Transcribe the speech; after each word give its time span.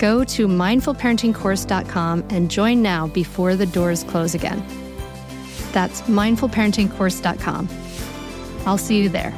Go 0.00 0.24
to 0.24 0.48
mindfulparentingcourse.com 0.48 2.24
and 2.30 2.50
join 2.50 2.80
now 2.80 3.08
before 3.08 3.54
the 3.54 3.66
doors 3.66 4.02
close 4.02 4.34
again. 4.34 4.64
That's 5.72 6.00
mindfulparentingcourse.com. 6.02 7.68
I'll 8.66 8.78
see 8.78 9.02
you 9.02 9.10
there. 9.10 9.34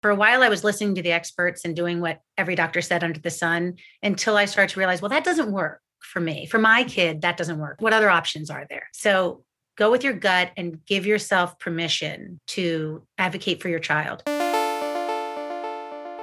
For 0.00 0.10
a 0.10 0.14
while, 0.14 0.42
I 0.42 0.48
was 0.48 0.64
listening 0.64 0.94
to 0.94 1.02
the 1.02 1.12
experts 1.12 1.66
and 1.66 1.76
doing 1.76 2.00
what 2.00 2.20
every 2.38 2.54
doctor 2.54 2.80
said 2.80 3.04
under 3.04 3.20
the 3.20 3.28
sun 3.28 3.74
until 4.02 4.38
I 4.38 4.46
started 4.46 4.72
to 4.72 4.80
realize, 4.80 5.02
well, 5.02 5.10
that 5.10 5.24
doesn't 5.24 5.52
work 5.52 5.82
for 5.98 6.20
me. 6.20 6.46
For 6.46 6.58
my 6.58 6.84
kid, 6.84 7.20
that 7.20 7.36
doesn't 7.36 7.58
work. 7.58 7.82
What 7.82 7.92
other 7.92 8.08
options 8.08 8.48
are 8.48 8.66
there? 8.70 8.88
So 8.94 9.44
go 9.76 9.90
with 9.90 10.02
your 10.02 10.14
gut 10.14 10.50
and 10.56 10.84
give 10.86 11.06
yourself 11.06 11.58
permission 11.58 12.40
to 12.48 13.02
advocate 13.18 13.62
for 13.62 13.68
your 13.68 13.78
child. 13.78 14.22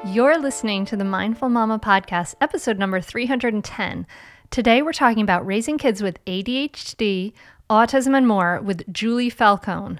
You're 0.08 0.38
listening 0.38 0.84
to 0.86 0.97
the 0.97 1.06
Mindful 1.06 1.50
Mama 1.50 1.80
podcast, 1.80 2.36
episode 2.41 2.78
number 2.78 3.00
310. 3.00 4.06
Today, 4.50 4.81
we're 4.81 4.91
talking 4.91 5.24
about 5.24 5.46
raising 5.46 5.78
kids 5.78 6.03
with 6.03 6.24
ADHD, 6.25 7.31
autism, 7.69 8.18
and 8.18 8.28
more 8.28 8.59
with 8.62 8.91
Julie 8.91 9.30
Falcone. 9.30 10.00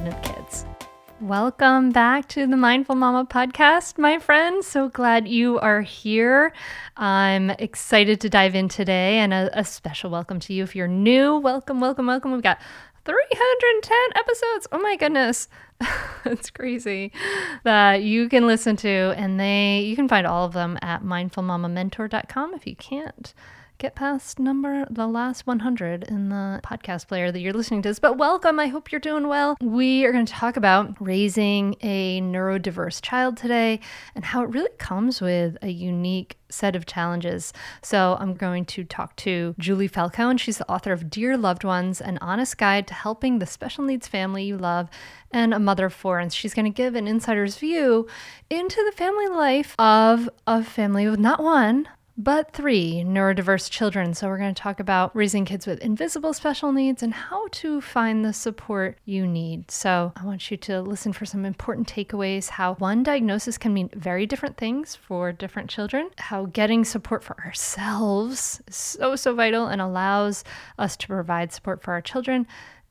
confident 0.00 0.22
kids. 0.24 0.64
Welcome 1.20 1.90
back 1.90 2.26
to 2.28 2.46
the 2.46 2.56
Mindful 2.56 2.94
Mama 2.94 3.26
podcast, 3.26 3.98
my 3.98 4.18
friends. 4.18 4.66
So 4.66 4.88
glad 4.88 5.28
you 5.28 5.58
are 5.58 5.82
here. 5.82 6.54
I'm 6.96 7.50
excited 7.50 8.20
to 8.22 8.30
dive 8.30 8.54
in 8.54 8.68
today, 8.68 9.18
and 9.18 9.34
a, 9.34 9.50
a 9.58 9.64
special 9.64 10.10
welcome 10.10 10.40
to 10.40 10.54
you 10.54 10.62
if 10.62 10.74
you're 10.74 10.88
new. 10.88 11.36
Welcome, 11.36 11.80
welcome, 11.80 12.06
welcome. 12.06 12.32
We've 12.32 12.42
got 12.42 12.58
310 13.04 13.96
episodes. 14.14 14.66
Oh 14.72 14.78
my 14.78 14.96
goodness. 14.96 15.48
it's 16.24 16.50
crazy 16.50 17.12
that 17.64 18.02
you 18.02 18.28
can 18.28 18.46
listen 18.46 18.76
to 18.76 19.14
and 19.16 19.40
they 19.40 19.80
you 19.80 19.96
can 19.96 20.08
find 20.08 20.26
all 20.26 20.44
of 20.44 20.52
them 20.52 20.78
at 20.82 21.02
mindfulmamamentor.com 21.02 22.54
if 22.54 22.66
you 22.66 22.76
can't 22.76 23.32
get 23.80 23.94
past 23.94 24.38
number 24.38 24.86
the 24.90 25.06
last 25.06 25.46
100 25.46 26.04
in 26.04 26.28
the 26.28 26.60
podcast 26.62 27.08
player 27.08 27.32
that 27.32 27.40
you're 27.40 27.54
listening 27.54 27.80
to 27.80 27.88
this. 27.88 27.98
But 27.98 28.18
welcome. 28.18 28.60
I 28.60 28.66
hope 28.66 28.92
you're 28.92 29.00
doing 29.00 29.26
well. 29.26 29.56
We 29.58 30.04
are 30.04 30.12
going 30.12 30.26
to 30.26 30.32
talk 30.32 30.58
about 30.58 30.94
raising 31.00 31.76
a 31.80 32.20
neurodiverse 32.20 33.00
child 33.00 33.38
today 33.38 33.80
and 34.14 34.22
how 34.22 34.42
it 34.42 34.50
really 34.50 34.70
comes 34.76 35.22
with 35.22 35.56
a 35.62 35.70
unique 35.70 36.36
set 36.50 36.76
of 36.76 36.84
challenges. 36.84 37.54
So 37.80 38.18
I'm 38.20 38.34
going 38.34 38.66
to 38.66 38.84
talk 38.84 39.16
to 39.16 39.54
Julie 39.58 39.88
Falcone. 39.88 40.36
She's 40.36 40.58
the 40.58 40.70
author 40.70 40.92
of 40.92 41.08
Dear 41.08 41.38
Loved 41.38 41.64
Ones, 41.64 42.02
an 42.02 42.18
honest 42.20 42.58
guide 42.58 42.86
to 42.88 42.94
helping 42.94 43.38
the 43.38 43.46
special 43.46 43.84
needs 43.84 44.06
family 44.06 44.44
you 44.44 44.58
love 44.58 44.90
and 45.30 45.54
a 45.54 45.58
mother 45.58 45.86
of 45.86 45.94
four. 45.94 46.18
And 46.18 46.30
she's 46.30 46.52
going 46.52 46.70
to 46.70 46.70
give 46.70 46.94
an 46.96 47.08
insider's 47.08 47.56
view 47.56 48.08
into 48.50 48.84
the 48.84 48.92
family 48.92 49.28
life 49.28 49.74
of 49.78 50.28
a 50.46 50.62
family 50.62 51.08
with 51.08 51.18
not 51.18 51.42
one, 51.42 51.88
but 52.22 52.52
three 52.52 53.02
neurodiverse 53.06 53.70
children. 53.70 54.12
So, 54.12 54.28
we're 54.28 54.36
going 54.36 54.54
to 54.54 54.62
talk 54.62 54.78
about 54.78 55.14
raising 55.16 55.46
kids 55.46 55.66
with 55.66 55.80
invisible 55.80 56.34
special 56.34 56.70
needs 56.70 57.02
and 57.02 57.14
how 57.14 57.48
to 57.52 57.80
find 57.80 58.24
the 58.24 58.34
support 58.34 58.98
you 59.06 59.26
need. 59.26 59.70
So, 59.70 60.12
I 60.16 60.26
want 60.26 60.50
you 60.50 60.58
to 60.58 60.82
listen 60.82 61.14
for 61.14 61.24
some 61.24 61.46
important 61.46 61.88
takeaways 61.88 62.50
how 62.50 62.74
one 62.74 63.02
diagnosis 63.02 63.56
can 63.56 63.72
mean 63.72 63.88
very 63.94 64.26
different 64.26 64.58
things 64.58 64.94
for 64.94 65.32
different 65.32 65.70
children, 65.70 66.10
how 66.18 66.44
getting 66.46 66.84
support 66.84 67.24
for 67.24 67.38
ourselves 67.44 68.60
is 68.68 68.76
so, 68.76 69.16
so 69.16 69.34
vital 69.34 69.66
and 69.66 69.80
allows 69.80 70.44
us 70.78 70.96
to 70.98 71.06
provide 71.06 71.52
support 71.52 71.82
for 71.82 71.92
our 71.92 72.02
children, 72.02 72.46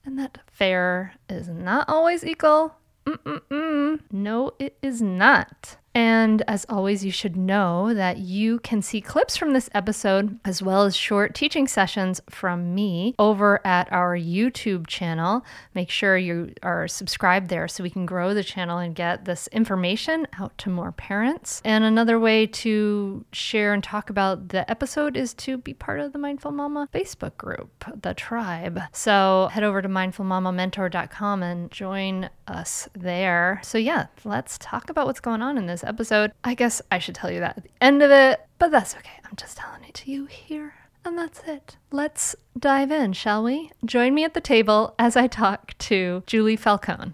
and 0.06 0.18
that 0.18 0.40
fair 0.52 1.14
is 1.30 1.48
not 1.48 1.88
always 1.88 2.26
equal. 2.26 2.76
Mm-mm-mm. 3.06 4.00
No, 4.12 4.54
it 4.58 4.78
is 4.82 5.02
not. 5.02 5.78
And 5.96 6.44
as 6.48 6.66
always, 6.70 7.04
you 7.04 7.12
should 7.12 7.36
know 7.36 7.94
that 7.94 8.18
you 8.18 8.60
can 8.60 8.82
see 8.82 9.02
clips 9.02 9.36
from 9.36 9.54
this 9.54 9.70
episode 9.74 10.40
as 10.46 10.62
well 10.62 10.84
as 10.84 10.96
short 10.96 11.34
teaching 11.34 11.68
sessions 11.68 12.22
from 12.30 12.76
me 12.76 13.16
over 13.18 13.66
at 13.66 13.92
our 13.92 14.16
YouTube 14.16 14.88
channel. 14.88 15.44
Make 15.74 15.90
sure 15.90 16.18
you 16.18 16.54
are 16.64 16.88
subscribed 16.88 17.50
there 17.50 17.68
so 17.68 17.84
we 17.84 17.90
can 17.90 18.06
grow 18.06 18.34
the 18.34 18.44
channel 18.44 18.78
and 18.78 18.94
get 18.96 19.26
this 19.26 19.48
information 19.48 20.28
out 20.38 20.58
to 20.60 20.70
more 20.70 20.92
parents. 20.92 21.62
And 21.66 21.84
another 21.84 22.20
way 22.20 22.46
to 22.48 23.26
share 23.32 23.74
and 23.74 23.84
talk 23.84 24.10
about 24.10 24.50
the 24.50 24.70
episode 24.70 25.18
is 25.18 25.34
to 25.36 25.58
be 25.58 25.74
part 25.74 26.00
of 26.00 26.14
the 26.14 26.20
Mindful 26.20 26.52
Mama 26.52 26.88
Facebook 26.94 27.36
group, 27.38 27.86
the 28.02 28.14
tribe. 28.14 28.80
So 28.92 29.50
head 29.52 29.64
over 29.64 29.82
to 29.82 29.90
mindfulmamamentor.com 29.90 31.44
and 31.44 31.72
join 31.72 32.30
us 32.48 32.90
there. 32.94 33.60
So, 33.64 33.78
yeah, 33.78 34.08
let's 34.24 34.58
talk 34.58 34.90
about 34.90 35.08
what's 35.08 35.20
going 35.20 35.42
on 35.42 35.58
in 35.58 35.68
this 35.68 35.79
episode. 35.84 36.32
I 36.44 36.54
guess 36.54 36.82
I 36.92 37.00
should 37.00 37.16
tell 37.16 37.32
you 37.32 37.40
that 37.40 37.58
at 37.58 37.64
the 37.64 37.72
end 37.82 38.02
of 38.02 38.12
it, 38.12 38.40
but 38.58 38.72
that's 38.72 38.96
okay. 38.96 39.20
I'm 39.26 39.36
just 39.36 39.58
telling 39.58 39.84
it 39.84 39.94
to 39.96 40.12
you 40.12 40.26
here 40.26 40.74
And 41.06 41.18
that's 41.18 41.42
it. 41.48 41.78
Let's 41.92 42.36
dive 42.58 42.92
in, 42.92 43.14
shall 43.14 43.44
we? 43.44 43.72
Join 43.86 44.14
me 44.14 44.26
at 44.26 44.34
the 44.34 44.42
table 44.42 44.96
as 45.00 45.16
I 45.16 45.28
talk 45.28 45.78
to 45.80 46.24
Julie 46.28 46.56
Falcone. 46.58 47.14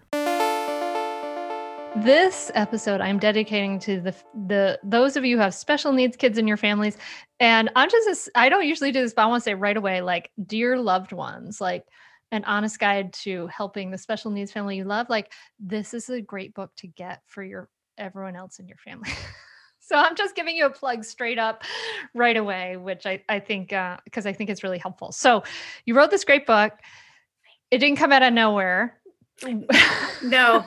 This 1.98 2.52
episode 2.56 3.00
I'm 3.00 3.20
dedicating 3.20 3.80
to 3.80 4.02
the 4.02 4.14
the 4.48 4.80
those 4.84 5.16
of 5.16 5.24
you 5.24 5.38
who 5.38 5.42
have 5.42 5.54
special 5.54 5.94
needs 5.94 6.18
kids 6.18 6.38
in 6.38 6.46
your 6.48 6.58
families. 6.58 6.98
And 7.40 7.70
I'm 7.76 7.90
just 7.90 8.30
I 8.36 8.50
don't 8.50 8.68
usually 8.68 8.92
do 8.92 9.02
this, 9.02 9.14
but 9.14 9.22
I 9.24 9.28
want 9.28 9.42
to 9.42 9.46
say 9.46 9.54
right 9.54 9.78
away, 9.78 10.02
like, 10.02 10.30
dear 10.46 10.78
loved 10.78 11.14
ones, 11.14 11.62
like 11.62 11.86
an 12.32 12.44
honest 12.44 12.80
guide 12.80 13.14
to 13.14 13.48
helping 13.48 13.92
the 13.92 13.98
special 13.98 14.30
needs 14.32 14.52
family 14.52 14.76
you 14.76 14.84
love. 14.84 15.08
Like, 15.10 15.32
this 15.60 15.94
is 15.94 16.10
a 16.10 16.22
great 16.22 16.54
book 16.54 16.72
to 16.78 16.88
get 16.88 17.22
for 17.28 17.44
your 17.44 17.70
everyone 17.98 18.36
else 18.36 18.60
in 18.60 18.68
your 18.68 18.78
family. 18.78 19.10
so 19.80 19.96
I'm 19.96 20.16
just 20.16 20.36
giving 20.36 20.56
you 20.56 20.66
a 20.66 20.70
plug 20.70 21.04
straight 21.04 21.40
up 21.40 21.64
right 22.14 22.38
away, 22.38 22.78
which 22.78 23.06
I, 23.06 23.22
I 23.30 23.40
think 23.40 23.70
because 23.70 24.26
uh, 24.26 24.30
I 24.30 24.34
think 24.34 24.50
it's 24.50 24.64
really 24.64 24.80
helpful. 24.80 25.12
So 25.12 25.44
you 25.86 25.96
wrote 25.96 26.12
this 26.12 26.24
great 26.24 26.46
book. 26.46 26.74
It 27.72 27.80
didn't 27.80 27.98
come 27.98 28.12
out 28.12 28.24
of 28.24 28.34
nowhere 28.34 29.00
no, 29.44 29.60
no, 30.24 30.64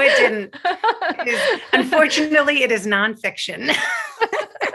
it 0.00 0.16
didn't. 0.16 0.54
It 0.64 1.28
is, 1.28 1.60
unfortunately, 1.72 2.62
it 2.62 2.70
is 2.70 2.86
nonfiction. 2.86 3.74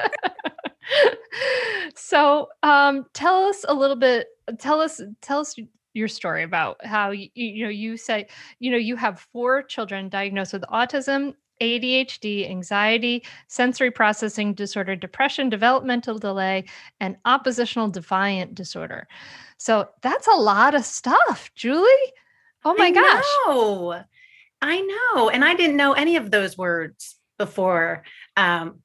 so, 1.96 2.48
um, 2.64 3.06
tell 3.14 3.46
us 3.46 3.64
a 3.68 3.74
little 3.74 3.96
bit. 3.96 4.28
Tell 4.60 4.82
us, 4.82 5.02
tell 5.22 5.40
us 5.40 5.56
your 5.94 6.08
story 6.08 6.44
about 6.44 6.86
how 6.86 7.12
you, 7.12 7.30
you 7.34 7.64
know 7.64 7.70
you 7.70 7.98
say 7.98 8.28
you 8.60 8.70
know 8.70 8.78
you 8.78 8.96
have 8.96 9.20
four 9.34 9.64
children 9.64 10.10
diagnosed 10.10 10.54
with 10.54 10.62
autism 10.64 11.34
ADHD, 11.62 12.50
anxiety, 12.50 13.24
sensory 13.48 13.92
processing 13.92 14.54
disorder, 14.54 14.96
depression, 14.96 15.50
developmental 15.50 16.18
delay, 16.18 16.66
and 17.00 17.18
oppositional 17.26 17.90
defiant 17.90 18.56
disorder. 18.56 19.08
So 19.58 19.90
that's 20.02 20.28
a 20.28 20.36
lot 20.36 20.76
of 20.76 20.86
stuff, 20.86 21.52
Julie. 21.56 22.14
Oh 22.64 22.76
my 22.78 22.88
I 22.88 22.92
gosh. 22.92 23.24
Know. 23.48 24.04
I 24.62 24.82
know. 24.82 25.30
And 25.30 25.46
I 25.46 25.54
didn't 25.54 25.78
know 25.78 25.94
any 25.94 26.16
of 26.16 26.32
those 26.32 26.58
words 26.58 27.16
before. 27.38 28.04
Um, 28.36 28.80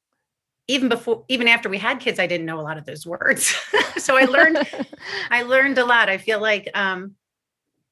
even 0.68 0.88
before 0.88 1.24
even 1.28 1.48
after 1.48 1.68
we 1.68 1.78
had 1.78 2.00
kids, 2.00 2.18
I 2.18 2.26
didn't 2.26 2.46
know 2.46 2.60
a 2.60 2.62
lot 2.62 2.78
of 2.78 2.86
those 2.86 3.06
words. 3.06 3.54
so 3.98 4.16
I 4.16 4.24
learned 4.24 4.58
I 5.30 5.42
learned 5.42 5.78
a 5.78 5.84
lot. 5.84 6.08
I 6.08 6.18
feel 6.18 6.40
like 6.40 6.70
um 6.74 7.16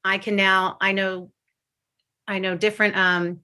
I 0.03 0.17
can 0.17 0.35
now 0.35 0.77
I 0.79 0.93
know 0.93 1.31
I 2.27 2.39
know 2.39 2.55
different 2.55 2.95
um 2.95 3.41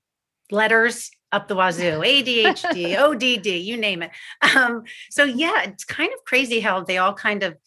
letters 0.49 1.11
up 1.31 1.47
the 1.47 1.55
wazoo, 1.55 1.99
ADHD, 1.99 2.97
ODD, 2.97 3.45
you 3.65 3.77
name 3.77 4.03
it. 4.03 4.11
Um, 4.55 4.83
so 5.09 5.23
yeah, 5.23 5.63
it's 5.63 5.83
kind 5.83 6.11
of 6.13 6.23
crazy 6.25 6.59
how 6.59 6.83
they 6.83 6.97
all 6.97 7.13
kind 7.13 7.43
of 7.43 7.57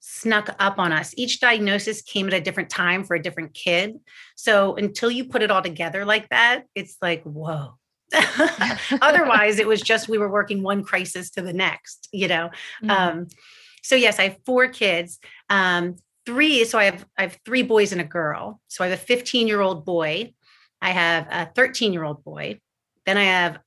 snuck 0.00 0.54
up 0.58 0.78
on 0.78 0.92
us. 0.92 1.14
Each 1.16 1.40
diagnosis 1.40 2.02
came 2.02 2.26
at 2.26 2.34
a 2.34 2.40
different 2.40 2.70
time 2.70 3.04
for 3.04 3.14
a 3.14 3.22
different 3.22 3.54
kid. 3.54 3.98
So 4.36 4.74
until 4.74 5.10
you 5.10 5.26
put 5.26 5.42
it 5.42 5.50
all 5.50 5.62
together 5.62 6.04
like 6.04 6.28
that, 6.30 6.64
it's 6.74 6.96
like, 7.00 7.22
whoa. 7.22 7.78
Otherwise, 9.00 9.58
it 9.58 9.66
was 9.66 9.80
just 9.80 10.08
we 10.08 10.18
were 10.18 10.30
working 10.30 10.62
one 10.62 10.84
crisis 10.84 11.30
to 11.30 11.42
the 11.42 11.52
next, 11.52 12.08
you 12.12 12.28
know. 12.28 12.50
Mm-hmm. 12.82 12.90
Um, 12.90 13.26
so 13.82 13.96
yes, 13.96 14.18
I 14.18 14.24
have 14.24 14.36
four 14.44 14.68
kids. 14.68 15.18
Um, 15.48 15.96
three, 16.26 16.64
so 16.64 16.78
I 16.78 16.84
have 16.84 17.06
I 17.16 17.22
have 17.22 17.38
three 17.44 17.62
boys 17.62 17.92
and 17.92 18.00
a 18.00 18.04
girl. 18.04 18.60
So 18.68 18.84
I 18.84 18.88
have 18.88 18.98
a 18.98 19.02
15 19.02 19.48
year 19.48 19.60
old 19.60 19.84
boy, 19.84 20.34
I 20.80 20.90
have 20.90 21.26
a 21.30 21.50
13 21.54 21.92
year 21.92 22.04
old 22.04 22.24
boy, 22.24 22.60
then 23.06 23.18
I 23.18 23.24
have 23.24 23.58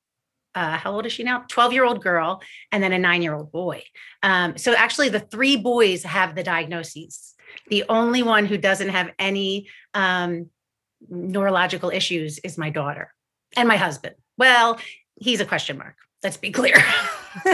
uh, 0.56 0.78
how 0.78 0.94
old 0.94 1.06
is 1.06 1.12
she 1.12 1.24
now? 1.24 1.44
12 1.50 1.74
year 1.74 1.84
old 1.84 2.02
girl, 2.02 2.42
and 2.72 2.82
then 2.82 2.94
a 2.94 2.98
nine 2.98 3.22
year 3.22 3.36
old 3.36 3.52
boy. 3.52 3.84
Um, 4.24 4.58
so 4.58 4.74
actually, 4.74 5.10
the 5.10 5.20
three 5.20 5.58
boys 5.58 6.04
have 6.04 6.34
the 6.34 6.44
diagnoses. 6.44 7.36
The 7.70 7.84
only 7.90 8.24
one 8.24 8.46
who 8.46 8.58
doesn't 8.58 8.90
have 8.90 9.12
any 9.20 9.68
um, 9.94 10.50
neurological 11.10 11.90
issues 11.90 12.40
is 12.40 12.58
my 12.58 12.70
daughter 12.70 13.14
and 13.58 13.68
my 13.68 13.78
husband. 13.78 14.16
Well, 14.38 14.80
he's 15.20 15.42
a 15.42 15.46
question 15.46 15.78
mark. 15.78 15.96
Let's 16.24 16.38
be 16.38 16.52
clear. 16.52 16.76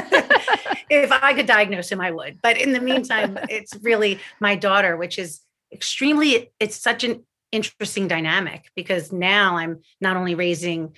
if 0.89 1.12
I 1.12 1.33
could 1.33 1.45
diagnose 1.45 1.92
him, 1.92 2.00
I 2.00 2.12
would. 2.12 2.39
But 2.42 2.60
in 2.60 2.72
the 2.72 2.80
meantime, 2.80 3.38
it's 3.50 3.75
really 3.81 4.19
my 4.39 4.56
daughter, 4.56 4.95
which 4.95 5.19
is 5.19 5.42
extremely, 5.74 6.51
it's 6.60 6.75
such 6.75 7.04
an 7.04 7.25
interesting 7.51 8.07
dynamic 8.07 8.69
because 8.75 9.12
now 9.12 9.57
I'm 9.57 9.81
not 10.00 10.16
only 10.16 10.36
raising 10.36 10.95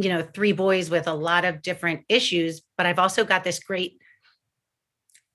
you 0.00 0.08
know 0.08 0.22
three 0.22 0.52
boys 0.52 0.88
with 0.88 1.06
a 1.06 1.14
lot 1.14 1.44
of 1.44 1.62
different 1.62 2.04
issues 2.08 2.62
but 2.76 2.86
i've 2.86 2.98
also 2.98 3.24
got 3.24 3.44
this 3.44 3.58
great 3.60 3.98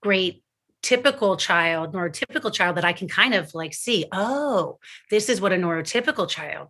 great 0.01 0.43
typical 0.81 1.37
child 1.37 1.93
neurotypical 1.93 2.51
child 2.51 2.77
that 2.77 2.85
i 2.85 2.93
can 2.93 3.07
kind 3.07 3.33
of 3.33 3.53
like 3.53 3.73
see 3.73 4.05
oh 4.11 4.77
this 5.09 5.29
is 5.29 5.39
what 5.39 5.53
a 5.53 5.55
neurotypical 5.55 6.27
child 6.27 6.69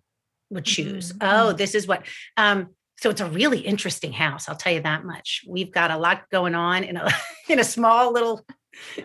would 0.50 0.66
choose 0.66 1.14
mm-hmm. 1.14 1.28
oh 1.28 1.50
mm-hmm. 1.50 1.58
this 1.58 1.76
is 1.76 1.88
what 1.88 2.06
um 2.38 2.68
so 2.98 3.10
it's 3.10 3.22
a 3.22 3.30
really 3.30 3.60
interesting 3.60 4.12
house 4.12 4.50
i'll 4.50 4.56
tell 4.56 4.74
you 4.74 4.82
that 4.82 5.06
much 5.06 5.44
we've 5.48 5.72
got 5.72 5.92
a 5.92 5.98
lot 5.98 6.30
going 6.32 6.56
on 6.56 6.84
in 6.84 6.98
a 6.98 7.10
in 7.50 7.60
a 7.60 7.64
small 7.64 8.12
little 8.12 8.46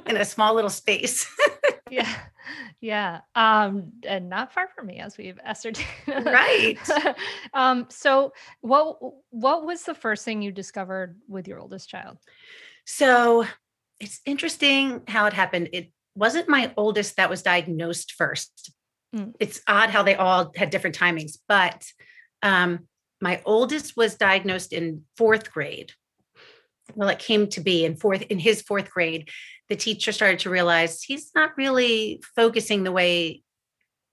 in 0.06 0.16
a 0.16 0.24
small 0.24 0.54
little 0.54 0.70
space 0.70 1.26
yeah. 1.90 2.14
Yeah. 2.80 3.20
Um 3.34 3.92
and 4.06 4.28
not 4.28 4.52
far 4.52 4.68
from 4.74 4.86
me 4.86 4.98
as 4.98 5.18
we've 5.18 5.38
ascertained. 5.44 5.88
Right. 6.26 6.78
Um 7.54 7.86
so 7.90 8.32
what 8.60 8.98
what 9.30 9.66
was 9.66 9.82
the 9.82 9.94
first 9.94 10.24
thing 10.24 10.42
you 10.42 10.52
discovered 10.52 11.16
with 11.28 11.48
your 11.48 11.58
oldest 11.58 11.88
child? 11.88 12.18
So 12.86 13.46
it's 13.98 14.20
interesting 14.24 15.02
how 15.08 15.26
it 15.26 15.32
happened. 15.32 15.70
It 15.72 15.92
wasn't 16.14 16.48
my 16.48 16.72
oldest 16.76 17.16
that 17.16 17.30
was 17.30 17.42
diagnosed 17.42 18.12
first. 18.12 18.72
Mm. 19.14 19.34
it's 19.40 19.60
odd 19.66 19.90
how 19.90 20.04
they 20.04 20.14
all 20.14 20.52
had 20.54 20.70
different 20.70 20.96
timings 20.96 21.38
but 21.48 21.84
um 22.44 22.86
my 23.20 23.42
oldest 23.44 23.96
was 23.96 24.14
diagnosed 24.14 24.72
in 24.72 25.04
fourth 25.16 25.52
grade. 25.52 25.92
Well 26.94 27.08
it 27.08 27.18
came 27.18 27.48
to 27.48 27.60
be 27.60 27.84
in 27.84 27.96
fourth 27.96 28.22
in 28.22 28.38
his 28.38 28.62
fourth 28.62 28.90
grade 28.90 29.28
the 29.70 29.76
teacher 29.76 30.12
started 30.12 30.40
to 30.40 30.50
realize 30.50 31.02
he's 31.02 31.30
not 31.34 31.56
really 31.56 32.22
focusing 32.36 32.82
the 32.84 32.92
way 32.92 33.42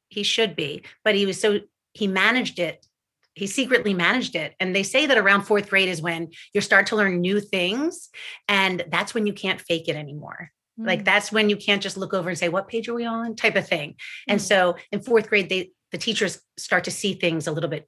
he 0.08 0.24
should 0.24 0.56
be 0.56 0.84
but 1.04 1.16
he 1.16 1.26
was 1.26 1.42
so 1.42 1.60
he 1.98 2.08
managed 2.08 2.60
it. 2.60 2.86
He 3.34 3.48
secretly 3.48 3.94
managed 3.94 4.36
it. 4.36 4.56
And 4.60 4.76
they 4.76 4.84
say 4.84 5.08
that 5.08 5.18
around 5.18 5.44
fourth 5.44 5.70
grade 5.70 5.90
is 5.90 6.02
when 6.02 6.30
you 6.54 6.62
start 6.62 6.88
to 6.88 6.96
learn 6.96 7.22
new 7.22 7.40
things 7.40 8.10
and 8.48 8.84
that's 8.90 9.14
when 9.14 9.28
you 9.28 9.34
can't 9.34 9.62
fake 9.62 9.90
it 9.90 9.96
anymore. 9.96 10.52
Mm. 10.80 10.86
like 10.86 11.04
that's 11.04 11.32
when 11.32 11.50
you 11.50 11.58
can't 11.58 11.82
just 11.82 11.98
look 11.98 12.14
over 12.14 12.30
and 12.30 12.38
say 12.38 12.50
what 12.50 12.68
page 12.68 12.88
are 12.88 12.94
we 12.94 13.04
on? 13.04 13.36
type 13.36 13.56
of 13.56 13.68
thing. 13.68 13.92
Mm. 13.92 13.96
and 14.28 14.42
so 14.42 14.76
in 14.92 15.02
fourth 15.02 15.28
grade 15.28 15.50
they 15.50 15.72
the 15.92 15.98
teachers 15.98 16.40
start 16.58 16.84
to 16.84 16.92
see 16.92 17.14
things 17.14 17.48
a 17.48 17.52
little 17.52 17.70
bit 17.70 17.88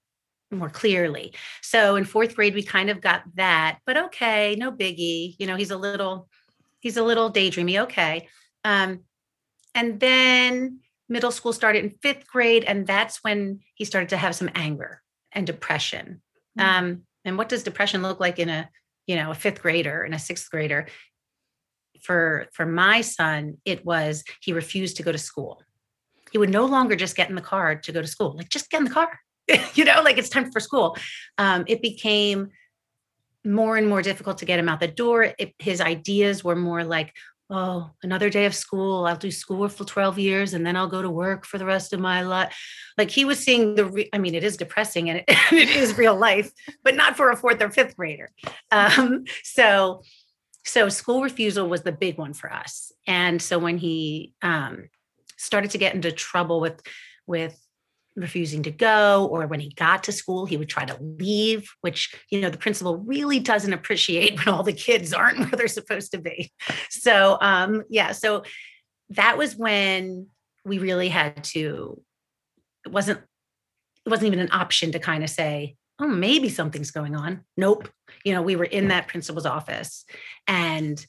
more 0.51 0.69
clearly. 0.69 1.35
So 1.61 1.95
in 1.97 2.05
fourth 2.05 2.35
grade 2.35 2.55
we 2.55 2.63
kind 2.63 2.89
of 2.89 2.99
got 2.99 3.21
that 3.35 3.77
but 3.85 3.97
okay 4.05 4.55
no 4.57 4.71
biggie. 4.71 5.35
You 5.37 5.45
know 5.45 5.55
he's 5.55 5.71
a 5.71 5.77
little 5.77 6.29
he's 6.79 6.97
a 6.97 7.03
little 7.03 7.31
daydreamy. 7.31 7.81
Okay. 7.83 8.27
Um, 8.63 9.01
and 9.75 9.99
then 9.99 10.79
middle 11.07 11.31
school 11.31 11.53
started 11.53 11.83
in 11.83 11.91
fifth 12.01 12.27
grade, 12.27 12.63
and 12.63 12.85
that's 12.85 13.23
when 13.23 13.59
he 13.75 13.85
started 13.85 14.09
to 14.09 14.17
have 14.17 14.35
some 14.35 14.49
anger 14.55 15.01
and 15.31 15.45
depression. 15.45 16.21
Mm-hmm. 16.57 16.85
Um, 16.85 17.01
and 17.25 17.37
what 17.37 17.49
does 17.49 17.63
depression 17.63 18.01
look 18.01 18.19
like 18.19 18.39
in 18.39 18.49
a 18.49 18.69
you 19.07 19.15
know 19.15 19.31
a 19.31 19.35
fifth 19.35 19.61
grader 19.61 20.03
and 20.03 20.13
a 20.13 20.19
sixth 20.19 20.49
grader? 20.49 20.87
For 22.01 22.47
for 22.53 22.65
my 22.65 23.01
son, 23.01 23.57
it 23.65 23.85
was 23.85 24.23
he 24.41 24.53
refused 24.53 24.97
to 24.97 25.03
go 25.03 25.11
to 25.11 25.17
school. 25.17 25.61
He 26.31 26.37
would 26.37 26.51
no 26.51 26.65
longer 26.65 26.95
just 26.95 27.15
get 27.15 27.29
in 27.29 27.35
the 27.35 27.41
car 27.41 27.75
to 27.75 27.91
go 27.91 28.01
to 28.01 28.07
school. 28.07 28.35
Like 28.37 28.49
just 28.49 28.69
get 28.69 28.79
in 28.79 28.85
the 28.85 28.91
car, 28.91 29.19
you 29.73 29.83
know, 29.83 30.01
like 30.03 30.17
it's 30.17 30.29
time 30.29 30.51
for 30.51 30.59
school. 30.59 30.95
Um, 31.37 31.65
it 31.67 31.81
became 31.81 32.49
more 33.45 33.77
and 33.77 33.87
more 33.87 34.01
difficult 34.01 34.39
to 34.39 34.45
get 34.45 34.59
him 34.59 34.69
out 34.69 34.79
the 34.79 34.87
door. 34.87 35.33
It, 35.37 35.53
his 35.59 35.81
ideas 35.81 36.43
were 36.43 36.55
more 36.55 36.83
like, 36.83 37.13
oh, 37.49 37.89
another 38.03 38.29
day 38.29 38.45
of 38.45 38.53
school. 38.53 39.05
I'll 39.05 39.15
do 39.15 39.31
school 39.31 39.67
for 39.69 39.83
12 39.83 40.19
years 40.19 40.53
and 40.53 40.65
then 40.65 40.75
I'll 40.75 40.87
go 40.87 41.01
to 41.01 41.09
work 41.09 41.45
for 41.45 41.57
the 41.57 41.65
rest 41.65 41.93
of 41.93 41.99
my 41.99 42.21
life. 42.21 42.55
Like 42.97 43.09
he 43.09 43.25
was 43.25 43.39
seeing 43.39 43.75
the, 43.75 43.85
re- 43.85 44.09
I 44.13 44.19
mean, 44.19 44.35
it 44.35 44.43
is 44.43 44.57
depressing 44.57 45.09
and 45.09 45.19
it, 45.19 45.25
it 45.51 45.69
is 45.69 45.97
real 45.97 46.15
life, 46.15 46.51
but 46.83 46.95
not 46.95 47.17
for 47.17 47.31
a 47.31 47.37
fourth 47.37 47.61
or 47.61 47.71
fifth 47.71 47.95
grader. 47.95 48.29
Um, 48.71 49.25
so, 49.43 50.03
so 50.63 50.89
school 50.89 51.23
refusal 51.23 51.67
was 51.67 51.81
the 51.81 51.91
big 51.91 52.17
one 52.17 52.33
for 52.33 52.53
us. 52.53 52.91
And 53.07 53.41
so 53.41 53.57
when 53.57 53.77
he 53.77 54.33
um, 54.43 54.89
started 55.37 55.71
to 55.71 55.79
get 55.79 55.95
into 55.95 56.11
trouble 56.11 56.59
with, 56.59 56.81
with 57.25 57.59
refusing 58.15 58.63
to 58.63 58.71
go 58.71 59.27
or 59.31 59.47
when 59.47 59.59
he 59.59 59.69
got 59.69 60.03
to 60.03 60.11
school 60.11 60.45
he 60.45 60.57
would 60.57 60.67
try 60.67 60.83
to 60.83 60.97
leave 61.01 61.69
which 61.81 62.13
you 62.29 62.41
know 62.41 62.49
the 62.49 62.57
principal 62.57 62.97
really 62.97 63.39
doesn't 63.39 63.73
appreciate 63.73 64.37
when 64.45 64.53
all 64.53 64.63
the 64.63 64.73
kids 64.73 65.13
aren't 65.13 65.39
where 65.39 65.51
they're 65.51 65.67
supposed 65.67 66.11
to 66.11 66.19
be. 66.19 66.51
So 66.89 67.37
um 67.41 67.83
yeah 67.89 68.11
so 68.11 68.43
that 69.11 69.37
was 69.37 69.55
when 69.55 70.27
we 70.65 70.79
really 70.79 71.09
had 71.09 71.43
to 71.43 72.01
it 72.85 72.91
wasn't 72.91 73.19
it 74.05 74.09
wasn't 74.09 74.27
even 74.27 74.39
an 74.39 74.51
option 74.51 74.91
to 74.91 74.99
kind 74.99 75.23
of 75.23 75.29
say 75.29 75.75
oh 75.99 76.07
maybe 76.07 76.49
something's 76.49 76.91
going 76.91 77.15
on. 77.15 77.43
Nope. 77.57 77.89
You 78.25 78.33
know 78.33 78.41
we 78.41 78.55
were 78.55 78.65
in 78.65 78.89
that 78.89 79.07
principal's 79.07 79.45
office 79.45 80.05
and 80.47 81.03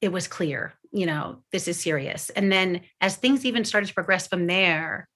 it 0.00 0.12
was 0.12 0.28
clear, 0.28 0.74
you 0.92 1.06
know, 1.06 1.42
this 1.52 1.66
is 1.66 1.80
serious. 1.80 2.30
And 2.30 2.52
then 2.52 2.82
as 3.00 3.16
things 3.16 3.44
even 3.44 3.64
started 3.64 3.88
to 3.88 3.94
progress 3.94 4.28
from 4.28 4.46
there, 4.46 5.08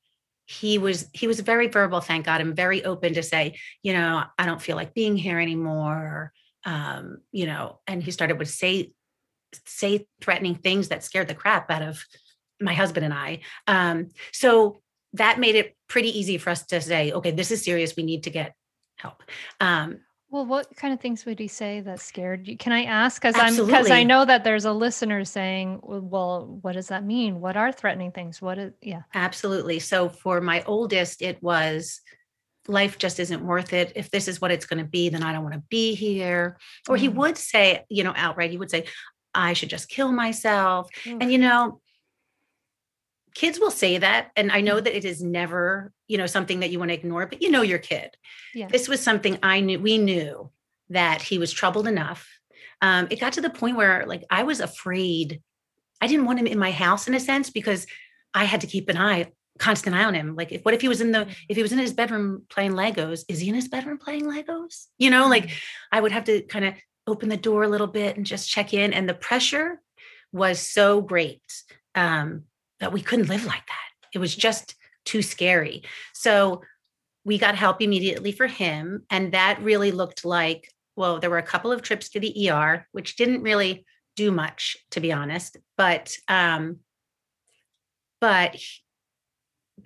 he 0.52 0.78
was 0.78 1.08
he 1.12 1.26
was 1.26 1.40
very 1.40 1.68
verbal, 1.68 2.00
thank 2.00 2.26
God, 2.26 2.40
and 2.40 2.54
very 2.54 2.84
open 2.84 3.14
to 3.14 3.22
say, 3.22 3.58
you 3.82 3.92
know, 3.92 4.22
I 4.38 4.46
don't 4.46 4.60
feel 4.60 4.76
like 4.76 4.94
being 4.94 5.16
here 5.16 5.38
anymore. 5.38 6.32
Um, 6.64 7.18
you 7.32 7.46
know, 7.46 7.80
and 7.86 8.02
he 8.02 8.10
started 8.10 8.38
would 8.38 8.48
say 8.48 8.92
say 9.66 10.06
threatening 10.20 10.54
things 10.54 10.88
that 10.88 11.04
scared 11.04 11.28
the 11.28 11.34
crap 11.34 11.70
out 11.70 11.82
of 11.82 12.04
my 12.60 12.74
husband 12.74 13.04
and 13.04 13.14
I. 13.14 13.40
Um, 13.66 14.08
so 14.32 14.80
that 15.14 15.40
made 15.40 15.54
it 15.54 15.76
pretty 15.88 16.16
easy 16.18 16.38
for 16.38 16.50
us 16.50 16.66
to 16.66 16.80
say, 16.80 17.12
okay, 17.12 17.30
this 17.30 17.50
is 17.50 17.64
serious. 17.64 17.96
We 17.96 18.02
need 18.02 18.24
to 18.24 18.30
get 18.30 18.54
help. 18.96 19.22
Um, 19.60 20.00
well, 20.32 20.46
what 20.46 20.74
kind 20.76 20.94
of 20.94 21.00
things 21.00 21.26
would 21.26 21.38
he 21.38 21.46
say 21.46 21.80
that 21.82 22.00
scared 22.00 22.48
you? 22.48 22.56
Can 22.56 22.72
I 22.72 22.84
ask? 22.84 23.20
Because 23.20 23.34
I'm 23.38 23.54
because 23.54 23.90
I 23.90 24.02
know 24.02 24.24
that 24.24 24.44
there's 24.44 24.64
a 24.64 24.72
listener 24.72 25.26
saying, 25.26 25.80
"Well, 25.82 26.58
what 26.62 26.72
does 26.72 26.88
that 26.88 27.04
mean? 27.04 27.38
What 27.42 27.54
are 27.58 27.70
threatening 27.70 28.12
things? 28.12 28.40
What 28.40 28.58
is 28.58 28.72
yeah?" 28.80 29.02
Absolutely. 29.12 29.78
So 29.78 30.08
for 30.08 30.40
my 30.40 30.62
oldest, 30.62 31.20
it 31.20 31.42
was 31.42 32.00
life 32.66 32.96
just 32.96 33.20
isn't 33.20 33.44
worth 33.44 33.74
it. 33.74 33.92
If 33.94 34.10
this 34.10 34.26
is 34.26 34.40
what 34.40 34.50
it's 34.50 34.64
going 34.64 34.82
to 34.82 34.88
be, 34.88 35.10
then 35.10 35.22
I 35.22 35.34
don't 35.34 35.42
want 35.42 35.54
to 35.54 35.62
be 35.68 35.94
here. 35.94 36.56
Or 36.88 36.96
he 36.96 37.10
mm. 37.10 37.14
would 37.16 37.36
say, 37.36 37.84
you 37.90 38.02
know, 38.02 38.14
outright, 38.16 38.50
he 38.50 38.56
would 38.56 38.70
say, 38.70 38.86
I 39.34 39.52
should 39.52 39.68
just 39.68 39.90
kill 39.90 40.12
myself. 40.12 40.88
Mm. 41.04 41.18
And 41.20 41.32
you 41.32 41.38
know, 41.38 41.82
kids 43.34 43.58
will 43.58 43.70
say 43.70 43.98
that 43.98 44.30
and 44.36 44.50
i 44.52 44.60
know 44.60 44.76
mm-hmm. 44.76 44.84
that 44.84 44.96
it 44.96 45.04
is 45.04 45.22
never 45.22 45.92
you 46.08 46.18
know 46.18 46.26
something 46.26 46.60
that 46.60 46.70
you 46.70 46.78
want 46.78 46.90
to 46.90 46.94
ignore 46.94 47.26
but 47.26 47.42
you 47.42 47.50
know 47.50 47.62
your 47.62 47.78
kid 47.78 48.10
yeah. 48.54 48.68
this 48.68 48.88
was 48.88 49.00
something 49.00 49.38
i 49.42 49.60
knew 49.60 49.78
we 49.78 49.98
knew 49.98 50.50
that 50.90 51.22
he 51.22 51.38
was 51.38 51.52
troubled 51.52 51.86
enough 51.86 52.28
um, 52.82 53.06
it 53.10 53.20
got 53.20 53.34
to 53.34 53.40
the 53.40 53.50
point 53.50 53.76
where 53.76 54.04
like 54.06 54.24
i 54.30 54.42
was 54.42 54.60
afraid 54.60 55.40
i 56.00 56.06
didn't 56.06 56.26
want 56.26 56.38
him 56.38 56.46
in 56.46 56.58
my 56.58 56.70
house 56.70 57.08
in 57.08 57.14
a 57.14 57.20
sense 57.20 57.50
because 57.50 57.86
i 58.34 58.44
had 58.44 58.60
to 58.60 58.66
keep 58.66 58.88
an 58.88 58.96
eye 58.96 59.30
constant 59.58 59.94
eye 59.94 60.04
on 60.04 60.14
him 60.14 60.34
like 60.34 60.50
if, 60.50 60.62
what 60.62 60.74
if 60.74 60.80
he 60.80 60.88
was 60.88 61.00
in 61.00 61.12
the 61.12 61.20
mm-hmm. 61.20 61.30
if 61.48 61.56
he 61.56 61.62
was 61.62 61.72
in 61.72 61.78
his 61.78 61.92
bedroom 61.92 62.42
playing 62.48 62.72
legos 62.72 63.24
is 63.28 63.40
he 63.40 63.48
in 63.48 63.54
his 63.54 63.68
bedroom 63.68 63.98
playing 63.98 64.24
legos 64.24 64.86
you 64.98 65.10
know 65.10 65.28
like 65.28 65.44
mm-hmm. 65.44 65.96
i 65.96 66.00
would 66.00 66.12
have 66.12 66.24
to 66.24 66.42
kind 66.42 66.64
of 66.64 66.74
open 67.06 67.28
the 67.28 67.36
door 67.36 67.62
a 67.62 67.68
little 67.68 67.86
bit 67.86 68.16
and 68.16 68.26
just 68.26 68.48
check 68.48 68.72
in 68.72 68.92
and 68.92 69.08
the 69.08 69.14
pressure 69.14 69.80
was 70.32 70.58
so 70.58 71.00
great 71.00 71.42
um, 71.94 72.44
that 72.82 72.92
we 72.92 73.00
couldn't 73.00 73.28
live 73.28 73.46
like 73.46 73.64
that. 73.66 74.08
It 74.12 74.18
was 74.18 74.34
just 74.34 74.74
too 75.04 75.22
scary. 75.22 75.84
So 76.12 76.62
we 77.24 77.38
got 77.38 77.54
help 77.54 77.80
immediately 77.80 78.32
for 78.32 78.48
him. 78.48 79.04
And 79.08 79.32
that 79.32 79.62
really 79.62 79.92
looked 79.92 80.24
like, 80.24 80.68
well, 80.96 81.20
there 81.20 81.30
were 81.30 81.38
a 81.38 81.44
couple 81.44 81.70
of 81.70 81.82
trips 81.82 82.08
to 82.10 82.20
the 82.20 82.50
ER, 82.50 82.86
which 82.90 83.16
didn't 83.16 83.42
really 83.42 83.86
do 84.16 84.32
much, 84.32 84.76
to 84.90 85.00
be 85.00 85.12
honest. 85.12 85.56
But 85.78 86.12
um, 86.26 86.80
but 88.20 88.56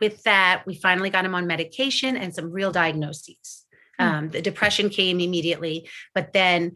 with 0.00 0.23
that, 0.25 0.65
we 0.67 0.75
finally 0.75 1.11
got 1.11 1.25
him 1.25 1.35
on 1.35 1.47
medication 1.47 2.17
and 2.17 2.35
some 2.35 2.50
real 2.50 2.73
diagnoses. 2.73 3.67
Hmm. 3.99 4.05
Um, 4.05 4.29
the 4.31 4.43
depression 4.43 4.88
came 4.88 5.21
immediately, 5.21 5.88
but 6.15 6.33
then 6.33 6.73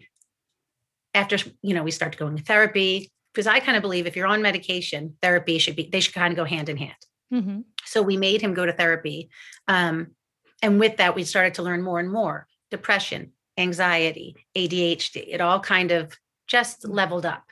after 1.14 1.38
you 1.62 1.74
know 1.74 1.82
we 1.82 1.90
start 1.90 2.18
going 2.18 2.36
to 2.36 2.42
therapy, 2.42 3.10
because 3.40 3.54
I 3.54 3.60
kind 3.60 3.74
of 3.74 3.80
believe 3.80 4.06
if 4.06 4.16
you're 4.16 4.26
on 4.26 4.42
medication, 4.42 5.16
therapy 5.22 5.56
should 5.56 5.74
be, 5.74 5.88
they 5.90 6.00
should 6.00 6.12
kind 6.12 6.30
of 6.30 6.36
go 6.36 6.44
hand 6.44 6.68
in 6.68 6.76
hand. 6.76 6.92
Mm-hmm. 7.32 7.60
So 7.86 8.02
we 8.02 8.18
made 8.18 8.42
him 8.42 8.52
go 8.52 8.66
to 8.66 8.72
therapy. 8.74 9.30
Um, 9.66 10.08
and 10.60 10.78
with 10.78 10.98
that, 10.98 11.14
we 11.14 11.24
started 11.24 11.54
to 11.54 11.62
learn 11.62 11.80
more 11.80 11.98
and 11.98 12.12
more 12.12 12.46
depression, 12.70 13.32
anxiety, 13.56 14.36
ADHD. 14.54 15.24
It 15.26 15.40
all 15.40 15.58
kind 15.58 15.90
of 15.90 16.18
just 16.48 16.86
leveled 16.86 17.24
up 17.24 17.44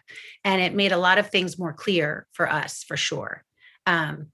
and 0.44 0.60
it 0.60 0.74
made 0.74 0.92
a 0.92 0.98
lot 0.98 1.16
of 1.16 1.30
things 1.30 1.58
more 1.58 1.72
clear 1.72 2.26
for 2.32 2.52
us 2.52 2.84
for 2.84 2.98
sure. 2.98 3.42
Um, 3.86 4.26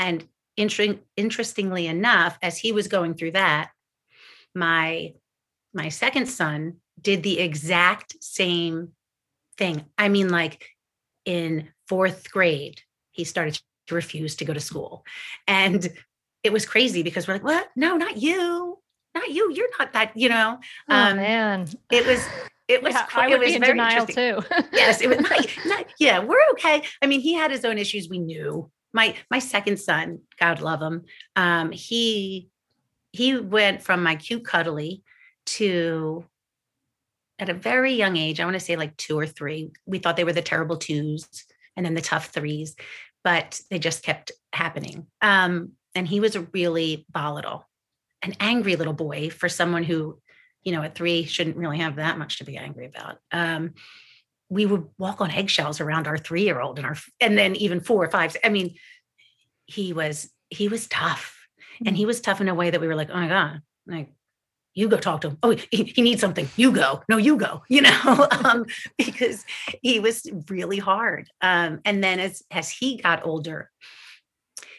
and 0.00 0.26
inter- 0.56 0.98
interestingly 1.16 1.86
enough, 1.86 2.36
as 2.42 2.58
he 2.58 2.72
was 2.72 2.88
going 2.88 3.14
through 3.14 3.32
that, 3.32 3.70
my 4.56 5.12
my 5.72 5.88
second 5.88 6.26
son 6.26 6.78
did 7.00 7.22
the 7.22 7.38
exact 7.38 8.16
same 8.20 8.88
thing. 9.56 9.84
I 9.96 10.08
mean, 10.08 10.30
like 10.30 10.66
in 11.24 11.68
fourth 11.88 12.30
grade, 12.30 12.80
he 13.12 13.24
started 13.24 13.60
to 13.88 13.94
refuse 13.94 14.36
to 14.36 14.44
go 14.44 14.54
to 14.54 14.60
school. 14.60 15.04
And 15.46 15.88
it 16.42 16.52
was 16.52 16.66
crazy 16.66 17.02
because 17.02 17.26
we're 17.26 17.34
like, 17.34 17.44
what? 17.44 17.68
No, 17.76 17.96
not 17.96 18.16
you. 18.16 18.78
Not 19.14 19.30
you. 19.30 19.52
You're 19.52 19.68
not 19.78 19.92
that, 19.92 20.16
you 20.16 20.28
know. 20.28 20.58
Oh, 20.88 20.94
um, 20.94 21.16
man. 21.16 21.68
It 21.90 22.06
was 22.06 22.26
it 22.68 22.84
was 22.84 22.94
yeah, 22.94 23.06
I 23.16 23.28
would 23.28 23.40
be 23.40 23.54
in 23.54 23.62
denial 23.62 24.06
too. 24.06 24.38
yes, 24.72 25.00
it 25.00 25.08
was 25.08 25.18
not, 25.18 25.46
not, 25.66 25.86
yeah, 25.98 26.20
we're 26.20 26.38
okay. 26.52 26.84
I 27.02 27.06
mean, 27.06 27.20
he 27.20 27.34
had 27.34 27.50
his 27.50 27.64
own 27.64 27.78
issues. 27.78 28.08
We 28.08 28.20
knew. 28.20 28.70
My 28.92 29.16
my 29.28 29.40
second 29.40 29.78
son, 29.78 30.20
God 30.38 30.60
love 30.60 30.80
him, 30.80 31.04
um, 31.34 31.72
he 31.72 32.48
he 33.12 33.36
went 33.36 33.82
from 33.82 34.04
my 34.04 34.14
cute 34.14 34.44
cuddly 34.44 35.02
to 35.46 36.24
at 37.40 37.48
a 37.48 37.54
very 37.54 37.94
young 37.94 38.16
age, 38.16 38.38
I 38.38 38.44
want 38.44 38.54
to 38.54 38.60
say 38.60 38.76
like 38.76 38.96
two 38.96 39.18
or 39.18 39.26
three, 39.26 39.72
we 39.86 39.98
thought 39.98 40.16
they 40.16 40.24
were 40.24 40.32
the 40.32 40.42
terrible 40.42 40.76
twos 40.76 41.26
and 41.76 41.84
then 41.84 41.94
the 41.94 42.02
tough 42.02 42.26
threes, 42.26 42.76
but 43.24 43.60
they 43.70 43.78
just 43.78 44.02
kept 44.02 44.32
happening. 44.52 45.06
Um, 45.22 45.72
and 45.94 46.06
he 46.06 46.20
was 46.20 46.36
a 46.36 46.46
really 46.52 47.06
volatile, 47.10 47.66
an 48.22 48.34
angry 48.40 48.76
little 48.76 48.92
boy 48.92 49.30
for 49.30 49.48
someone 49.48 49.84
who, 49.84 50.20
you 50.62 50.72
know, 50.72 50.82
at 50.82 50.94
three 50.94 51.24
shouldn't 51.24 51.56
really 51.56 51.78
have 51.78 51.96
that 51.96 52.18
much 52.18 52.38
to 52.38 52.44
be 52.44 52.58
angry 52.58 52.86
about. 52.86 53.16
Um, 53.32 53.72
we 54.50 54.66
would 54.66 54.88
walk 54.98 55.20
on 55.20 55.30
eggshells 55.30 55.80
around 55.80 56.06
our 56.06 56.18
three 56.18 56.42
year 56.42 56.60
old 56.60 56.78
and 56.78 56.86
our, 56.86 56.96
and 57.20 57.38
then 57.38 57.56
even 57.56 57.80
four 57.80 58.04
or 58.04 58.10
five. 58.10 58.36
I 58.44 58.50
mean, 58.50 58.74
he 59.64 59.92
was, 59.92 60.30
he 60.50 60.68
was 60.68 60.88
tough 60.88 61.38
and 61.86 61.96
he 61.96 62.04
mm. 62.04 62.08
was 62.08 62.20
tough 62.20 62.40
in 62.40 62.48
a 62.48 62.54
way 62.54 62.68
that 62.70 62.80
we 62.80 62.88
were 62.88 62.96
like, 62.96 63.10
oh 63.10 63.14
my 63.14 63.28
God, 63.28 63.62
like 63.86 64.12
you 64.80 64.88
go 64.88 64.96
talk 64.96 65.20
to 65.20 65.28
him. 65.28 65.38
Oh, 65.42 65.54
he, 65.70 65.84
he, 65.84 66.00
needs 66.00 66.22
something. 66.22 66.48
You 66.56 66.72
go. 66.72 67.02
No, 67.08 67.18
you 67.18 67.36
go. 67.36 67.62
You 67.68 67.82
know, 67.82 68.28
um, 68.44 68.66
because 68.98 69.44
he 69.82 70.00
was 70.00 70.26
really 70.48 70.78
hard. 70.78 71.30
Um, 71.40 71.80
and 71.84 72.02
then 72.02 72.18
as 72.18 72.42
as 72.50 72.70
he 72.70 72.96
got 72.96 73.24
older, 73.24 73.70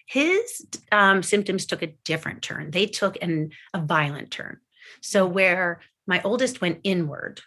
his 0.05 0.65
um, 0.91 1.23
symptoms 1.23 1.65
took 1.65 1.81
a 1.81 1.93
different 2.03 2.41
turn. 2.41 2.71
They 2.71 2.85
took 2.85 3.17
an 3.21 3.51
a 3.73 3.79
violent 3.79 4.31
turn. 4.31 4.57
So 5.01 5.25
where 5.25 5.79
my 6.05 6.21
oldest 6.23 6.59
went 6.61 6.79
inward, 6.83 7.41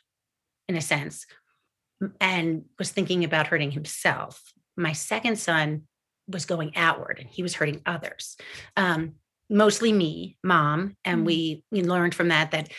in 0.69 0.77
a 0.77 0.81
sense, 0.81 1.27
and 2.21 2.65
was 2.79 2.91
thinking 2.91 3.25
about 3.25 3.49
hurting 3.49 3.73
himself, 3.73 4.41
my 4.77 4.93
second 4.93 5.39
son 5.39 5.83
was 6.27 6.47
going 6.47 6.73
outward 6.77 7.19
and 7.21 7.29
he 7.29 7.43
was 7.43 7.55
hurting 7.55 7.83
others. 7.85 8.37
Um, 8.77 9.15
mostly 9.51 9.93
me, 9.93 10.39
mom, 10.43 10.97
and 11.05 11.23
mm. 11.23 11.27
we, 11.27 11.65
we 11.71 11.83
learned 11.83 12.15
from 12.15 12.29
that 12.29 12.51
that 12.53 12.71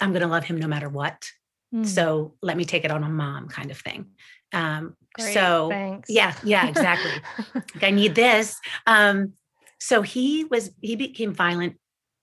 I'm 0.00 0.10
going 0.10 0.22
to 0.22 0.28
love 0.28 0.44
him 0.44 0.58
no 0.58 0.66
matter 0.66 0.88
what. 0.88 1.30
Mm. 1.74 1.86
So 1.86 2.34
let 2.42 2.56
me 2.56 2.64
take 2.64 2.84
it 2.84 2.90
on 2.90 3.04
a 3.04 3.08
mom 3.08 3.48
kind 3.48 3.70
of 3.70 3.78
thing. 3.78 4.06
Um, 4.52 4.96
Great, 5.14 5.34
so 5.34 5.68
thanks. 5.70 6.10
yeah, 6.10 6.34
yeah, 6.42 6.66
exactly. 6.68 7.12
like 7.54 7.84
I 7.84 7.90
need 7.90 8.14
this. 8.14 8.58
Um, 8.86 9.34
so 9.78 10.02
he 10.02 10.44
was 10.44 10.70
he 10.80 10.96
became 10.96 11.32
violent 11.32 11.76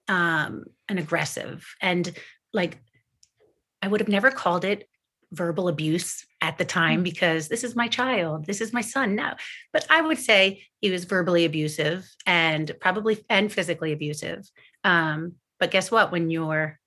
um, 0.08 0.66
and 0.90 1.00
aggressive, 1.00 1.66
and 1.82 2.14
like 2.54 2.80
I 3.82 3.88
would 3.88 4.02
have 4.02 4.10
never 4.10 4.30
called 4.30 4.66
it 4.66 4.88
verbal 5.32 5.68
abuse 5.68 6.26
at 6.42 6.58
the 6.58 6.66
time 6.66 7.02
mm. 7.02 7.06
because 7.06 7.48
this 7.48 7.64
is 7.64 7.76
my 7.76 7.88
child 7.88 8.46
this 8.46 8.62
is 8.62 8.72
my 8.72 8.82
son 8.82 9.16
no 9.16 9.34
but 9.74 9.86
i 9.90 10.02
would 10.02 10.20
say 10.20 10.62
he 10.80 10.92
was 10.92 11.06
verbally 11.06 11.46
abusive 11.46 12.08
and 12.26 12.72
probably 12.80 13.24
and 13.30 13.52
physically 13.52 13.92
abusive. 13.92 14.50
Um, 14.84 15.34
but 15.60 15.72
guess 15.72 15.90
what? 15.90 16.12
When 16.12 16.30
you're 16.30 16.80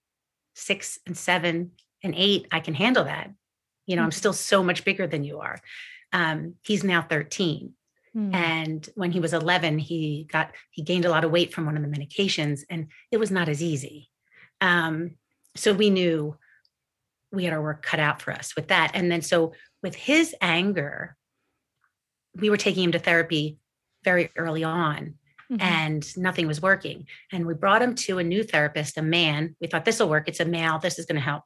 six 0.54 0.98
and 1.06 1.16
seven 1.16 1.72
and 2.02 2.14
eight 2.16 2.46
i 2.52 2.60
can 2.60 2.74
handle 2.74 3.04
that. 3.04 3.30
You 3.86 3.96
know 3.96 4.02
i'm 4.02 4.12
still 4.12 4.32
so 4.32 4.62
much 4.62 4.84
bigger 4.84 5.06
than 5.06 5.24
you 5.24 5.40
are. 5.40 5.58
Um, 6.12 6.54
he's 6.62 6.82
now 6.84 7.02
13 7.02 7.72
mm. 8.16 8.34
And 8.34 8.88
when 8.94 9.12
he 9.12 9.20
was 9.20 9.32
11 9.32 9.78
he 9.78 10.26
got 10.30 10.52
he 10.70 10.82
gained 10.82 11.04
a 11.04 11.10
lot 11.10 11.24
of 11.24 11.30
weight 11.30 11.52
from 11.52 11.66
one 11.66 11.76
of 11.76 11.82
the 11.82 11.88
medications 11.88 12.60
and 12.68 12.88
it 13.10 13.18
was 13.18 13.30
not 13.30 13.48
as 13.48 13.62
easy. 13.62 14.08
Um, 14.60 15.16
so 15.56 15.72
we 15.72 15.90
knew 15.90 16.36
we 17.32 17.44
had 17.44 17.52
our 17.52 17.62
work 17.62 17.82
cut 17.82 18.00
out 18.00 18.20
for 18.20 18.32
us 18.32 18.54
with 18.56 18.68
that. 18.68 18.92
And 18.94 19.10
then 19.10 19.22
so 19.22 19.52
with 19.82 19.94
his 19.94 20.34
anger, 20.40 21.16
we 22.34 22.50
were 22.50 22.56
taking 22.56 22.84
him 22.84 22.92
to 22.92 22.98
therapy 22.98 23.58
very 24.04 24.30
early 24.36 24.64
on 24.64 25.14
mm-hmm. 25.50 25.60
and 25.60 26.16
nothing 26.16 26.46
was 26.46 26.62
working. 26.62 27.06
And 27.32 27.46
we 27.46 27.54
brought 27.54 27.82
him 27.82 27.94
to 27.96 28.18
a 28.18 28.24
new 28.24 28.42
therapist, 28.42 28.98
a 28.98 29.02
man. 29.02 29.56
We 29.60 29.66
thought 29.66 29.84
this 29.84 30.00
will 30.00 30.08
work. 30.08 30.28
It's 30.28 30.40
a 30.40 30.44
male. 30.44 30.78
This 30.78 30.98
is 30.98 31.06
going 31.06 31.16
to 31.16 31.22
help. 31.22 31.44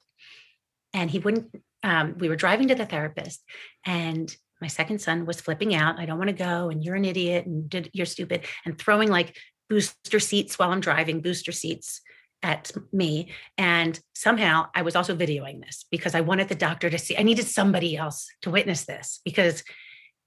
And 0.92 1.10
he 1.10 1.18
wouldn't, 1.18 1.54
um, 1.82 2.16
we 2.18 2.28
were 2.28 2.36
driving 2.36 2.68
to 2.68 2.74
the 2.74 2.86
therapist 2.86 3.42
and 3.84 4.34
my 4.60 4.68
second 4.68 5.00
son 5.00 5.26
was 5.26 5.40
flipping 5.40 5.74
out. 5.74 5.98
I 5.98 6.06
don't 6.06 6.18
want 6.18 6.28
to 6.28 6.34
go. 6.34 6.70
And 6.70 6.82
you're 6.82 6.94
an 6.94 7.04
idiot 7.04 7.44
and 7.44 7.68
did, 7.68 7.90
you're 7.92 8.06
stupid 8.06 8.44
and 8.64 8.78
throwing 8.78 9.10
like 9.10 9.36
booster 9.68 10.20
seats 10.20 10.58
while 10.58 10.70
I'm 10.70 10.80
driving, 10.80 11.20
booster 11.20 11.52
seats 11.52 12.00
at 12.44 12.70
me. 12.92 13.30
And 13.58 13.98
somehow 14.14 14.68
I 14.74 14.82
was 14.82 14.94
also 14.94 15.16
videoing 15.16 15.64
this 15.64 15.86
because 15.90 16.14
I 16.14 16.20
wanted 16.20 16.48
the 16.48 16.54
doctor 16.54 16.90
to 16.90 16.98
see, 16.98 17.16
I 17.16 17.22
needed 17.22 17.46
somebody 17.46 17.96
else 17.96 18.28
to 18.42 18.50
witness 18.50 18.84
this 18.84 19.20
because 19.24 19.64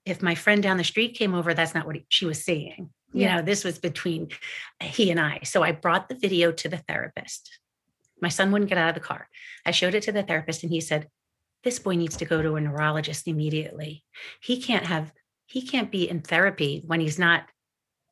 if 0.03 0.21
my 0.21 0.35
friend 0.35 0.63
down 0.63 0.77
the 0.77 0.83
street 0.83 1.15
came 1.15 1.33
over, 1.33 1.53
that's 1.53 1.75
not 1.75 1.85
what 1.85 1.97
she 2.09 2.25
was 2.25 2.43
seeing. 2.43 2.89
You 3.13 3.27
know, 3.27 3.41
this 3.41 3.63
was 3.63 3.79
between 3.79 4.29
uh, 4.81 4.85
he 4.85 5.11
and 5.11 5.19
I. 5.19 5.39
So 5.43 5.63
I 5.63 5.71
brought 5.71 6.09
the 6.09 6.15
video 6.15 6.51
to 6.51 6.69
the 6.69 6.77
therapist. 6.77 7.59
My 8.21 8.29
son 8.29 8.51
wouldn't 8.51 8.69
get 8.69 8.77
out 8.77 8.89
of 8.89 8.95
the 8.95 9.07
car. 9.07 9.29
I 9.65 9.71
showed 9.71 9.95
it 9.95 10.03
to 10.03 10.11
the 10.11 10.23
therapist 10.23 10.63
and 10.63 10.71
he 10.71 10.81
said, 10.81 11.07
This 11.63 11.79
boy 11.79 11.95
needs 11.95 12.17
to 12.17 12.25
go 12.25 12.41
to 12.41 12.55
a 12.55 12.61
neurologist 12.61 13.27
immediately. 13.27 14.03
He 14.41 14.61
can't 14.61 14.85
have, 14.85 15.13
he 15.45 15.61
can't 15.61 15.91
be 15.91 16.09
in 16.09 16.21
therapy 16.21 16.83
when 16.85 16.99
he's 16.99 17.17
not, 17.17 17.45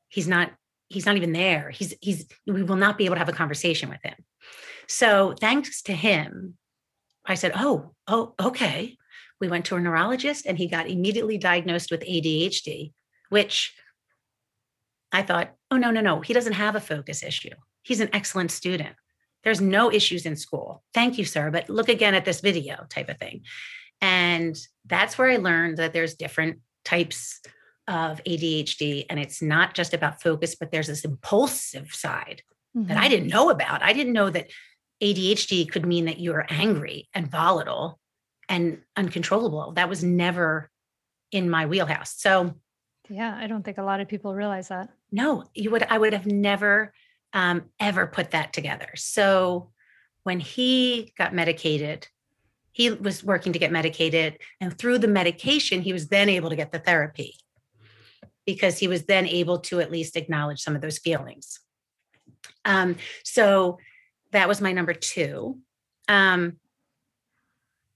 he's 0.09 0.27
not, 0.27 0.51
he's 0.95 1.05
not 1.05 1.17
even 1.17 1.33
there. 1.33 1.69
He's, 1.69 1.93
he's, 2.01 2.25
we 2.47 2.63
will 2.63 2.77
not 2.77 2.97
be 2.97 3.05
able 3.05 3.15
to 3.15 3.19
have 3.19 3.29
a 3.29 3.33
conversation 3.33 3.89
with 3.89 4.01
him. 4.01 4.15
So 4.87 5.35
thanks 5.39 5.81
to 5.83 5.93
him, 5.93 6.55
I 7.25 7.35
said, 7.35 7.51
Oh, 7.55 7.91
oh, 8.07 8.33
okay. 8.39 8.97
We 9.41 9.49
went 9.49 9.65
to 9.65 9.75
a 9.75 9.79
neurologist 9.81 10.45
and 10.45 10.57
he 10.57 10.67
got 10.67 10.89
immediately 10.89 11.37
diagnosed 11.37 11.91
with 11.91 11.99
ADHD, 12.01 12.93
which 13.29 13.75
I 15.11 15.21
thought, 15.21 15.51
oh, 15.69 15.77
no, 15.77 15.91
no, 15.91 15.99
no, 15.99 16.21
he 16.21 16.33
doesn't 16.33 16.53
have 16.53 16.75
a 16.75 16.79
focus 16.79 17.21
issue. 17.21 17.55
He's 17.83 17.99
an 17.99 18.09
excellent 18.13 18.51
student. 18.51 18.95
There's 19.43 19.61
no 19.61 19.91
issues 19.91 20.25
in 20.25 20.37
school. 20.37 20.83
Thank 20.93 21.17
you, 21.17 21.25
sir. 21.25 21.51
But 21.51 21.69
look 21.69 21.89
again 21.89 22.15
at 22.15 22.23
this 22.23 22.39
video 22.39 22.85
type 22.89 23.09
of 23.09 23.19
thing. 23.19 23.41
And 24.01 24.55
that's 24.85 25.17
where 25.17 25.29
I 25.29 25.37
learned 25.37 25.77
that 25.77 25.91
there's 25.91 26.15
different 26.15 26.59
types 26.85 27.41
of 27.87 28.21
ADHD. 28.23 29.05
And 29.09 29.19
it's 29.19 29.41
not 29.41 29.73
just 29.73 29.93
about 29.93 30.21
focus, 30.21 30.55
but 30.55 30.71
there's 30.71 30.87
this 30.87 31.05
impulsive 31.05 31.93
side 31.93 32.41
mm-hmm. 32.75 32.87
that 32.87 32.97
I 32.97 33.01
mm-hmm. 33.01 33.09
didn't 33.09 33.27
know 33.29 33.49
about. 33.49 33.83
I 33.83 33.93
didn't 33.93 34.13
know 34.13 34.29
that 34.29 34.49
ADHD 35.01 35.69
could 35.69 35.85
mean 35.85 36.05
that 36.05 36.19
you're 36.19 36.45
angry 36.49 37.09
and 37.13 37.29
volatile 37.29 37.99
and 38.49 38.81
uncontrollable. 38.95 39.73
That 39.73 39.89
was 39.89 40.03
never 40.03 40.69
in 41.31 41.49
my 41.49 41.65
wheelhouse. 41.65 42.15
So, 42.17 42.55
yeah, 43.09 43.37
I 43.39 43.47
don't 43.47 43.63
think 43.63 43.77
a 43.77 43.83
lot 43.83 43.99
of 43.99 44.07
people 44.07 44.33
realize 44.33 44.69
that. 44.69 44.89
No, 45.11 45.43
you 45.53 45.71
would. 45.71 45.83
I 45.83 45.97
would 45.97 46.13
have 46.13 46.25
never, 46.25 46.93
um, 47.33 47.65
ever 47.79 48.07
put 48.07 48.31
that 48.31 48.53
together. 48.53 48.89
So, 48.95 49.71
when 50.23 50.39
he 50.39 51.13
got 51.17 51.33
medicated, 51.33 52.07
he 52.71 52.89
was 52.89 53.23
working 53.23 53.53
to 53.53 53.59
get 53.59 53.71
medicated, 53.71 54.39
and 54.59 54.75
through 54.75 54.99
the 54.99 55.07
medication, 55.07 55.81
he 55.81 55.93
was 55.93 56.07
then 56.07 56.29
able 56.29 56.49
to 56.49 56.55
get 56.55 56.71
the 56.71 56.79
therapy 56.79 57.35
because 58.45 58.77
he 58.77 58.87
was 58.87 59.05
then 59.05 59.27
able 59.27 59.59
to 59.59 59.79
at 59.79 59.91
least 59.91 60.15
acknowledge 60.15 60.61
some 60.61 60.75
of 60.75 60.81
those 60.81 60.99
feelings. 60.99 61.59
Um, 62.63 62.97
so 63.23 63.77
that 64.31 64.47
was 64.47 64.61
my 64.61 64.71
number 64.71 64.93
two. 64.93 65.59
Um, 66.07 66.57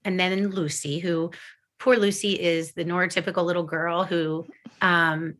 and 0.04 0.18
then 0.18 0.50
Lucy, 0.50 0.98
who 0.98 1.30
poor 1.78 1.96
Lucy 1.96 2.40
is 2.40 2.72
the 2.72 2.84
neurotypical 2.84 3.44
little 3.44 3.64
girl 3.64 4.04
who 4.04 4.46
um, 4.80 5.34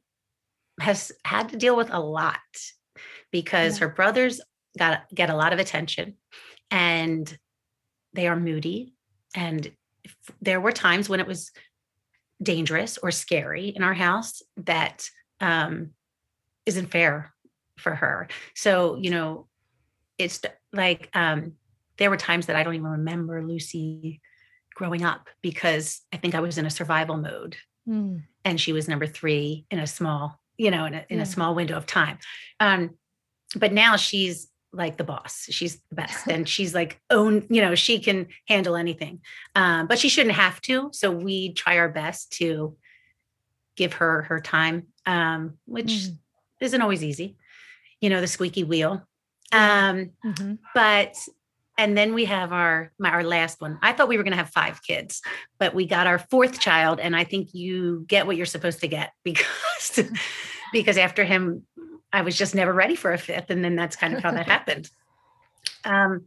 has 0.80 1.12
had 1.24 1.50
to 1.50 1.56
deal 1.56 1.76
with 1.76 1.90
a 1.90 2.00
lot 2.00 2.38
because 3.30 3.78
yeah. 3.78 3.86
her 3.86 3.92
brothers 3.92 4.40
got 4.78 5.02
get 5.14 5.30
a 5.30 5.36
lot 5.36 5.52
of 5.52 5.58
attention 5.58 6.14
and 6.70 7.36
they 8.14 8.28
are 8.28 8.36
moody 8.36 8.94
and 9.34 9.70
there 10.40 10.60
were 10.60 10.72
times 10.72 11.08
when 11.08 11.20
it 11.20 11.26
was 11.26 11.50
dangerous 12.42 12.98
or 12.98 13.10
scary 13.10 13.68
in 13.68 13.82
our 13.82 13.94
house 13.94 14.42
that 14.56 15.08
um, 15.40 15.90
not 16.66 16.90
fair 16.90 17.32
for 17.76 17.94
her 17.94 18.28
so 18.54 18.96
you 18.96 19.10
know 19.10 19.46
it's 20.18 20.40
like 20.72 21.08
um, 21.14 21.52
there 21.96 22.10
were 22.10 22.16
times 22.16 22.46
that 22.46 22.56
i 22.56 22.62
don't 22.62 22.74
even 22.74 22.86
remember 22.86 23.42
lucy 23.42 24.20
growing 24.80 25.04
up 25.04 25.28
because 25.42 26.00
I 26.10 26.16
think 26.16 26.34
I 26.34 26.40
was 26.40 26.56
in 26.56 26.64
a 26.64 26.70
survival 26.70 27.18
mode. 27.18 27.54
Mm. 27.86 28.22
And 28.46 28.58
she 28.58 28.72
was 28.72 28.88
number 28.88 29.06
three 29.06 29.66
in 29.70 29.78
a 29.78 29.86
small, 29.86 30.40
you 30.56 30.70
know, 30.70 30.86
in 30.86 30.94
a, 30.94 31.04
in 31.10 31.18
yeah. 31.18 31.22
a 31.22 31.26
small 31.26 31.54
window 31.54 31.76
of 31.76 31.84
time. 31.84 32.18
Um, 32.60 32.96
but 33.54 33.74
now 33.74 33.96
she's 33.96 34.48
like 34.72 34.96
the 34.96 35.04
boss. 35.04 35.46
She's 35.50 35.80
the 35.88 35.96
best. 35.96 36.26
and 36.28 36.48
she's 36.48 36.74
like 36.74 37.00
own, 37.10 37.46
you 37.50 37.60
know, 37.60 37.74
she 37.74 37.98
can 37.98 38.28
handle 38.48 38.76
anything. 38.76 39.20
Um, 39.54 39.86
but 39.86 39.98
she 39.98 40.08
shouldn't 40.08 40.36
have 40.36 40.60
to. 40.62 40.90
So 40.92 41.10
we 41.10 41.52
try 41.52 41.78
our 41.78 41.88
best 41.88 42.32
to 42.38 42.76
give 43.76 43.94
her 43.94 44.22
her 44.22 44.40
time, 44.40 44.88
um, 45.06 45.58
which 45.66 45.86
mm. 45.86 46.18
isn't 46.60 46.82
always 46.82 47.02
easy. 47.02 47.36
You 48.00 48.10
know, 48.10 48.20
the 48.20 48.26
squeaky 48.26 48.64
wheel. 48.64 49.06
Um, 49.52 50.10
mm-hmm. 50.24 50.54
but 50.74 51.16
and 51.80 51.96
then 51.96 52.12
we 52.12 52.26
have 52.26 52.52
our 52.52 52.92
my, 52.98 53.10
our 53.10 53.24
last 53.24 53.60
one 53.60 53.78
i 53.82 53.92
thought 53.92 54.06
we 54.06 54.16
were 54.16 54.22
going 54.22 54.32
to 54.32 54.36
have 54.36 54.50
five 54.50 54.82
kids 54.82 55.22
but 55.58 55.74
we 55.74 55.86
got 55.86 56.06
our 56.06 56.18
fourth 56.18 56.60
child 56.60 57.00
and 57.00 57.16
i 57.16 57.24
think 57.24 57.54
you 57.54 58.04
get 58.06 58.26
what 58.26 58.36
you're 58.36 58.46
supposed 58.46 58.80
to 58.80 58.88
get 58.88 59.12
because 59.24 60.00
because 60.72 60.98
after 60.98 61.24
him 61.24 61.66
i 62.12 62.22
was 62.22 62.36
just 62.36 62.54
never 62.54 62.72
ready 62.72 62.96
for 62.96 63.12
a 63.12 63.18
fifth 63.18 63.50
and 63.50 63.64
then 63.64 63.76
that's 63.76 63.96
kind 63.96 64.14
of 64.14 64.22
how 64.22 64.30
that 64.30 64.46
happened 64.56 64.90
um, 65.84 66.26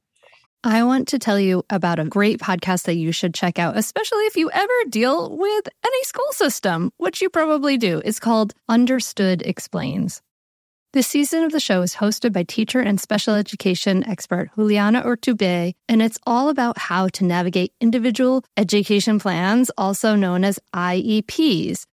I 0.65 0.83
want 0.83 1.09
to 1.09 1.19
tell 1.19 1.37
you 1.37 1.65
about 1.69 1.99
a 1.99 2.05
great 2.05 2.39
podcast 2.39 2.83
that 2.83 2.95
you 2.95 3.11
should 3.11 3.33
check 3.33 3.59
out, 3.59 3.75
especially 3.75 4.23
if 4.27 4.37
you 4.37 4.49
ever 4.49 4.73
deal 4.89 5.35
with 5.35 5.67
any 5.85 6.03
school 6.03 6.31
system, 6.31 6.91
which 6.95 7.21
you 7.21 7.29
probably 7.29 7.77
do. 7.77 8.01
It's 8.05 8.19
called 8.19 8.53
Understood 8.69 9.41
Explains. 9.41 10.21
This 10.93 11.07
season 11.07 11.43
of 11.43 11.51
the 11.51 11.59
show 11.59 11.81
is 11.81 11.95
hosted 11.95 12.31
by 12.31 12.43
teacher 12.43 12.79
and 12.79 13.01
special 13.01 13.33
education 13.33 14.07
expert 14.07 14.51
Juliana 14.55 15.01
Urtubey, 15.01 15.73
and 15.89 16.01
it's 16.01 16.19
all 16.25 16.47
about 16.47 16.77
how 16.77 17.09
to 17.09 17.25
navigate 17.25 17.73
individual 17.81 18.45
education 18.55 19.19
plans, 19.19 19.69
also 19.77 20.15
known 20.15 20.45
as 20.45 20.59
IEPs. 20.73 21.85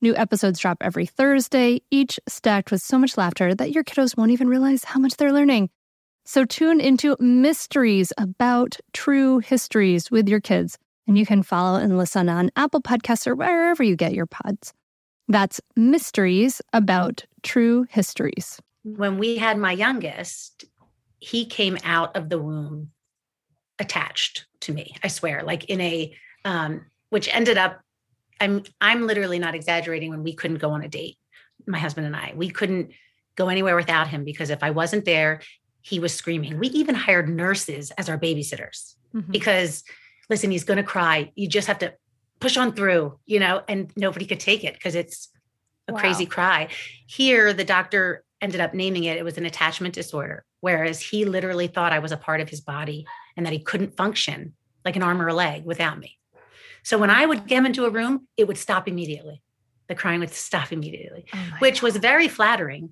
New 0.00 0.14
episodes 0.14 0.60
drop 0.60 0.78
every 0.80 1.06
Thursday, 1.06 1.80
each 1.90 2.20
stacked 2.28 2.70
with 2.70 2.80
so 2.80 2.98
much 2.98 3.16
laughter 3.16 3.54
that 3.54 3.72
your 3.72 3.82
kiddos 3.82 4.16
won't 4.16 4.30
even 4.30 4.48
realize 4.48 4.84
how 4.84 5.00
much 5.00 5.16
they're 5.16 5.32
learning. 5.32 5.70
So 6.24 6.44
tune 6.44 6.80
into 6.80 7.16
mysteries 7.18 8.12
about 8.16 8.76
true 8.92 9.40
histories 9.40 10.10
with 10.10 10.28
your 10.28 10.40
kids 10.40 10.78
and 11.08 11.18
you 11.18 11.26
can 11.26 11.42
follow 11.42 11.80
and 11.80 11.98
listen 11.98 12.28
on 12.28 12.50
Apple 12.54 12.82
Podcasts 12.82 13.26
or 13.26 13.34
wherever 13.34 13.82
you 13.82 13.96
get 13.96 14.14
your 14.14 14.26
pods. 14.26 14.72
That's 15.26 15.60
Mysteries 15.74 16.62
About 16.72 17.24
True 17.42 17.86
Histories. 17.90 18.60
When 18.84 19.18
we 19.18 19.36
had 19.36 19.58
my 19.58 19.72
youngest, 19.72 20.64
he 21.18 21.44
came 21.44 21.76
out 21.82 22.16
of 22.16 22.28
the 22.28 22.38
womb 22.38 22.90
attached 23.78 24.46
to 24.60 24.72
me, 24.72 24.94
I 25.02 25.08
swear, 25.08 25.42
like 25.44 25.64
in 25.64 25.80
a, 25.80 26.14
um, 26.44 26.86
which 27.10 27.34
ended 27.34 27.58
up, 27.58 27.80
I'm, 28.40 28.62
I'm 28.80 29.06
literally 29.06 29.38
not 29.38 29.54
exaggerating 29.54 30.10
when 30.10 30.22
we 30.22 30.34
couldn't 30.34 30.58
go 30.58 30.70
on 30.70 30.82
a 30.82 30.88
date, 30.88 31.18
my 31.66 31.78
husband 31.78 32.06
and 32.06 32.16
I. 32.16 32.32
We 32.36 32.50
couldn't 32.50 32.92
go 33.36 33.48
anywhere 33.48 33.76
without 33.76 34.08
him 34.08 34.24
because 34.24 34.50
if 34.50 34.62
I 34.62 34.70
wasn't 34.70 35.04
there, 35.04 35.40
he 35.80 36.00
was 36.00 36.14
screaming. 36.14 36.58
We 36.58 36.68
even 36.68 36.94
hired 36.94 37.28
nurses 37.28 37.90
as 37.92 38.08
our 38.08 38.18
babysitters 38.18 38.94
mm-hmm. 39.14 39.30
because 39.30 39.84
listen, 40.28 40.50
he's 40.50 40.64
going 40.64 40.76
to 40.76 40.82
cry. 40.82 41.32
You 41.34 41.48
just 41.48 41.68
have 41.68 41.78
to 41.78 41.94
push 42.40 42.56
on 42.56 42.72
through, 42.72 43.18
you 43.26 43.40
know, 43.40 43.62
and 43.68 43.90
nobody 43.96 44.26
could 44.26 44.40
take 44.40 44.64
it 44.64 44.74
because 44.74 44.94
it's 44.94 45.28
a 45.88 45.92
wow. 45.92 45.98
crazy 45.98 46.26
cry. 46.26 46.68
Here, 47.06 47.52
the 47.52 47.64
doctor 47.64 48.24
ended 48.40 48.60
up 48.60 48.74
naming 48.74 49.04
it, 49.04 49.16
it 49.16 49.24
was 49.24 49.38
an 49.38 49.46
attachment 49.46 49.94
disorder, 49.94 50.44
whereas 50.60 51.00
he 51.00 51.24
literally 51.24 51.66
thought 51.66 51.92
I 51.92 51.98
was 51.98 52.12
a 52.12 52.16
part 52.16 52.40
of 52.40 52.48
his 52.48 52.60
body 52.60 53.06
and 53.36 53.44
that 53.46 53.52
he 53.52 53.58
couldn't 53.58 53.96
function 53.96 54.54
like 54.84 54.96
an 54.96 55.02
arm 55.02 55.20
or 55.20 55.28
a 55.28 55.34
leg 55.34 55.64
without 55.64 55.98
me. 55.98 56.16
So 56.82 56.98
when 56.98 57.10
I 57.10 57.26
would 57.26 57.46
get 57.46 57.58
him 57.58 57.66
into 57.66 57.84
a 57.84 57.90
room, 57.90 58.28
it 58.36 58.46
would 58.46 58.58
stop 58.58 58.88
immediately. 58.88 59.42
The 59.88 59.94
crying 59.94 60.20
would 60.20 60.34
stop 60.34 60.72
immediately, 60.72 61.24
oh 61.34 61.38
which 61.60 61.80
God. 61.80 61.82
was 61.82 61.96
very 61.96 62.28
flattering, 62.28 62.90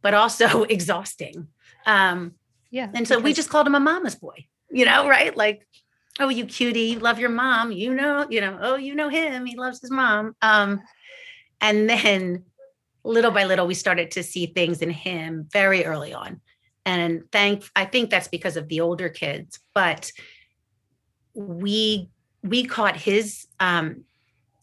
but 0.00 0.14
also 0.14 0.62
exhausting. 0.68 1.48
Um, 1.86 2.32
yeah. 2.70 2.88
And 2.94 3.06
so 3.06 3.18
we 3.18 3.32
just 3.32 3.50
called 3.50 3.66
him 3.66 3.74
a 3.74 3.80
mama's 3.80 4.14
boy, 4.14 4.46
you 4.70 4.84
know, 4.84 5.08
right? 5.08 5.36
Like 5.36 5.66
oh 6.20 6.28
you 6.28 6.44
cutie 6.44 6.98
love 6.98 7.18
your 7.18 7.30
mom 7.30 7.72
you 7.72 7.94
know 7.94 8.26
you 8.28 8.40
know 8.40 8.58
oh 8.60 8.76
you 8.76 8.94
know 8.94 9.08
him 9.08 9.46
he 9.46 9.56
loves 9.56 9.80
his 9.80 9.90
mom 9.90 10.34
um 10.42 10.80
and 11.60 11.88
then 11.88 12.44
little 13.04 13.30
by 13.30 13.44
little 13.44 13.66
we 13.66 13.74
started 13.74 14.10
to 14.10 14.22
see 14.22 14.46
things 14.46 14.82
in 14.82 14.90
him 14.90 15.48
very 15.52 15.84
early 15.84 16.12
on 16.12 16.40
and 16.84 17.22
thank 17.32 17.64
i 17.74 17.84
think 17.84 18.10
that's 18.10 18.28
because 18.28 18.56
of 18.56 18.68
the 18.68 18.80
older 18.80 19.08
kids 19.08 19.58
but 19.74 20.12
we 21.34 22.08
we 22.42 22.64
caught 22.64 22.96
his 22.96 23.46
um 23.60 24.04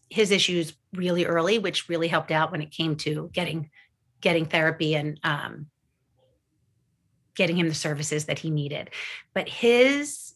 his 0.08 0.30
issues 0.30 0.74
really 0.92 1.24
early 1.24 1.58
which 1.58 1.88
really 1.88 2.08
helped 2.08 2.30
out 2.30 2.50
when 2.50 2.60
it 2.60 2.70
came 2.70 2.96
to 2.96 3.30
getting 3.32 3.70
getting 4.20 4.44
therapy 4.44 4.94
and 4.94 5.18
um 5.22 5.66
getting 7.34 7.56
him 7.56 7.68
the 7.68 7.74
services 7.74 8.26
that 8.26 8.38
he 8.38 8.50
needed 8.50 8.90
but 9.34 9.48
his 9.48 10.34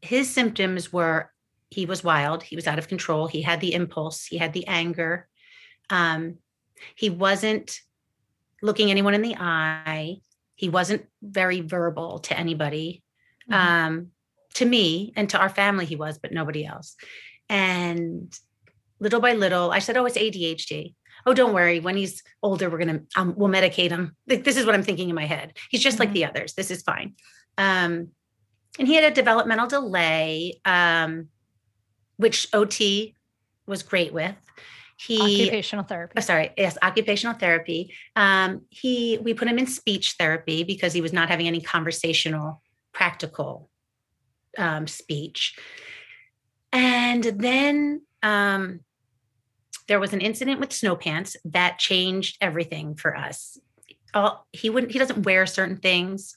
his 0.00 0.28
symptoms 0.32 0.92
were 0.92 1.30
he 1.74 1.86
was 1.86 2.04
wild, 2.04 2.44
he 2.44 2.54
was 2.54 2.68
out 2.68 2.78
of 2.78 2.86
control, 2.86 3.26
he 3.26 3.42
had 3.42 3.60
the 3.60 3.74
impulse, 3.74 4.24
he 4.24 4.38
had 4.38 4.52
the 4.52 4.66
anger. 4.68 5.28
Um, 5.90 6.36
he 6.94 7.10
wasn't 7.10 7.80
looking 8.62 8.90
anyone 8.90 9.14
in 9.14 9.22
the 9.22 9.34
eye. 9.36 10.18
He 10.54 10.68
wasn't 10.68 11.06
very 11.20 11.60
verbal 11.62 12.20
to 12.20 12.38
anybody. 12.38 13.02
Mm-hmm. 13.50 13.86
Um, 13.86 14.06
to 14.54 14.64
me 14.64 15.12
and 15.16 15.28
to 15.30 15.38
our 15.38 15.48
family, 15.48 15.84
he 15.84 15.96
was, 15.96 16.18
but 16.18 16.32
nobody 16.32 16.64
else. 16.64 16.96
And 17.48 18.34
little 19.00 19.20
by 19.20 19.34
little, 19.34 19.70
I 19.70 19.80
said, 19.80 19.96
"Oh, 19.96 20.06
it's 20.06 20.16
ADHD." 20.16 20.94
Oh, 21.26 21.34
don't 21.34 21.54
worry. 21.54 21.80
When 21.80 21.96
he's 21.96 22.22
older, 22.42 22.68
we're 22.68 22.78
gonna 22.78 23.02
um, 23.16 23.34
we'll 23.36 23.50
medicate 23.50 23.90
him. 23.90 24.16
This 24.26 24.56
is 24.56 24.66
what 24.66 24.74
I'm 24.74 24.82
thinking 24.82 25.08
in 25.08 25.14
my 25.14 25.26
head. 25.26 25.56
He's 25.70 25.82
just 25.82 25.96
mm-hmm. 25.96 26.02
like 26.02 26.12
the 26.12 26.24
others. 26.24 26.54
This 26.54 26.70
is 26.70 26.82
fine. 26.82 27.14
Um, 27.58 28.08
and 28.78 28.88
he 28.88 28.94
had 28.94 29.04
a 29.04 29.14
developmental 29.14 29.68
delay, 29.68 30.60
um, 30.64 31.28
which 32.16 32.48
OT 32.52 33.14
was 33.66 33.82
great 33.82 34.12
with. 34.12 34.34
He 34.96 35.20
occupational 35.20 35.84
therapy. 35.84 36.14
Oh, 36.16 36.20
sorry, 36.20 36.50
yes, 36.56 36.78
occupational 36.82 37.36
therapy. 37.36 37.94
Um, 38.16 38.62
he 38.70 39.18
we 39.18 39.34
put 39.34 39.48
him 39.48 39.58
in 39.58 39.66
speech 39.66 40.14
therapy 40.18 40.64
because 40.64 40.92
he 40.92 41.00
was 41.00 41.12
not 41.12 41.28
having 41.28 41.46
any 41.46 41.60
conversational, 41.60 42.62
practical 42.92 43.70
um, 44.58 44.86
speech. 44.86 45.56
And 46.72 47.22
then 47.24 48.02
um, 48.22 48.80
there 49.88 50.00
was 50.00 50.12
an 50.12 50.20
incident 50.20 50.60
with 50.60 50.72
snow 50.72 50.96
pants 50.96 51.36
that 51.44 51.78
changed 51.78 52.38
everything 52.40 52.94
for 52.94 53.16
us. 53.16 53.58
All, 54.12 54.46
he 54.52 54.70
wouldn't. 54.70 54.92
He 54.92 54.98
doesn't 54.98 55.24
wear 55.24 55.44
certain 55.46 55.78
things, 55.78 56.36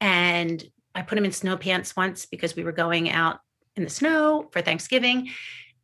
and 0.00 0.62
I 0.94 1.02
put 1.02 1.18
him 1.18 1.24
in 1.24 1.32
snow 1.32 1.56
pants 1.56 1.94
once 1.94 2.26
because 2.26 2.56
we 2.56 2.64
were 2.64 2.72
going 2.72 3.10
out 3.10 3.40
in 3.76 3.84
the 3.84 3.90
snow 3.90 4.48
for 4.52 4.60
Thanksgiving. 4.60 5.30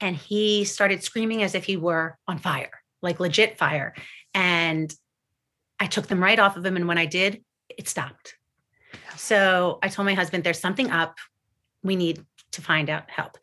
And 0.00 0.16
he 0.16 0.64
started 0.64 1.02
screaming 1.02 1.42
as 1.42 1.54
if 1.54 1.64
he 1.64 1.76
were 1.76 2.18
on 2.26 2.38
fire, 2.38 2.82
like 3.00 3.20
legit 3.20 3.56
fire. 3.56 3.94
And 4.34 4.92
I 5.78 5.86
took 5.86 6.08
them 6.08 6.22
right 6.22 6.38
off 6.38 6.56
of 6.56 6.66
him. 6.66 6.76
And 6.76 6.88
when 6.88 6.98
I 6.98 7.06
did, 7.06 7.42
it 7.68 7.88
stopped. 7.88 8.34
So 9.16 9.78
I 9.82 9.88
told 9.88 10.06
my 10.06 10.14
husband, 10.14 10.44
there's 10.44 10.60
something 10.60 10.90
up. 10.90 11.16
We 11.84 11.94
need 11.94 12.24
to 12.52 12.62
find 12.62 12.90
out 12.90 13.08
help. 13.08 13.38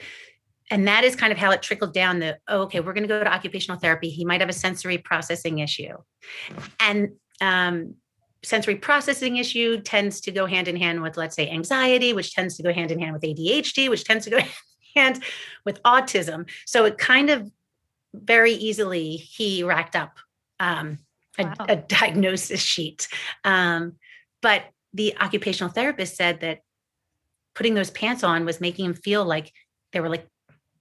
And 0.69 0.87
that 0.87 1.03
is 1.03 1.15
kind 1.15 1.31
of 1.33 1.37
how 1.37 1.51
it 1.51 1.61
trickled 1.61 1.93
down 1.93 2.19
the, 2.19 2.37
oh, 2.47 2.61
okay, 2.61 2.79
we're 2.79 2.93
going 2.93 3.03
to 3.03 3.07
go 3.07 3.21
to 3.21 3.31
occupational 3.31 3.79
therapy. 3.79 4.09
He 4.09 4.23
might 4.23 4.39
have 4.39 4.49
a 4.49 4.53
sensory 4.53 4.97
processing 4.97 5.59
issue. 5.59 5.97
And 6.79 7.09
um, 7.41 7.95
sensory 8.43 8.75
processing 8.75 9.37
issue 9.37 9.81
tends 9.81 10.21
to 10.21 10.31
go 10.31 10.45
hand 10.45 10.69
in 10.69 10.77
hand 10.77 11.01
with, 11.01 11.17
let's 11.17 11.35
say, 11.35 11.49
anxiety, 11.49 12.13
which 12.13 12.33
tends 12.33 12.55
to 12.57 12.63
go 12.63 12.71
hand 12.73 12.91
in 12.91 12.99
hand 12.99 13.13
with 13.13 13.21
ADHD, 13.21 13.89
which 13.89 14.05
tends 14.05 14.23
to 14.25 14.31
go 14.31 14.39
hand 14.95 15.21
with 15.65 15.83
autism. 15.83 16.49
So 16.65 16.85
it 16.85 16.97
kind 16.97 17.29
of 17.29 17.51
very 18.13 18.53
easily 18.53 19.17
he 19.17 19.63
racked 19.63 19.95
up 19.95 20.17
um, 20.59 20.99
a, 21.37 21.43
wow. 21.43 21.65
a, 21.67 21.75
diagnosis 21.87 22.61
sheet. 22.61 23.07
Um, 23.43 23.97
but 24.41 24.63
the 24.93 25.17
occupational 25.19 25.71
therapist 25.71 26.15
said 26.15 26.41
that 26.41 26.59
putting 27.53 27.73
those 27.73 27.89
pants 27.89 28.23
on 28.23 28.45
was 28.45 28.61
making 28.61 28.85
him 28.85 28.93
feel 28.93 29.25
like 29.25 29.51
they 29.93 29.99
were 29.99 30.09
like 30.09 30.27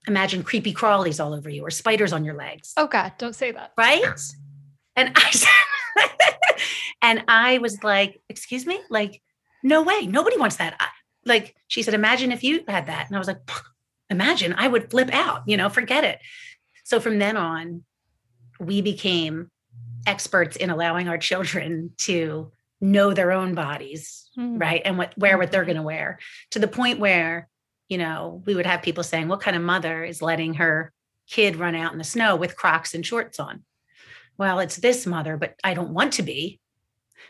imagine 0.07 0.43
creepy 0.43 0.73
crawlies 0.73 1.23
all 1.23 1.33
over 1.33 1.49
you 1.49 1.63
or 1.63 1.69
spiders 1.69 2.13
on 2.13 2.25
your 2.25 2.35
legs. 2.35 2.73
Oh 2.75 2.87
God, 2.87 3.13
don't 3.17 3.35
say 3.35 3.51
that. 3.51 3.71
Right? 3.77 4.03
And 4.95 5.11
I 5.15 5.31
said 5.31 5.49
and 7.01 7.23
I 7.27 7.59
was 7.59 7.83
like, 7.83 8.21
excuse 8.29 8.65
me? 8.65 8.79
Like, 8.89 9.21
no 9.63 9.83
way. 9.83 10.07
Nobody 10.07 10.37
wants 10.37 10.57
that. 10.57 10.75
I, 10.79 10.87
like, 11.25 11.55
she 11.67 11.83
said, 11.83 11.93
imagine 11.93 12.31
if 12.31 12.43
you 12.43 12.63
had 12.67 12.87
that. 12.87 13.07
And 13.07 13.15
I 13.15 13.19
was 13.19 13.27
like, 13.27 13.41
imagine 14.09 14.53
I 14.57 14.67
would 14.67 14.89
flip 14.89 15.09
out, 15.13 15.43
you 15.45 15.57
know, 15.57 15.69
forget 15.69 16.03
it. 16.03 16.19
So 16.83 16.99
from 16.99 17.19
then 17.19 17.37
on, 17.37 17.83
we 18.59 18.81
became 18.81 19.49
experts 20.05 20.55
in 20.55 20.69
allowing 20.69 21.07
our 21.07 21.17
children 21.17 21.91
to 21.99 22.51
know 22.79 23.13
their 23.13 23.31
own 23.31 23.53
bodies, 23.53 24.20
mm-hmm. 24.37 24.57
right? 24.57 24.81
And 24.83 24.97
what 24.97 25.17
wear 25.17 25.37
what 25.37 25.51
they're 25.51 25.65
going 25.65 25.77
to 25.77 25.83
wear 25.83 26.19
to 26.51 26.59
the 26.59 26.67
point 26.67 26.99
where, 26.99 27.47
you 27.89 27.97
know, 27.97 28.41
we 28.45 28.55
would 28.55 28.65
have 28.65 28.81
people 28.81 29.03
saying, 29.03 29.27
what 29.27 29.41
kind 29.41 29.55
of 29.55 29.63
mother 29.63 30.03
is 30.03 30.21
letting 30.21 30.55
her 30.55 30.91
kid 31.29 31.55
run 31.55 31.75
out 31.75 31.91
in 31.91 31.97
the 31.97 32.03
snow 32.03 32.35
with 32.35 32.55
Crocs 32.55 32.93
and 32.93 33.05
shorts 33.05 33.39
on? 33.39 33.63
well, 34.41 34.57
it's 34.57 34.77
this 34.77 35.05
mother, 35.05 35.37
but 35.37 35.53
I 35.63 35.75
don't 35.75 35.93
want 35.93 36.13
to 36.13 36.23
be. 36.23 36.59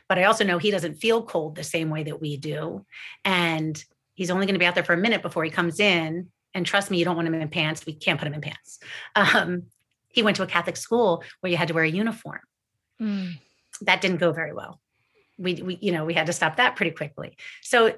But 0.08 0.18
I 0.18 0.24
also 0.24 0.46
know 0.46 0.58
he 0.58 0.72
doesn't 0.72 0.96
feel 0.96 1.22
cold 1.22 1.56
the 1.56 1.64
same 1.64 1.90
way 1.90 2.04
that 2.04 2.22
we 2.22 2.38
do. 2.38 2.86
And 3.26 3.84
he's 4.14 4.32
only 4.32 4.46
going 4.46 4.56
to 4.56 4.60
be 4.60 4.66
out 4.66 4.76
there 4.76 4.84
for 4.86 4.94
a 4.94 4.98
minute 4.98 5.22
before 5.22 5.44
he 5.44 5.50
comes 5.50 5.82
in. 5.82 6.30
And 6.54 6.66
trust 6.66 6.90
me, 6.90 6.98
you 6.98 7.04
don't 7.04 7.18
want 7.18 7.28
him 7.28 7.34
in 7.34 7.50
pants. 7.50 7.86
We 7.86 7.96
can't 7.96 8.18
put 8.18 8.30
him 8.30 8.34
in 8.34 8.40
pants. 8.40 8.80
Um, 9.16 9.64
he 10.14 10.24
went 10.24 10.38
to 10.38 10.44
a 10.44 10.48
Catholic 10.48 10.78
school 10.78 11.22
where 11.42 11.52
you 11.52 11.58
had 11.58 11.68
to 11.68 11.74
wear 11.74 11.84
a 11.84 11.90
uniform. 11.90 12.40
Mm. 13.02 13.40
That 13.82 14.00
didn't 14.00 14.18
go 14.18 14.32
very 14.32 14.54
well. 14.54 14.80
We, 15.42 15.62
we, 15.62 15.78
you 15.82 15.92
know, 15.92 16.06
we 16.06 16.14
had 16.14 16.28
to 16.28 16.34
stop 16.34 16.58
that 16.58 16.76
pretty 16.76 16.92
quickly. 16.92 17.36
So 17.62 17.96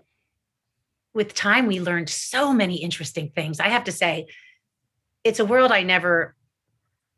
with 1.13 1.33
time, 1.33 1.67
we 1.67 1.79
learned 1.79 2.09
so 2.09 2.53
many 2.53 2.77
interesting 2.81 3.31
things. 3.35 3.59
I 3.59 3.69
have 3.69 3.83
to 3.83 3.91
say, 3.91 4.27
it's 5.23 5.39
a 5.39 5.45
world 5.45 5.71
I 5.71 5.83
never 5.83 6.35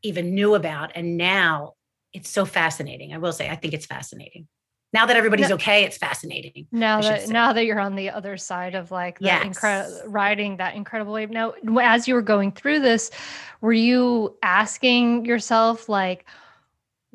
even 0.01 0.35
knew 0.35 0.55
about. 0.55 0.91
And 0.95 1.17
now 1.17 1.73
it's 2.13 2.29
so 2.29 2.45
fascinating. 2.45 3.13
I 3.13 3.17
will 3.17 3.33
say, 3.33 3.49
I 3.49 3.55
think 3.55 3.73
it's 3.73 3.85
fascinating. 3.85 4.47
Now 4.93 5.05
that 5.07 5.17
everybody's 5.17 5.49
no, 5.49 5.55
okay, 5.55 5.83
it's 5.83 5.97
fascinating. 5.97 6.67
Now 6.71 7.01
that 7.01 7.27
now 7.27 7.51
that 7.51 7.65
you're 7.65 7.79
on 7.79 7.95
the 7.95 8.11
other 8.11 8.37
side 8.37 8.75
of 8.75 8.91
like 8.91 9.17
yes. 9.19 9.43
incredible 9.43 10.01
riding 10.07 10.57
that 10.57 10.75
incredible 10.75 11.11
wave. 11.11 11.31
Now, 11.31 11.53
as 11.81 12.07
you 12.07 12.13
were 12.13 12.21
going 12.21 12.53
through 12.53 12.79
this, 12.79 13.11
were 13.59 13.73
you 13.73 14.37
asking 14.41 15.25
yourself 15.25 15.89
like, 15.89 16.25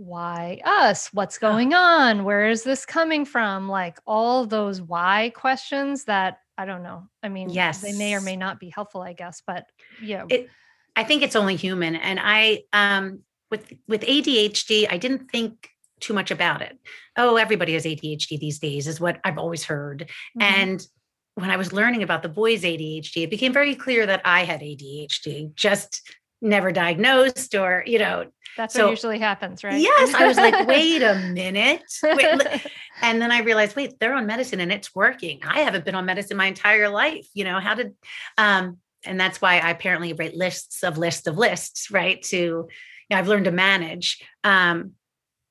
why 0.00 0.60
us? 0.64 1.10
What's 1.12 1.36
going 1.36 1.74
on? 1.74 2.24
Where 2.24 2.48
is 2.48 2.62
this 2.62 2.86
coming 2.86 3.26
from? 3.26 3.68
Like 3.68 3.98
all 4.06 4.46
those 4.46 4.80
why 4.80 5.30
questions 5.34 6.04
that 6.04 6.38
I 6.56 6.64
don't 6.64 6.82
know. 6.82 7.08
I 7.22 7.28
mean, 7.28 7.50
yes, 7.50 7.80
they 7.80 7.92
may 7.92 8.14
or 8.14 8.20
may 8.20 8.36
not 8.36 8.58
be 8.58 8.70
helpful, 8.70 9.02
I 9.02 9.12
guess, 9.12 9.42
but 9.46 9.66
yeah. 10.02 10.24
It, 10.28 10.48
I 10.96 11.04
think 11.04 11.22
it's 11.22 11.36
only 11.36 11.56
human. 11.56 11.96
And 11.96 12.18
I 12.20 12.62
um 12.72 13.20
with 13.50 13.72
with 13.88 14.02
ADHD, 14.02 14.86
I 14.90 14.96
didn't 14.96 15.30
think 15.30 15.68
too 16.00 16.14
much 16.14 16.30
about 16.30 16.62
it. 16.62 16.78
Oh, 17.16 17.36
everybody 17.36 17.74
has 17.74 17.84
ADHD 17.84 18.38
these 18.38 18.58
days, 18.58 18.86
is 18.86 19.00
what 19.00 19.20
I've 19.22 19.38
always 19.38 19.64
heard. 19.64 20.10
Mm-hmm. 20.38 20.42
And 20.42 20.86
when 21.34 21.50
I 21.50 21.56
was 21.56 21.72
learning 21.72 22.02
about 22.02 22.22
the 22.22 22.28
boys' 22.28 22.62
ADHD, 22.62 23.24
it 23.24 23.30
became 23.30 23.52
very 23.52 23.74
clear 23.74 24.06
that 24.06 24.22
I 24.24 24.44
had 24.44 24.60
ADHD, 24.60 25.54
just 25.54 26.02
never 26.40 26.72
diagnosed 26.72 27.55
or, 27.55 27.83
you 27.87 27.98
know. 27.98 28.26
That's 28.57 28.74
so, 28.74 28.85
what 28.85 28.90
usually 28.90 29.18
happens, 29.18 29.62
right? 29.62 29.81
Yes. 29.81 30.14
I 30.14 30.26
was 30.26 30.37
like, 30.37 30.66
wait 30.66 31.03
a 31.03 31.14
minute. 31.14 31.83
Wait, 32.03 32.66
and 33.03 33.22
then 33.22 33.31
I 33.31 33.40
realized, 33.40 33.76
wait, 33.76 33.98
they're 34.00 34.14
on 34.14 34.26
medicine 34.26 34.61
and 34.61 34.72
it's 34.72 34.94
working. 34.94 35.40
I 35.44 35.61
haven't 35.61 35.85
been 35.85 35.94
on 35.94 36.07
medicine 36.07 36.37
my 36.37 36.46
entire 36.46 36.88
life. 36.88 37.29
You 37.35 37.44
know, 37.44 37.61
how 37.61 37.74
did, 37.74 37.94
um, 38.37 38.79
and 39.05 39.18
that's 39.18 39.40
why 39.40 39.59
I 39.59 39.70
apparently 39.70 40.12
write 40.12 40.35
lists 40.35 40.83
of 40.83 40.98
lists 40.98 41.26
of 41.26 41.38
lists, 41.38 41.90
right? 41.90 42.20
To, 42.24 42.37
you 42.37 42.66
know, 43.11 43.16
I've 43.16 43.29
learned 43.29 43.46
to 43.46 43.53
manage. 43.53 44.22
Um, 44.44 44.92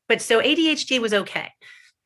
but 0.07 0.21
so 0.21 0.41
ADHD 0.41 0.99
was 0.99 1.13
okay. 1.13 1.51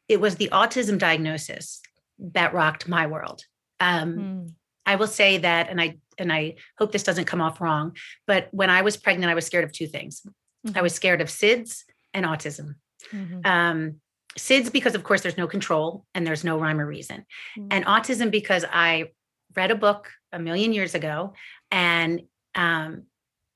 It 0.07 0.21
was 0.21 0.35
the 0.35 0.49
autism 0.51 0.97
diagnosis 0.97 1.81
that 2.19 2.53
rocked 2.53 2.87
my 2.87 3.07
world. 3.07 3.43
Um, 3.79 4.15
mm. 4.15 4.51
I 4.85 4.95
will 4.95 5.07
say 5.07 5.37
that, 5.39 5.69
and 5.69 5.79
I 5.79 5.97
and 6.17 6.31
I 6.31 6.55
hope 6.77 6.91
this 6.91 7.03
doesn't 7.03 7.25
come 7.25 7.41
off 7.41 7.61
wrong, 7.61 7.95
but 8.27 8.47
when 8.51 8.69
I 8.69 8.81
was 8.81 8.97
pregnant, 8.97 9.31
I 9.31 9.35
was 9.35 9.45
scared 9.45 9.63
of 9.63 9.71
two 9.71 9.87
things. 9.87 10.21
Mm-hmm. 10.65 10.77
I 10.77 10.81
was 10.81 10.93
scared 10.93 11.21
of 11.21 11.27
SIDS 11.27 11.83
and 12.13 12.25
autism. 12.25 12.75
Mm-hmm. 13.11 13.39
Um, 13.45 13.95
SIDS 14.37 14.71
because, 14.71 14.95
of 14.95 15.03
course, 15.03 15.21
there's 15.21 15.37
no 15.37 15.47
control 15.47 16.05
and 16.15 16.25
there's 16.25 16.43
no 16.43 16.59
rhyme 16.59 16.79
or 16.79 16.85
reason, 16.85 17.25
mm-hmm. 17.57 17.67
and 17.71 17.85
autism 17.85 18.31
because 18.31 18.65
I 18.71 19.11
read 19.55 19.71
a 19.71 19.75
book 19.75 20.09
a 20.31 20.39
million 20.39 20.73
years 20.73 20.95
ago, 20.95 21.33
and 21.69 22.21
um, 22.55 23.03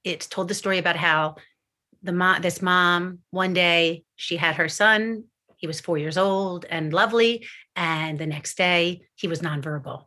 it 0.03 0.21
told 0.29 0.47
the 0.47 0.53
story 0.53 0.77
about 0.77 0.95
how 0.95 1.37
the 2.03 2.11
mom, 2.11 2.41
this 2.41 2.61
mom, 2.61 3.19
one 3.31 3.53
day 3.53 4.03
she 4.15 4.37
had 4.37 4.55
her 4.55 4.69
son. 4.69 5.25
He 5.57 5.65
was 5.65 5.81
four 5.81 5.97
years 5.97 6.17
old 6.17 6.65
and 6.69 6.93
lovely, 6.93 7.47
and 7.75 8.19
the 8.19 8.27
next 8.27 8.57
day 8.57 9.01
he 9.15 9.27
was 9.27 9.41
nonverbal. 9.41 10.05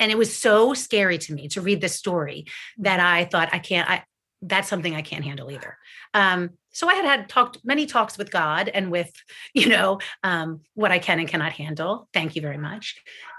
And 0.00 0.10
it 0.10 0.18
was 0.18 0.36
so 0.36 0.74
scary 0.74 1.18
to 1.18 1.32
me 1.32 1.48
to 1.48 1.60
read 1.60 1.80
this 1.80 1.94
story 1.94 2.46
that 2.78 3.00
I 3.00 3.24
thought 3.24 3.50
I 3.52 3.58
can't. 3.58 3.88
I 3.88 4.04
that's 4.46 4.68
something 4.68 4.94
I 4.94 5.02
can't 5.02 5.24
handle 5.24 5.50
either. 5.50 5.78
Um, 6.12 6.50
so 6.70 6.88
I 6.88 6.94
had 6.94 7.04
had 7.04 7.28
talked 7.28 7.58
many 7.64 7.86
talks 7.86 8.18
with 8.18 8.30
God 8.30 8.68
and 8.68 8.90
with, 8.90 9.10
you 9.54 9.68
know, 9.68 10.00
um, 10.22 10.60
what 10.74 10.92
I 10.92 10.98
can 10.98 11.18
and 11.18 11.28
cannot 11.28 11.52
handle. 11.52 12.08
Thank 12.12 12.36
you 12.36 12.42
very 12.42 12.58
much. 12.58 12.96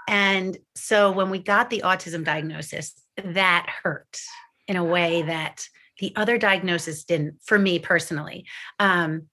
And 0.08 0.56
so 0.74 1.10
when 1.12 1.30
we 1.30 1.38
got 1.38 1.70
the 1.70 1.82
autism 1.84 2.24
diagnosis, 2.24 2.94
that 3.16 3.66
hurt 3.82 4.20
in 4.68 4.76
a 4.76 4.84
way 4.84 5.22
that 5.22 5.68
the 5.98 6.12
other 6.16 6.38
diagnosis 6.38 7.04
didn't 7.04 7.36
for 7.44 7.58
me 7.58 7.78
personally. 7.78 8.44
Um, 8.78 9.28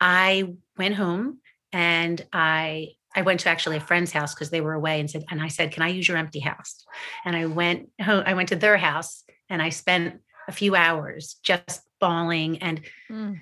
I 0.00 0.54
went 0.78 0.94
home 0.94 1.38
and 1.72 2.24
I 2.32 2.92
I 3.14 3.22
went 3.22 3.40
to 3.40 3.48
actually 3.48 3.76
a 3.76 3.80
friend's 3.80 4.12
house 4.12 4.34
because 4.34 4.50
they 4.50 4.60
were 4.60 4.74
away 4.74 5.00
and 5.00 5.10
said, 5.10 5.24
and 5.30 5.40
I 5.40 5.48
said, 5.48 5.72
Can 5.72 5.82
I 5.82 5.88
use 5.88 6.06
your 6.06 6.16
empty 6.16 6.40
house? 6.40 6.84
And 7.24 7.36
I 7.36 7.46
went 7.46 7.90
home, 8.00 8.22
I 8.26 8.34
went 8.34 8.50
to 8.50 8.56
their 8.56 8.76
house 8.76 9.24
and 9.48 9.60
I 9.60 9.70
spent 9.70 10.20
a 10.48 10.52
few 10.52 10.74
hours 10.74 11.36
just 11.42 11.82
bawling 12.00 12.58
and 12.58 12.80
mm. 13.10 13.40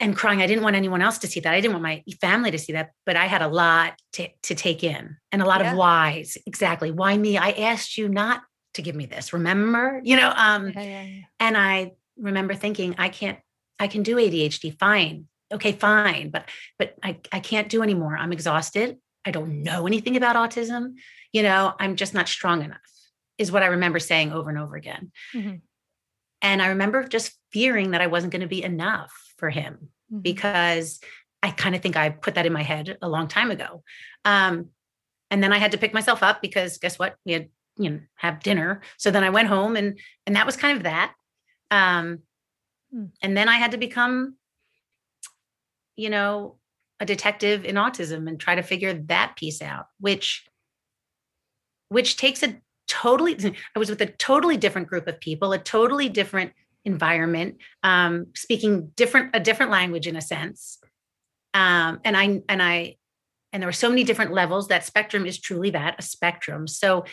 and 0.00 0.16
crying. 0.16 0.42
I 0.42 0.46
didn't 0.46 0.64
want 0.64 0.76
anyone 0.76 1.02
else 1.02 1.18
to 1.18 1.26
see 1.26 1.40
that. 1.40 1.52
I 1.52 1.60
didn't 1.60 1.72
want 1.72 1.82
my 1.82 2.04
family 2.20 2.50
to 2.50 2.58
see 2.58 2.74
that, 2.74 2.90
but 3.04 3.16
I 3.16 3.26
had 3.26 3.42
a 3.42 3.48
lot 3.48 3.98
to, 4.14 4.28
to 4.44 4.54
take 4.54 4.84
in 4.84 5.16
and 5.32 5.42
a 5.42 5.46
lot 5.46 5.60
yeah. 5.60 5.72
of 5.72 5.78
whys. 5.78 6.38
Exactly. 6.46 6.90
Why 6.90 7.16
me? 7.16 7.38
I 7.38 7.50
asked 7.50 7.96
you 7.96 8.08
not 8.08 8.42
to 8.76 8.82
give 8.82 8.94
me 8.94 9.06
this 9.06 9.32
remember 9.32 10.00
you 10.04 10.16
know 10.16 10.32
um 10.36 10.70
yeah, 10.70 10.82
yeah, 10.82 11.20
and 11.40 11.56
i 11.56 11.92
remember 12.18 12.54
thinking 12.54 12.94
i 12.98 13.08
can't 13.08 13.38
i 13.78 13.88
can 13.88 14.02
do 14.02 14.16
adhd 14.16 14.78
fine 14.78 15.26
okay 15.52 15.72
fine 15.72 16.30
but 16.30 16.48
but 16.78 16.94
i 17.02 17.18
i 17.32 17.40
can't 17.40 17.68
do 17.68 17.82
anymore 17.82 18.16
i'm 18.16 18.32
exhausted 18.32 18.98
i 19.26 19.30
don't 19.30 19.62
know 19.62 19.86
anything 19.86 20.16
about 20.16 20.36
autism 20.36 20.94
you 21.32 21.42
know 21.42 21.74
i'm 21.78 21.96
just 21.96 22.14
not 22.14 22.28
strong 22.28 22.62
enough 22.62 22.78
is 23.38 23.52
what 23.52 23.62
i 23.62 23.66
remember 23.66 23.98
saying 23.98 24.32
over 24.32 24.48
and 24.48 24.58
over 24.58 24.76
again 24.76 25.10
mm-hmm. 25.34 25.56
and 26.42 26.62
i 26.62 26.68
remember 26.68 27.04
just 27.04 27.32
fearing 27.52 27.90
that 27.90 28.00
i 28.00 28.06
wasn't 28.06 28.32
going 28.32 28.40
to 28.40 28.46
be 28.46 28.62
enough 28.62 29.12
for 29.36 29.50
him 29.50 29.90
mm-hmm. 30.12 30.20
because 30.20 31.00
i 31.42 31.50
kind 31.50 31.74
of 31.74 31.82
think 31.82 31.96
i 31.96 32.08
put 32.08 32.36
that 32.36 32.46
in 32.46 32.52
my 32.52 32.62
head 32.62 32.96
a 33.02 33.08
long 33.08 33.28
time 33.28 33.50
ago 33.50 33.82
um 34.24 34.68
and 35.30 35.42
then 35.42 35.52
i 35.52 35.58
had 35.58 35.72
to 35.72 35.78
pick 35.78 35.92
myself 35.92 36.22
up 36.22 36.40
because 36.40 36.78
guess 36.78 36.98
what 36.98 37.16
we 37.26 37.32
had 37.32 37.48
you 37.78 37.90
know 37.90 38.00
have 38.14 38.42
dinner 38.42 38.80
so 38.96 39.10
then 39.10 39.24
i 39.24 39.30
went 39.30 39.48
home 39.48 39.76
and 39.76 39.98
and 40.26 40.36
that 40.36 40.46
was 40.46 40.56
kind 40.56 40.76
of 40.76 40.84
that 40.84 41.12
um 41.70 42.20
hmm. 42.90 43.06
and 43.22 43.36
then 43.36 43.48
i 43.48 43.56
had 43.56 43.72
to 43.72 43.78
become 43.78 44.36
you 45.96 46.10
know 46.10 46.56
a 47.00 47.06
detective 47.06 47.64
in 47.64 47.76
autism 47.76 48.28
and 48.28 48.40
try 48.40 48.54
to 48.54 48.62
figure 48.62 48.94
that 48.94 49.34
piece 49.36 49.60
out 49.60 49.86
which 50.00 50.46
which 51.88 52.16
takes 52.16 52.42
a 52.42 52.56
totally 52.88 53.36
i 53.76 53.78
was 53.78 53.90
with 53.90 54.00
a 54.00 54.06
totally 54.06 54.56
different 54.56 54.88
group 54.88 55.06
of 55.06 55.20
people 55.20 55.52
a 55.52 55.58
totally 55.58 56.08
different 56.08 56.52
environment 56.84 57.56
um 57.82 58.26
speaking 58.34 58.92
different 58.96 59.30
a 59.34 59.40
different 59.40 59.72
language 59.72 60.06
in 60.06 60.16
a 60.16 60.20
sense 60.20 60.78
um 61.54 62.00
and 62.04 62.16
i 62.16 62.40
and 62.48 62.62
i 62.62 62.94
and 63.52 63.62
there 63.62 63.68
were 63.68 63.72
so 63.72 63.88
many 63.88 64.04
different 64.04 64.32
levels 64.32 64.68
that 64.68 64.84
spectrum 64.84 65.26
is 65.26 65.38
truly 65.38 65.70
that 65.70 65.96
a 65.98 66.02
spectrum 66.02 66.66
so 66.66 67.04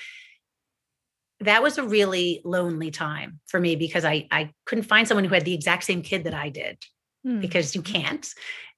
that 1.44 1.62
was 1.62 1.78
a 1.78 1.84
really 1.84 2.42
lonely 2.44 2.92
time 2.92 3.40
for 3.48 3.60
me 3.60 3.76
because 3.76 4.06
I 4.06 4.28
I 4.32 4.52
couldn't 4.66 4.86
find 4.86 5.08
someone 5.08 5.26
who 5.26 5.34
had 5.34 5.46
the 5.46 5.54
exact 5.54 5.84
same 5.84 6.02
kid 6.02 6.24
that 6.26 6.34
I 6.34 6.50
did 6.50 6.78
mm. 7.26 7.42
because 7.42 7.76
you 7.76 7.82
can't. 7.82 8.28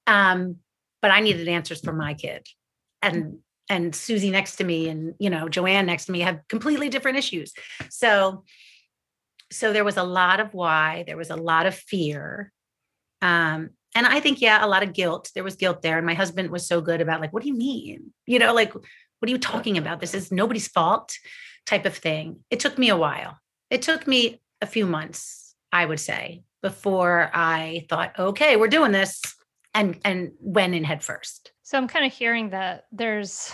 Um, 0.08 0.58
but 1.06 1.12
I 1.12 1.20
needed 1.20 1.48
answers 1.48 1.82
for 1.82 1.94
my 1.94 2.15
kid, 2.15 2.48
and 3.00 3.38
and 3.70 3.96
Susie 3.96 4.32
next 4.32 4.56
to 4.56 4.63
me 4.63 4.89
and 4.89 5.13
you 5.20 5.30
know 5.30 5.48
Joanne 5.48 5.86
next 5.86 6.06
to 6.06 6.12
me 6.12 6.22
have 6.22 6.39
completely 6.50 6.89
different 6.89 7.20
issues. 7.20 7.54
So 7.91 8.44
so 9.52 9.72
there 9.72 9.84
was 9.84 9.98
a 9.98 10.04
lot 10.04 10.39
of 10.39 10.56
why, 10.56 11.04
there 11.06 11.15
was 11.15 11.30
a 11.30 11.36
lot 11.36 11.68
of 11.68 11.76
fear. 11.76 12.52
Um, 13.22 13.70
and 13.94 14.08
I 14.08 14.20
think, 14.20 14.41
yeah, 14.41 14.65
a 14.65 14.68
lot 14.68 14.82
of 14.82 14.94
guilt. 14.94 15.30
There 15.36 15.44
was 15.44 15.58
guilt 15.58 15.84
there. 15.84 15.98
And 15.98 16.08
my 16.08 16.15
husband 16.15 16.50
was 16.50 16.68
so 16.68 16.82
good 16.82 17.02
about 17.02 17.22
like, 17.22 17.32
what 17.32 17.44
do 17.44 17.50
you 17.50 17.56
mean? 17.56 18.12
You 18.26 18.39
know, 18.39 18.52
like, 18.52 18.74
what 18.74 18.84
are 19.28 19.30
you 19.30 19.38
talking 19.38 19.78
about? 19.78 20.00
This 20.00 20.15
is 20.15 20.32
nobody's 20.32 20.68
fault 20.68 21.15
type 21.68 21.86
of 21.86 21.96
thing. 21.96 22.39
It 22.50 22.60
took 22.60 22.80
me 22.80 22.89
a 22.89 22.98
while. 22.98 23.38
It 23.70 23.84
took 23.84 24.08
me 24.08 24.41
a 24.60 24.65
few 24.65 24.88
months, 24.88 25.54
I 25.72 25.86
would 25.86 26.00
say, 26.00 26.41
before 26.63 27.30
I 27.32 27.86
thought, 27.89 28.18
okay, 28.18 28.56
we're 28.56 28.70
doing 28.70 28.91
this 28.91 29.22
and 29.75 29.99
and 30.03 30.31
went 30.39 30.73
in 30.73 30.83
head 30.83 31.03
first. 31.03 31.51
So 31.61 31.77
I'm 31.77 31.88
kind 31.88 32.05
of 32.05 32.11
hearing 32.11 32.49
that 32.49 32.85
there's 32.91 33.53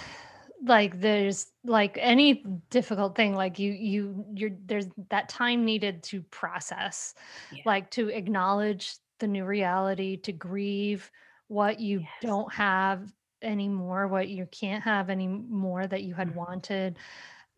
like 0.63 1.01
there's 1.01 1.47
like 1.65 1.97
any 1.99 2.45
difficult 2.69 3.15
thing 3.15 3.34
like 3.34 3.57
you 3.57 3.71
you 3.71 4.23
you're 4.34 4.51
there's 4.65 4.86
that 5.10 5.27
time 5.27 5.65
needed 5.65 6.03
to 6.03 6.21
process 6.23 7.15
yeah. 7.51 7.63
like 7.65 7.89
to 7.91 8.10
acknowledge 8.10 8.93
the 9.19 9.27
new 9.27 9.43
reality 9.43 10.17
to 10.17 10.31
grieve 10.31 11.10
what 11.47 11.79
you 11.79 12.01
yes. 12.01 12.10
don't 12.21 12.53
have 12.53 13.12
anymore 13.41 14.07
what 14.07 14.27
you 14.27 14.47
can't 14.51 14.84
have 14.84 15.10
anymore 15.10 15.88
that 15.88 16.03
you 16.03 16.13
had 16.13 16.27
mm-hmm. 16.27 16.38
wanted 16.38 16.97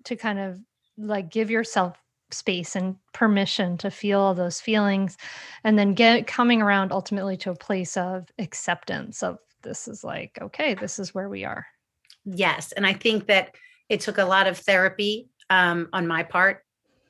to 0.05 0.15
kind 0.15 0.39
of 0.39 0.61
like 0.97 1.29
give 1.29 1.49
yourself 1.51 1.97
space 2.33 2.75
and 2.75 2.95
permission 3.13 3.77
to 3.77 3.91
feel 3.91 4.19
all 4.19 4.33
those 4.33 4.59
feelings 4.59 5.17
and 5.63 5.77
then 5.77 5.93
get 5.93 6.27
coming 6.27 6.61
around 6.61 6.91
ultimately 6.91 7.37
to 7.37 7.51
a 7.51 7.55
place 7.55 7.95
of 7.95 8.27
acceptance 8.39 9.23
of 9.23 9.37
this 9.61 9.87
is 9.87 10.03
like 10.03 10.37
okay 10.41 10.73
this 10.73 10.99
is 10.99 11.13
where 11.13 11.29
we 11.29 11.43
are 11.43 11.65
yes 12.25 12.71
and 12.73 12.85
i 12.85 12.93
think 12.93 13.27
that 13.27 13.55
it 13.89 14.01
took 14.01 14.17
a 14.17 14.25
lot 14.25 14.47
of 14.47 14.57
therapy 14.57 15.27
um, 15.49 15.89
on 15.93 16.07
my 16.07 16.23
part 16.23 16.63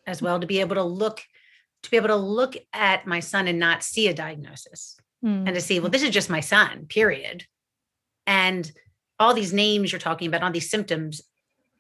as 0.07 0.21
well 0.21 0.39
to 0.39 0.47
be 0.47 0.59
able 0.59 0.75
to 0.75 0.83
look 0.83 1.21
to 1.83 1.91
be 1.91 1.97
able 1.97 2.07
to 2.07 2.15
look 2.15 2.55
at 2.71 3.05
my 3.05 3.19
son 3.19 3.47
and 3.47 3.59
not 3.59 3.83
see 3.83 4.07
a 4.07 4.13
diagnosis 4.13 4.97
mm. 5.23 5.45
and 5.45 5.53
to 5.53 5.61
see 5.61 5.79
well 5.79 5.89
this 5.89 6.03
is 6.03 6.09
just 6.09 6.29
my 6.29 6.39
son 6.39 6.85
period 6.87 7.45
and 8.25 8.71
all 9.19 9.33
these 9.33 9.53
names 9.53 9.91
you're 9.91 9.99
talking 9.99 10.27
about 10.27 10.43
all 10.43 10.51
these 10.51 10.69
symptoms 10.69 11.21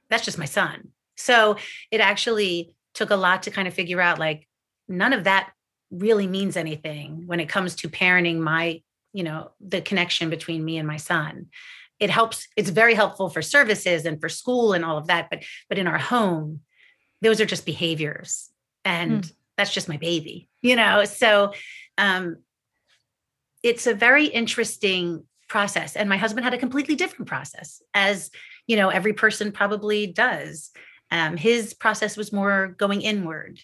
that's 0.09 0.25
just 0.25 0.37
my 0.37 0.45
son 0.45 0.89
so 1.15 1.57
it 1.91 2.01
actually 2.01 2.75
took 2.93 3.09
a 3.09 3.15
lot 3.15 3.43
to 3.43 3.51
kind 3.51 3.67
of 3.67 3.73
figure 3.73 4.01
out 4.01 4.19
like 4.19 4.47
none 4.87 5.13
of 5.13 5.23
that 5.25 5.51
really 5.91 6.27
means 6.27 6.57
anything 6.57 7.23
when 7.27 7.39
it 7.39 7.49
comes 7.49 7.75
to 7.75 7.89
parenting 7.89 8.39
my 8.39 8.81
you 9.13 9.23
know 9.23 9.51
the 9.61 9.81
connection 9.81 10.29
between 10.29 10.63
me 10.63 10.77
and 10.77 10.87
my 10.87 10.97
son. 10.97 11.47
It 11.99 12.09
helps 12.09 12.47
it's 12.57 12.69
very 12.69 12.95
helpful 12.95 13.29
for 13.29 13.41
services 13.41 14.05
and 14.05 14.19
for 14.19 14.27
school 14.27 14.73
and 14.73 14.83
all 14.83 14.97
of 14.97 15.07
that 15.07 15.29
but 15.29 15.43
but 15.69 15.77
in 15.77 15.87
our 15.87 15.99
home 15.99 16.61
those 17.21 17.39
are 17.39 17.45
just 17.45 17.65
behaviors 17.65 18.51
and 18.83 19.23
mm. 19.23 19.31
that's 19.57 19.73
just 19.73 19.87
my 19.87 19.97
baby 19.97 20.49
you 20.61 20.75
know? 20.75 21.05
So 21.05 21.53
um 21.97 22.37
it's 23.61 23.87
a 23.87 23.93
very 23.93 24.25
interesting 24.25 25.23
process 25.47 25.95
and 25.95 26.09
my 26.09 26.17
husband 26.17 26.43
had 26.43 26.53
a 26.53 26.57
completely 26.57 26.95
different 26.95 27.27
process 27.27 27.81
as 27.93 28.31
you 28.67 28.75
know 28.75 28.89
every 28.89 29.13
person 29.13 29.51
probably 29.51 30.07
does 30.07 30.71
um, 31.13 31.37
his 31.37 31.73
process 31.73 32.17
was 32.17 32.33
more 32.33 32.75
going 32.77 33.01
inward 33.01 33.59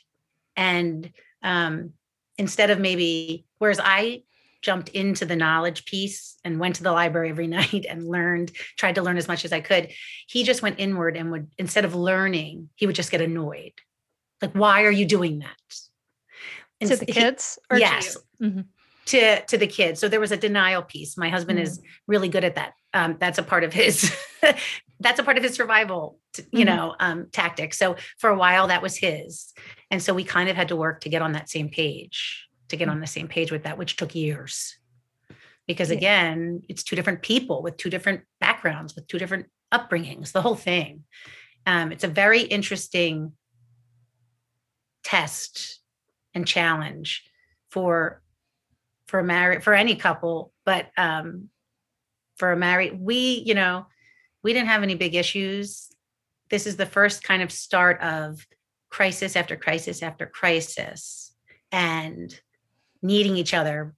and 0.55 1.12
um, 1.43 1.91
instead 2.38 2.69
of 2.69 2.79
maybe 2.79 3.45
whereas 3.57 3.79
i 3.83 4.21
jumped 4.62 4.89
into 4.89 5.25
the 5.25 5.35
knowledge 5.35 5.85
piece 5.85 6.38
and 6.43 6.59
went 6.59 6.75
to 6.75 6.83
the 6.83 6.91
library 6.91 7.29
every 7.29 7.47
night 7.59 7.85
and 7.89 8.07
learned 8.07 8.51
tried 8.77 8.95
to 8.95 9.01
learn 9.01 9.17
as 9.17 9.27
much 9.27 9.43
as 9.43 9.51
i 9.51 9.59
could 9.59 9.89
he 10.29 10.43
just 10.43 10.62
went 10.62 10.79
inward 10.79 11.17
and 11.17 11.31
would 11.31 11.49
instead 11.57 11.83
of 11.83 11.95
learning 11.95 12.69
he 12.75 12.85
would 12.85 12.95
just 12.95 13.12
get 13.12 13.19
annoyed. 13.19 13.73
Like 14.41 14.53
why 14.53 14.83
are 14.83 14.91
you 14.91 15.05
doing 15.05 15.39
that? 15.39 15.75
And 16.79 16.89
to 16.89 16.95
the 16.95 17.07
kids 17.07 17.57
he, 17.73 17.79
yes. 17.79 18.13
to, 18.13 18.19
mm-hmm. 18.41 18.62
to, 19.07 19.45
to 19.45 19.57
the 19.57 19.67
kids. 19.67 19.99
So 19.99 20.07
there 20.07 20.19
was 20.19 20.31
a 20.31 20.38
denial 20.38 20.83
piece. 20.83 21.17
My 21.17 21.29
husband 21.29 21.57
mm-hmm. 21.57 21.67
is 21.67 21.81
really 22.07 22.29
good 22.29 22.43
at 22.43 22.55
that. 22.55 22.73
Um, 22.93 23.17
that's 23.19 23.39
a 23.39 23.43
part 23.43 23.63
of 23.63 23.73
his 23.73 24.15
that's 24.99 25.19
a 25.19 25.23
part 25.23 25.38
of 25.38 25.43
his 25.43 25.53
survival 25.53 26.19
you 26.51 26.65
mm-hmm. 26.65 26.75
know 26.75 26.95
um, 26.99 27.27
tactic 27.31 27.73
so 27.73 27.95
for 28.17 28.29
a 28.29 28.38
while 28.38 28.67
that 28.67 28.81
was 28.81 28.97
his 28.97 29.53
and 29.91 30.01
so 30.01 30.13
we 30.13 30.23
kind 30.23 30.49
of 30.49 30.55
had 30.55 30.67
to 30.67 30.75
work 30.75 31.01
to 31.01 31.09
get 31.09 31.21
on 31.21 31.31
that 31.31 31.49
same 31.49 31.69
page 31.69 32.49
to 32.69 32.77
get 32.77 32.88
mm. 32.88 32.91
on 32.91 33.01
the 33.01 33.07
same 33.07 33.27
page 33.27 33.51
with 33.51 33.63
that, 33.63 33.77
which 33.77 33.95
took 33.97 34.15
years. 34.15 34.77
Because 35.67 35.91
again, 35.91 36.63
it's 36.67 36.83
two 36.83 36.95
different 36.95 37.21
people 37.21 37.62
with 37.62 37.77
two 37.77 37.91
different 37.91 38.21
backgrounds, 38.39 38.95
with 38.95 39.07
two 39.07 39.19
different 39.19 39.47
upbringings, 39.71 40.31
the 40.31 40.41
whole 40.41 40.55
thing. 40.55 41.03
Um, 41.67 41.91
it's 41.91 42.03
a 42.03 42.07
very 42.07 42.41
interesting 42.41 43.33
test 45.03 45.79
and 46.33 46.47
challenge 46.47 47.23
for 47.69 48.21
for 49.07 49.19
a 49.19 49.23
married 49.23 49.63
for 49.63 49.73
any 49.73 49.95
couple, 49.95 50.51
but 50.65 50.88
um, 50.97 51.49
for 52.38 52.51
a 52.51 52.57
married, 52.57 52.99
we, 52.99 53.43
you 53.45 53.53
know, 53.53 53.88
we 54.43 54.54
didn't 54.54 54.69
have 54.69 54.84
any 54.84 54.95
big 54.95 55.15
issues. 55.15 55.89
This 56.49 56.65
is 56.65 56.78
the 56.78 56.86
first 56.86 57.23
kind 57.23 57.41
of 57.41 57.52
start 57.52 58.02
of 58.02 58.45
crisis 58.89 59.36
after 59.36 59.56
crisis 59.56 60.02
after 60.02 60.25
crisis. 60.25 61.34
And 61.71 62.34
needing 63.02 63.38
each 63.38 63.54
other 63.54 63.93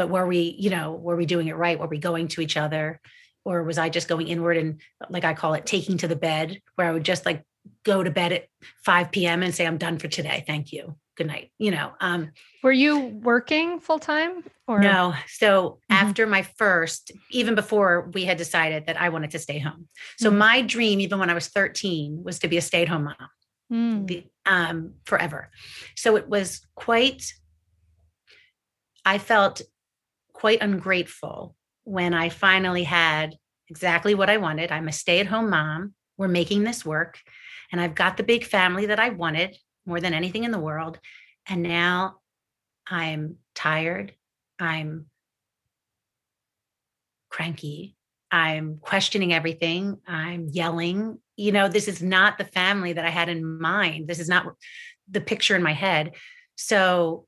but 0.00 0.08
were 0.08 0.26
we 0.26 0.56
you 0.58 0.70
know 0.70 0.92
were 0.92 1.16
we 1.16 1.26
doing 1.26 1.48
it 1.48 1.56
right 1.56 1.78
were 1.78 1.86
we 1.86 1.98
going 1.98 2.26
to 2.26 2.40
each 2.40 2.56
other 2.56 3.00
or 3.44 3.62
was 3.62 3.78
i 3.78 3.88
just 3.88 4.08
going 4.08 4.28
inward 4.28 4.56
and 4.56 4.80
like 5.10 5.24
i 5.24 5.34
call 5.34 5.54
it 5.54 5.66
taking 5.66 5.98
to 5.98 6.08
the 6.08 6.16
bed 6.16 6.58
where 6.74 6.88
i 6.88 6.92
would 6.92 7.04
just 7.04 7.26
like 7.26 7.44
go 7.84 8.02
to 8.02 8.10
bed 8.10 8.32
at 8.32 8.46
5 8.84 9.12
p.m 9.12 9.42
and 9.42 9.54
say 9.54 9.66
i'm 9.66 9.78
done 9.78 9.98
for 9.98 10.08
today 10.08 10.42
thank 10.46 10.72
you 10.72 10.96
good 11.20 11.26
night 11.26 11.50
you 11.58 11.70
know 11.70 11.92
um 12.00 12.30
were 12.62 12.72
you 12.72 13.06
working 13.22 13.80
full 13.80 13.98
time 13.98 14.42
or 14.66 14.80
no 14.80 15.14
so 15.26 15.78
mm-hmm. 15.90 16.06
after 16.06 16.26
my 16.26 16.42
first 16.42 17.12
even 17.30 17.54
before 17.54 18.10
we 18.14 18.24
had 18.24 18.36
decided 18.36 18.86
that 18.86 19.00
i 19.00 19.08
wanted 19.08 19.30
to 19.30 19.38
stay 19.38 19.58
home 19.58 19.88
so 20.18 20.28
mm-hmm. 20.28 20.38
my 20.38 20.62
dream 20.62 21.00
even 21.00 21.18
when 21.18 21.30
i 21.30 21.34
was 21.34 21.48
13 21.48 22.22
was 22.24 22.38
to 22.38 22.48
be 22.48 22.56
a 22.56 22.62
stay-at-home 22.62 23.04
mom 23.04 23.16
mm. 23.72 24.06
the, 24.06 24.24
um 24.46 24.94
forever 25.04 25.50
so 25.96 26.16
it 26.16 26.28
was 26.28 26.66
quite 26.74 27.34
I 29.04 29.18
felt 29.18 29.62
quite 30.32 30.62
ungrateful 30.62 31.56
when 31.84 32.14
I 32.14 32.28
finally 32.28 32.84
had 32.84 33.36
exactly 33.68 34.14
what 34.14 34.30
I 34.30 34.36
wanted. 34.36 34.72
I'm 34.72 34.88
a 34.88 34.92
stay 34.92 35.20
at 35.20 35.26
home 35.26 35.50
mom. 35.50 35.94
We're 36.16 36.28
making 36.28 36.64
this 36.64 36.84
work. 36.84 37.18
And 37.72 37.80
I've 37.80 37.94
got 37.94 38.16
the 38.16 38.22
big 38.22 38.44
family 38.44 38.86
that 38.86 39.00
I 39.00 39.10
wanted 39.10 39.56
more 39.90 40.00
than 40.00 40.14
anything 40.14 40.44
in 40.44 40.52
the 40.52 40.58
world. 40.58 40.98
And 41.48 41.62
now 41.62 42.20
I'm 42.86 43.36
tired. 43.54 44.14
I'm 44.58 45.06
cranky. 47.28 47.96
I'm 48.30 48.78
questioning 48.80 49.32
everything. 49.32 49.98
I'm 50.06 50.46
yelling. 50.48 51.18
You 51.36 51.50
know, 51.50 51.68
this 51.68 51.88
is 51.88 52.00
not 52.00 52.38
the 52.38 52.44
family 52.44 52.92
that 52.92 53.04
I 53.04 53.10
had 53.10 53.28
in 53.28 53.60
mind. 53.60 54.06
This 54.06 54.20
is 54.20 54.28
not 54.28 54.46
the 55.10 55.20
picture 55.20 55.56
in 55.56 55.62
my 55.62 55.72
head. 55.72 56.12
So 56.56 57.26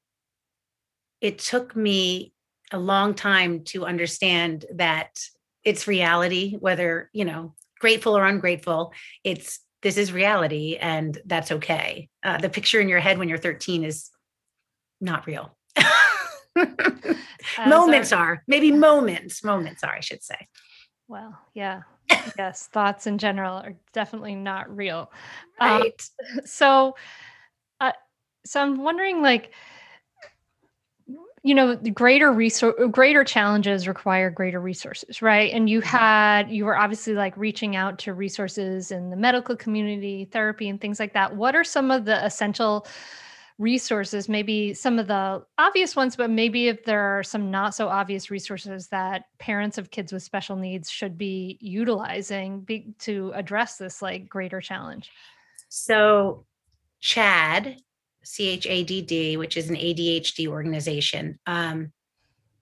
it 1.20 1.40
took 1.40 1.74
me 1.74 2.32
a 2.70 2.78
long 2.78 3.14
time 3.14 3.64
to 3.64 3.84
understand 3.84 4.66
that 4.76 5.18
it's 5.64 5.88
reality, 5.88 6.56
whether, 6.60 7.10
you 7.12 7.24
know, 7.24 7.54
grateful 7.80 8.16
or 8.16 8.24
ungrateful, 8.24 8.92
it's 9.24 9.58
this 9.82 9.96
is 9.96 10.12
reality 10.12 10.76
and 10.80 11.18
that's 11.26 11.50
okay. 11.50 12.08
Uh, 12.22 12.38
the 12.38 12.48
picture 12.48 12.80
in 12.80 12.88
your 12.88 13.00
head 13.00 13.18
when 13.18 13.28
you're 13.28 13.38
13 13.38 13.84
is 13.84 14.10
not 15.00 15.26
real. 15.26 15.56
moments 17.66 18.12
are, 18.12 18.34
are, 18.34 18.42
maybe 18.46 18.70
moments, 18.70 19.42
moments 19.42 19.82
are, 19.82 19.92
I 19.92 20.00
should 20.00 20.22
say. 20.22 20.48
Well, 21.08 21.38
yeah. 21.54 21.82
yes, 22.38 22.68
thoughts 22.68 23.06
in 23.06 23.18
general 23.18 23.56
are 23.56 23.74
definitely 23.92 24.34
not 24.34 24.74
real. 24.74 25.10
Right. 25.60 25.82
Um, 26.36 26.40
so, 26.44 26.96
uh, 27.80 27.92
so 28.44 28.60
I'm 28.60 28.82
wondering, 28.82 29.22
like, 29.22 29.52
you 31.42 31.54
know 31.54 31.74
greater 31.76 32.32
resource 32.32 32.74
greater 32.90 33.24
challenges 33.24 33.88
require 33.88 34.30
greater 34.30 34.60
resources 34.60 35.20
right? 35.22 35.52
And 35.52 35.68
you 35.68 35.80
mm-hmm. 35.80 35.96
had 35.96 36.50
you 36.50 36.64
were 36.64 36.76
obviously 36.76 37.14
like 37.14 37.36
reaching 37.36 37.74
out 37.76 37.98
to 38.00 38.14
resources 38.14 38.92
in 38.92 39.10
the 39.10 39.16
medical 39.16 39.56
community 39.56 40.26
therapy 40.26 40.68
and 40.68 40.80
things 40.80 41.00
like 41.00 41.12
that. 41.14 41.34
What 41.34 41.56
are 41.56 41.64
some 41.64 41.90
of 41.90 42.04
the 42.04 42.24
essential 42.24 42.86
resources? 43.58 44.28
Maybe 44.28 44.72
some 44.72 44.98
of 45.00 45.08
the 45.08 45.44
obvious 45.58 45.96
ones 45.96 46.14
but 46.14 46.30
maybe 46.30 46.68
if 46.68 46.84
there 46.84 47.18
are 47.18 47.24
some 47.24 47.50
not 47.50 47.74
so 47.74 47.88
obvious 47.88 48.30
resources 48.30 48.88
that 48.88 49.24
parents 49.38 49.78
of 49.78 49.90
kids 49.90 50.12
with 50.12 50.22
special 50.22 50.54
needs 50.56 50.90
should 50.90 51.18
be 51.18 51.58
utilizing 51.60 52.60
be, 52.60 52.94
to 53.00 53.32
address 53.34 53.78
this 53.78 54.00
like 54.00 54.28
greater 54.28 54.60
challenge. 54.60 55.10
So 55.68 56.46
CHADD 57.02 57.78
CHADD, 58.24 59.38
which 59.38 59.56
is 59.56 59.68
an 59.70 59.76
ADHD 59.76 60.46
organization, 60.46 61.38
um, 61.46 61.92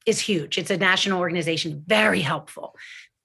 is 0.06 0.20
huge. 0.20 0.58
It's 0.58 0.70
a 0.70 0.76
national 0.76 1.20
organization, 1.20 1.84
very 1.86 2.20
helpful. 2.20 2.74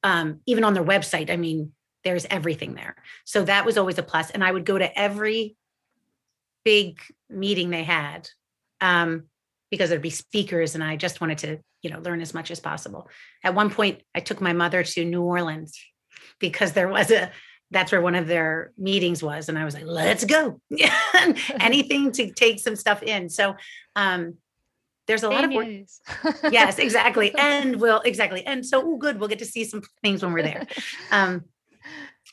Um, 0.04 0.42
even 0.46 0.64
on 0.64 0.74
their 0.74 0.84
website, 0.84 1.30
I 1.30 1.38
mean, 1.38 1.72
there's 2.04 2.26
everything 2.30 2.76
there. 2.76 2.96
So 3.26 3.44
that 3.46 3.66
was 3.66 3.78
always 3.78 3.98
a 3.98 4.04
plus. 4.04 4.30
And 4.30 4.44
I 4.44 4.52
would 4.52 4.66
go 4.66 4.78
to 4.78 5.00
every 5.00 5.56
big 6.64 7.00
meeting 7.30 7.70
they 7.70 7.84
had 7.84 8.30
um, 8.82 9.24
because 9.72 9.90
there'd 9.90 10.02
be 10.02 10.10
speakers, 10.10 10.76
and 10.76 10.84
I 10.84 10.96
just 10.96 11.22
wanted 11.22 11.40
to, 11.40 11.60
you 11.82 11.90
know, 11.90 12.00
learn 12.00 12.22
as 12.22 12.34
much 12.34 12.52
as 12.52 12.60
possible. 12.60 13.10
At 13.44 13.56
one 13.56 13.70
point, 13.70 14.02
I 14.14 14.20
took 14.20 14.42
my 14.42 14.54
mother 14.54 14.84
to 14.84 15.06
New 15.06 15.24
Orleans 15.24 15.78
because 16.40 16.74
there 16.74 16.88
was 16.88 17.12
a 17.12 17.32
that's 17.72 17.92
where 17.92 18.02
one 18.02 18.16
of 18.16 18.28
their 18.28 18.72
meetings 18.78 19.24
was 19.24 19.50
and 19.50 19.58
i 19.58 19.66
was 19.66 19.74
like 19.74 19.86
let's 19.86 20.26
go. 20.26 20.60
Anything 21.60 22.12
to 22.14 22.32
take 22.32 22.60
some 22.60 22.76
stuff 22.76 23.04
in. 23.04 23.30
So 23.30 23.56
um 23.96 24.36
there's 25.08 25.24
a 25.24 25.30
lot 25.30 25.44
of 25.44 25.52
work 25.52 25.68
yes 26.52 26.80
exactly. 26.80 27.34
And 27.36 27.76
we'll 27.80 28.02
exactly. 28.02 28.46
And 28.46 28.66
so 28.66 28.82
oh, 28.84 28.98
good 28.98 29.20
we'll 29.20 29.30
get 29.30 29.40
to 29.40 29.46
see 29.46 29.64
some 29.64 29.82
things 30.02 30.24
when 30.24 30.34
we're 30.34 30.44
there. 30.44 30.68
Um 31.12 31.46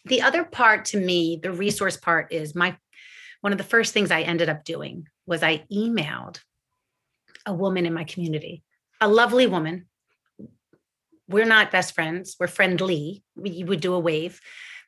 the 0.04 0.22
other 0.22 0.44
part 0.44 0.86
to 0.86 0.98
me 0.98 1.38
the 1.42 1.52
resource 1.52 1.96
part 1.96 2.32
is 2.32 2.54
my 2.54 2.76
one 3.40 3.52
of 3.52 3.58
the 3.58 3.64
first 3.64 3.92
things 3.92 4.10
i 4.10 4.22
ended 4.22 4.48
up 4.48 4.64
doing 4.64 5.06
was 5.26 5.42
i 5.42 5.64
emailed 5.70 6.40
a 7.46 7.54
woman 7.54 7.86
in 7.86 7.92
my 7.92 8.04
community 8.04 8.64
a 9.02 9.08
lovely 9.08 9.48
woman. 9.48 9.86
We're 11.28 11.44
not 11.44 11.72
best 11.72 11.92
friends. 11.92 12.36
We're 12.38 12.46
friendly. 12.46 13.24
We 13.34 13.64
would 13.64 13.80
do 13.80 13.94
a 13.94 13.98
wave 13.98 14.40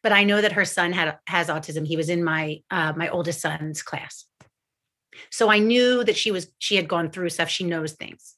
but 0.04 0.12
I 0.12 0.22
know 0.22 0.42
that 0.42 0.52
her 0.52 0.66
son 0.66 0.92
had 0.92 1.18
has 1.26 1.48
autism. 1.48 1.86
He 1.86 1.96
was 1.96 2.10
in 2.10 2.22
my 2.22 2.60
uh, 2.70 2.92
my 2.94 3.08
oldest 3.08 3.40
son's 3.40 3.82
class, 3.82 4.26
so 5.30 5.50
I 5.50 5.58
knew 5.58 6.04
that 6.04 6.16
she 6.16 6.30
was 6.30 6.52
she 6.58 6.76
had 6.76 6.86
gone 6.86 7.10
through 7.10 7.30
stuff. 7.30 7.48
She 7.48 7.64
knows 7.64 7.94
things, 7.94 8.36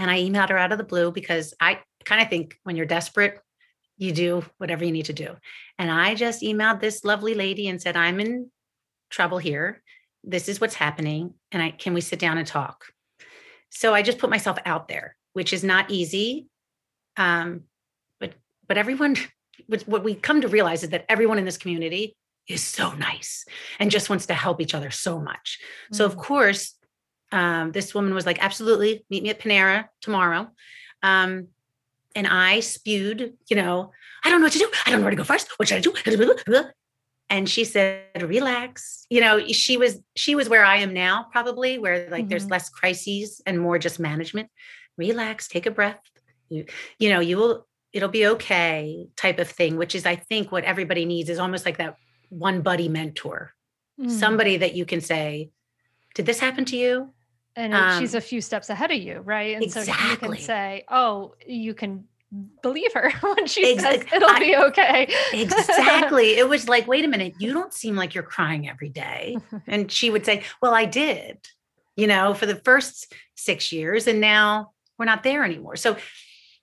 and 0.00 0.10
I 0.10 0.18
emailed 0.18 0.50
her 0.50 0.58
out 0.58 0.72
of 0.72 0.78
the 0.78 0.84
blue 0.84 1.12
because 1.12 1.54
I 1.60 1.78
kind 2.04 2.20
of 2.20 2.28
think 2.28 2.58
when 2.64 2.74
you're 2.74 2.86
desperate, 2.86 3.38
you 3.96 4.12
do 4.12 4.44
whatever 4.58 4.84
you 4.84 4.90
need 4.90 5.06
to 5.06 5.12
do. 5.12 5.36
And 5.78 5.90
I 5.90 6.16
just 6.16 6.42
emailed 6.42 6.80
this 6.80 7.04
lovely 7.04 7.34
lady 7.34 7.68
and 7.68 7.80
said, 7.80 7.96
"I'm 7.96 8.18
in 8.18 8.50
trouble 9.08 9.38
here. 9.38 9.82
This 10.24 10.48
is 10.48 10.60
what's 10.60 10.74
happening, 10.74 11.34
and 11.52 11.62
I 11.62 11.70
can 11.70 11.94
we 11.94 12.00
sit 12.00 12.18
down 12.18 12.36
and 12.36 12.46
talk." 12.46 12.84
So 13.70 13.94
I 13.94 14.02
just 14.02 14.18
put 14.18 14.30
myself 14.30 14.58
out 14.66 14.88
there, 14.88 15.16
which 15.34 15.52
is 15.52 15.62
not 15.62 15.88
easy. 15.88 16.48
Um, 17.16 17.62
but 18.18 18.34
but 18.66 18.76
everyone 18.76 19.14
what 19.86 20.04
we 20.04 20.14
come 20.14 20.40
to 20.40 20.48
realize 20.48 20.82
is 20.82 20.90
that 20.90 21.04
everyone 21.08 21.38
in 21.38 21.44
this 21.44 21.58
community 21.58 22.16
is 22.48 22.62
so 22.62 22.92
nice 22.92 23.44
and 23.78 23.90
just 23.90 24.08
wants 24.08 24.26
to 24.26 24.34
help 24.34 24.60
each 24.60 24.74
other 24.74 24.90
so 24.90 25.20
much. 25.20 25.58
Mm-hmm. 25.58 25.96
So 25.96 26.04
of 26.04 26.16
mm. 26.16 26.22
course, 26.22 26.74
Um, 27.32 27.72
this 27.72 27.92
woman 27.92 28.14
was 28.14 28.24
like, 28.24 28.38
absolutely, 28.40 29.04
meet 29.10 29.22
me 29.24 29.30
at 29.30 29.40
Panera 29.40 29.88
tomorrow. 30.00 30.46
Um, 31.02 31.48
and 32.14 32.26
I 32.26 32.60
spewed, 32.60 33.34
you 33.50 33.56
know, 33.56 33.90
I 34.24 34.30
don't 34.30 34.40
know 34.40 34.46
what 34.46 34.52
to 34.52 34.60
do. 34.60 34.70
I 34.86 34.90
don't 34.90 35.00
know 35.00 35.06
where 35.06 35.16
to 35.16 35.22
go 35.24 35.24
first. 35.24 35.48
What 35.58 35.66
should 35.68 35.78
I 35.78 35.80
do? 35.80 35.92
And 37.28 37.48
she 37.48 37.64
said, 37.64 38.22
relax. 38.22 39.06
You 39.10 39.20
know, 39.20 39.34
she 39.48 39.76
was 39.76 39.98
she 40.14 40.36
was 40.36 40.48
where 40.48 40.64
I 40.64 40.76
am 40.86 40.92
now, 40.94 41.26
probably, 41.32 41.78
where 41.78 41.96
like 41.96 42.06
mm-hmm. 42.06 42.28
there's 42.28 42.48
less 42.48 42.70
crises 42.70 43.42
and 43.44 43.58
more 43.58 43.78
just 43.78 43.98
management. 43.98 44.48
Relax, 44.96 45.48
take 45.48 45.66
a 45.66 45.72
breath. 45.72 46.00
You, 46.48 46.64
you 47.02 47.10
know, 47.10 47.20
you 47.20 47.36
will 47.40 47.66
it'll 47.92 48.08
be 48.08 48.26
okay 48.26 49.08
type 49.16 49.38
of 49.38 49.48
thing, 49.48 49.76
which 49.76 49.94
is 49.94 50.06
I 50.06 50.16
think 50.16 50.52
what 50.52 50.64
everybody 50.64 51.04
needs 51.04 51.30
is 51.30 51.38
almost 51.38 51.64
like 51.64 51.78
that 51.78 51.96
one 52.28 52.62
buddy 52.62 52.88
mentor. 52.88 53.52
Mm. 54.00 54.10
Somebody 54.10 54.58
that 54.58 54.74
you 54.74 54.84
can 54.84 55.00
say, 55.00 55.50
Did 56.14 56.26
this 56.26 56.38
happen 56.38 56.64
to 56.66 56.76
you? 56.76 57.12
and 57.56 57.74
um, 57.74 58.00
she's 58.00 58.14
a 58.14 58.20
few 58.20 58.40
steps 58.40 58.68
ahead 58.68 58.90
of 58.90 58.98
you, 58.98 59.20
right? 59.20 59.54
And 59.54 59.64
exactly. 59.64 59.92
so 59.94 60.10
you 60.10 60.16
can 60.18 60.36
say, 60.36 60.84
"Oh, 60.88 61.34
you 61.46 61.74
can 61.74 62.04
believe 62.62 62.92
her 62.92 63.10
when 63.20 63.46
she 63.46 63.72
exactly. 63.72 64.08
says 64.08 64.12
it'll 64.12 64.30
I, 64.30 64.38
be 64.38 64.56
okay." 64.56 65.14
exactly. 65.32 66.36
It 66.36 66.48
was 66.48 66.68
like, 66.68 66.86
"Wait 66.86 67.04
a 67.04 67.08
minute, 67.08 67.34
you 67.38 67.52
don't 67.54 67.72
seem 67.72 67.96
like 67.96 68.14
you're 68.14 68.22
crying 68.22 68.68
every 68.68 68.90
day." 68.90 69.38
and 69.66 69.90
she 69.90 70.10
would 70.10 70.26
say, 70.26 70.42
"Well, 70.60 70.74
I 70.74 70.84
did." 70.84 71.38
You 71.96 72.06
know, 72.06 72.34
for 72.34 72.44
the 72.44 72.56
first 72.56 73.14
6 73.36 73.72
years 73.72 74.06
and 74.06 74.20
now 74.20 74.72
we're 74.98 75.06
not 75.06 75.22
there 75.22 75.44
anymore. 75.44 75.76
So 75.76 75.96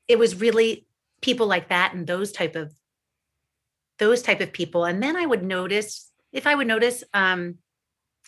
it 0.07 0.19
was 0.19 0.39
really 0.39 0.85
people 1.23 1.47
like 1.47 1.69
that 1.69 1.95
and 1.95 2.05
those 2.05 2.31
type 2.31 2.55
of 2.55 2.71
those 3.97 4.21
type 4.21 4.41
of 4.41 4.53
people 4.53 4.85
and 4.85 5.01
then 5.01 5.15
I 5.15 5.25
would 5.25 5.43
notice 5.43 6.11
if 6.31 6.45
I 6.45 6.53
would 6.53 6.67
notice 6.67 7.03
um 7.13 7.55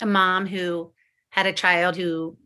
a 0.02 0.06
mom 0.06 0.48
who 0.48 0.92
had 1.30 1.46
a 1.46 1.54
child 1.54 1.96
who 1.96 2.38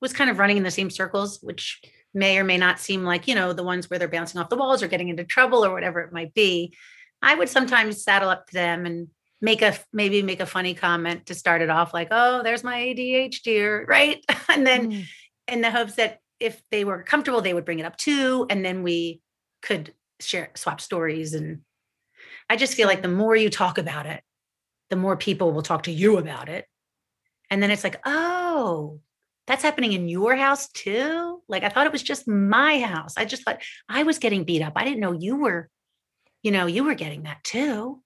was 0.00 0.12
kind 0.12 0.30
of 0.30 0.38
running 0.38 0.56
in 0.56 0.62
the 0.62 0.70
same 0.70 0.90
circles, 0.90 1.38
which 1.42 1.80
may 2.14 2.38
or 2.38 2.44
may 2.44 2.56
not 2.56 2.80
seem 2.80 3.04
like, 3.04 3.28
you 3.28 3.34
know, 3.34 3.52
the 3.52 3.64
ones 3.64 3.88
where 3.88 3.98
they're 3.98 4.08
bouncing 4.08 4.40
off 4.40 4.48
the 4.48 4.56
walls 4.56 4.82
or 4.82 4.88
getting 4.88 5.08
into 5.08 5.24
trouble 5.24 5.64
or 5.64 5.72
whatever 5.72 6.00
it 6.00 6.12
might 6.12 6.34
be. 6.34 6.72
I 7.20 7.34
would 7.34 7.48
sometimes 7.48 8.02
saddle 8.02 8.30
up 8.30 8.46
to 8.46 8.54
them 8.54 8.86
and 8.86 9.08
make 9.40 9.62
a 9.62 9.76
maybe 9.92 10.22
make 10.22 10.40
a 10.40 10.46
funny 10.46 10.74
comment 10.74 11.26
to 11.26 11.34
start 11.34 11.62
it 11.62 11.70
off 11.70 11.94
like, 11.94 12.08
oh, 12.10 12.42
there's 12.42 12.64
my 12.64 12.78
ADHD, 12.78 13.86
right? 13.86 14.24
and 14.48 14.66
then 14.66 14.92
mm. 14.92 15.04
in 15.46 15.60
the 15.60 15.70
hopes 15.70 15.94
that 15.94 16.20
if 16.40 16.62
they 16.70 16.84
were 16.84 17.02
comfortable, 17.02 17.40
they 17.40 17.54
would 17.54 17.64
bring 17.64 17.80
it 17.80 17.86
up 17.86 17.96
too. 17.96 18.46
And 18.48 18.64
then 18.64 18.82
we 18.82 19.20
could 19.62 19.92
share 20.20 20.50
swap 20.54 20.80
stories. 20.80 21.34
And 21.34 21.60
I 22.48 22.56
just 22.56 22.74
feel 22.74 22.88
like 22.88 23.02
the 23.02 23.08
more 23.08 23.36
you 23.36 23.50
talk 23.50 23.78
about 23.78 24.06
it, 24.06 24.22
the 24.90 24.96
more 24.96 25.16
people 25.16 25.52
will 25.52 25.62
talk 25.62 25.84
to 25.84 25.92
you 25.92 26.18
about 26.18 26.48
it. 26.48 26.66
And 27.50 27.62
then 27.62 27.70
it's 27.70 27.84
like, 27.84 28.00
oh, 28.04 29.00
that's 29.46 29.62
happening 29.62 29.94
in 29.94 30.08
your 30.08 30.36
house 30.36 30.68
too. 30.68 31.42
Like 31.48 31.64
I 31.64 31.70
thought 31.70 31.86
it 31.86 31.92
was 31.92 32.02
just 32.02 32.28
my 32.28 32.80
house. 32.80 33.14
I 33.16 33.24
just 33.24 33.44
thought 33.44 33.62
I 33.88 34.02
was 34.02 34.18
getting 34.18 34.44
beat 34.44 34.62
up. 34.62 34.74
I 34.76 34.84
didn't 34.84 35.00
know 35.00 35.12
you 35.12 35.36
were, 35.36 35.70
you 36.42 36.50
know, 36.50 36.66
you 36.66 36.84
were 36.84 36.94
getting 36.94 37.22
that 37.22 37.42
too. 37.44 38.02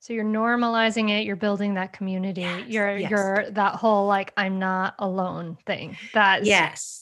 So 0.00 0.12
you're 0.12 0.24
normalizing 0.24 1.10
it, 1.10 1.24
you're 1.24 1.36
building 1.36 1.74
that 1.74 1.92
community. 1.92 2.42
Yes, 2.42 2.68
you're 2.68 2.96
yes. 2.98 3.10
you're 3.10 3.50
that 3.52 3.76
whole 3.76 4.06
like 4.06 4.32
I'm 4.36 4.58
not 4.58 4.94
alone 4.98 5.56
thing. 5.64 5.96
That 6.12 6.44
Yes. 6.44 7.01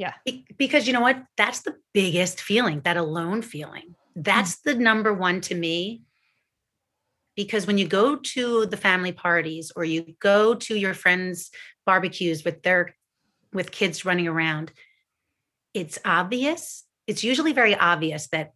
Yeah. 0.00 0.14
Be- 0.24 0.46
because 0.56 0.86
you 0.86 0.94
know 0.94 1.02
what? 1.02 1.22
That's 1.36 1.60
the 1.60 1.76
biggest 1.92 2.40
feeling, 2.40 2.80
that 2.84 2.96
alone 2.96 3.42
feeling. 3.42 3.94
That's 4.16 4.56
mm-hmm. 4.56 4.78
the 4.78 4.82
number 4.82 5.12
one 5.12 5.42
to 5.42 5.54
me. 5.54 6.00
Because 7.36 7.66
when 7.66 7.76
you 7.76 7.86
go 7.86 8.16
to 8.16 8.64
the 8.64 8.78
family 8.78 9.12
parties 9.12 9.70
or 9.76 9.84
you 9.84 10.14
go 10.18 10.54
to 10.54 10.74
your 10.74 10.94
friends' 10.94 11.50
barbecues 11.84 12.44
with 12.44 12.62
their 12.62 12.94
with 13.52 13.72
kids 13.72 14.06
running 14.06 14.26
around, 14.26 14.72
it's 15.74 15.98
obvious. 16.02 16.84
It's 17.06 17.22
usually 17.22 17.52
very 17.52 17.74
obvious 17.74 18.28
that 18.28 18.52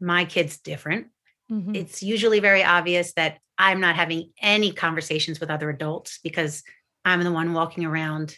my 0.00 0.26
kid's 0.26 0.58
different. 0.58 1.06
Mm-hmm. 1.50 1.76
It's 1.76 2.02
usually 2.02 2.40
very 2.40 2.62
obvious 2.62 3.14
that 3.14 3.38
I'm 3.56 3.80
not 3.80 3.96
having 3.96 4.32
any 4.38 4.70
conversations 4.70 5.40
with 5.40 5.50
other 5.50 5.70
adults 5.70 6.18
because 6.22 6.62
I'm 7.06 7.22
the 7.22 7.32
one 7.32 7.54
walking 7.54 7.86
around 7.86 8.36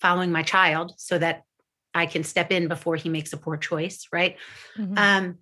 following 0.00 0.32
my 0.32 0.42
child 0.42 0.94
so 0.96 1.18
that 1.18 1.44
I 1.94 2.06
can 2.06 2.24
step 2.24 2.50
in 2.50 2.68
before 2.68 2.96
he 2.96 3.08
makes 3.08 3.32
a 3.32 3.36
poor 3.36 3.56
choice, 3.56 4.08
right? 4.12 4.36
Mm-hmm. 4.78 4.96
Um, 4.96 5.38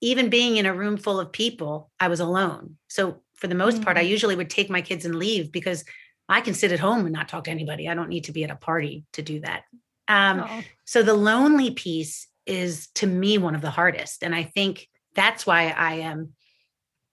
even 0.00 0.28
being 0.28 0.56
in 0.56 0.66
a 0.66 0.74
room 0.74 0.96
full 0.96 1.18
of 1.18 1.32
people, 1.32 1.90
I 1.98 2.08
was 2.08 2.20
alone. 2.20 2.76
So 2.88 3.22
for 3.36 3.46
the 3.46 3.54
most 3.54 3.76
mm-hmm. 3.76 3.84
part, 3.84 3.96
I 3.96 4.02
mm-hmm. 4.02 4.10
usually 4.10 4.36
would 4.36 4.50
take 4.50 4.68
my 4.68 4.82
kids 4.82 5.04
and 5.04 5.14
leave 5.14 5.50
because 5.50 5.84
I 6.28 6.40
can 6.40 6.54
sit 6.54 6.72
at 6.72 6.80
home 6.80 7.00
and 7.00 7.12
not 7.12 7.28
talk 7.28 7.44
to 7.44 7.50
anybody. 7.50 7.88
I 7.88 7.94
don't 7.94 8.08
need 8.08 8.24
to 8.24 8.32
be 8.32 8.44
at 8.44 8.50
a 8.50 8.56
party 8.56 9.04
to 9.14 9.22
do 9.22 9.40
that. 9.40 9.62
Um, 10.08 10.40
oh. 10.40 10.62
So 10.84 11.02
the 11.02 11.14
lonely 11.14 11.70
piece 11.70 12.28
is 12.46 12.88
to 12.96 13.06
me 13.06 13.38
one 13.38 13.54
of 13.54 13.62
the 13.62 13.70
hardest. 13.70 14.22
And 14.22 14.34
I 14.34 14.42
think 14.42 14.88
that's 15.14 15.46
why 15.46 15.68
I 15.68 15.94
am, 15.94 16.34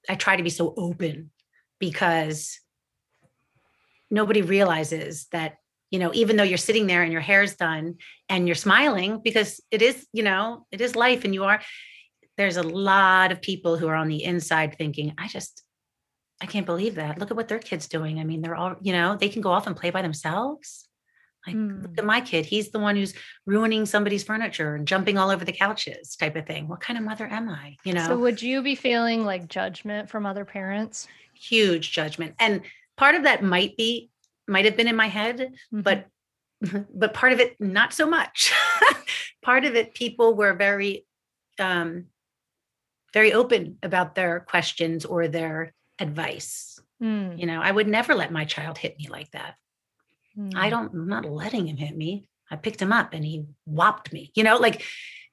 I 0.09 0.15
try 0.15 0.35
to 0.35 0.43
be 0.43 0.49
so 0.49 0.73
open 0.75 1.31
because 1.79 2.59
nobody 4.09 4.41
realizes 4.41 5.27
that, 5.31 5.55
you 5.91 5.99
know, 5.99 6.11
even 6.13 6.37
though 6.37 6.43
you're 6.43 6.57
sitting 6.57 6.87
there 6.87 7.03
and 7.03 7.11
your 7.11 7.21
hair's 7.21 7.55
done 7.55 7.95
and 8.29 8.47
you're 8.47 8.55
smiling 8.55 9.19
because 9.23 9.61
it 9.69 9.81
is, 9.81 10.07
you 10.13 10.23
know, 10.23 10.65
it 10.71 10.81
is 10.81 10.95
life 10.95 11.25
and 11.25 11.33
you 11.33 11.43
are, 11.43 11.61
there's 12.37 12.57
a 12.57 12.63
lot 12.63 13.31
of 13.31 13.41
people 13.41 13.77
who 13.77 13.87
are 13.87 13.95
on 13.95 14.07
the 14.07 14.23
inside 14.23 14.77
thinking, 14.77 15.13
I 15.17 15.27
just, 15.27 15.61
I 16.41 16.45
can't 16.45 16.65
believe 16.65 16.95
that. 16.95 17.19
Look 17.19 17.29
at 17.29 17.37
what 17.37 17.49
their 17.49 17.59
kid's 17.59 17.87
doing. 17.87 18.19
I 18.19 18.23
mean, 18.23 18.41
they're 18.41 18.55
all, 18.55 18.75
you 18.81 18.93
know, 18.93 19.15
they 19.15 19.29
can 19.29 19.41
go 19.41 19.51
off 19.51 19.67
and 19.67 19.75
play 19.75 19.89
by 19.89 20.01
themselves. 20.01 20.87
Like, 21.45 21.55
mm. 21.55 21.81
look 21.81 21.97
at 21.97 22.05
my 22.05 22.21
kid. 22.21 22.45
He's 22.45 22.69
the 22.69 22.79
one 22.79 22.95
who's 22.95 23.13
ruining 23.45 23.85
somebody's 23.85 24.23
furniture 24.23 24.75
and 24.75 24.87
jumping 24.87 25.17
all 25.17 25.29
over 25.29 25.43
the 25.43 25.51
couches, 25.51 26.15
type 26.15 26.35
of 26.35 26.45
thing. 26.45 26.67
What 26.67 26.81
kind 26.81 26.97
of 26.97 27.03
mother 27.05 27.27
am 27.27 27.49
I? 27.49 27.77
You 27.83 27.93
know? 27.93 28.05
So, 28.05 28.17
would 28.17 28.41
you 28.41 28.61
be 28.61 28.75
feeling 28.75 29.25
like 29.25 29.47
judgment 29.47 30.09
from 30.09 30.25
other 30.25 30.45
parents? 30.45 31.07
Huge 31.33 31.91
judgment. 31.91 32.35
And 32.39 32.61
part 32.95 33.15
of 33.15 33.23
that 33.23 33.43
might 33.43 33.75
be, 33.75 34.10
might 34.51 34.65
have 34.65 34.77
been 34.77 34.87
in 34.87 34.95
my 34.95 35.07
head, 35.07 35.39
mm-hmm. 35.39 35.81
but, 35.81 36.07
but 36.93 37.13
part 37.13 37.33
of 37.33 37.39
it, 37.39 37.55
not 37.59 37.93
so 37.93 38.07
much. 38.07 38.53
part 39.41 39.65
of 39.65 39.75
it, 39.75 39.93
people 39.93 40.35
were 40.35 40.53
very, 40.53 41.05
um, 41.59 42.05
very 43.13 43.33
open 43.33 43.77
about 43.81 44.15
their 44.15 44.41
questions 44.41 45.05
or 45.05 45.27
their 45.27 45.73
advice. 45.99 46.79
Mm. 47.01 47.39
You 47.39 47.45
know, 47.47 47.61
I 47.61 47.71
would 47.71 47.87
never 47.87 48.13
let 48.13 48.31
my 48.31 48.45
child 48.45 48.77
hit 48.77 48.97
me 48.97 49.07
like 49.09 49.31
that. 49.31 49.55
Mm. 50.37 50.55
I 50.55 50.69
don't, 50.69 50.93
I'm 50.93 51.07
not 51.07 51.25
letting 51.25 51.67
him 51.67 51.77
hit 51.77 51.95
me. 51.95 52.25
I 52.49 52.57
picked 52.57 52.81
him 52.81 52.91
up 52.91 53.13
and 53.13 53.23
he 53.25 53.45
whopped 53.65 54.11
me, 54.11 54.31
you 54.35 54.43
know, 54.43 54.57
like 54.57 54.83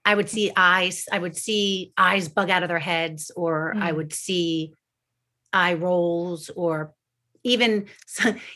I 0.04 0.14
would 0.14 0.30
see 0.30 0.50
eyes, 0.56 1.06
I 1.12 1.18
would 1.18 1.36
see 1.36 1.92
eyes 1.98 2.28
bug 2.28 2.48
out 2.48 2.62
of 2.62 2.68
their 2.68 2.78
heads, 2.78 3.30
or 3.36 3.74
mm. 3.76 3.82
I 3.82 3.92
would 3.92 4.14
see 4.14 4.72
eye 5.52 5.74
rolls, 5.74 6.48
or 6.50 6.94
even 7.44 7.86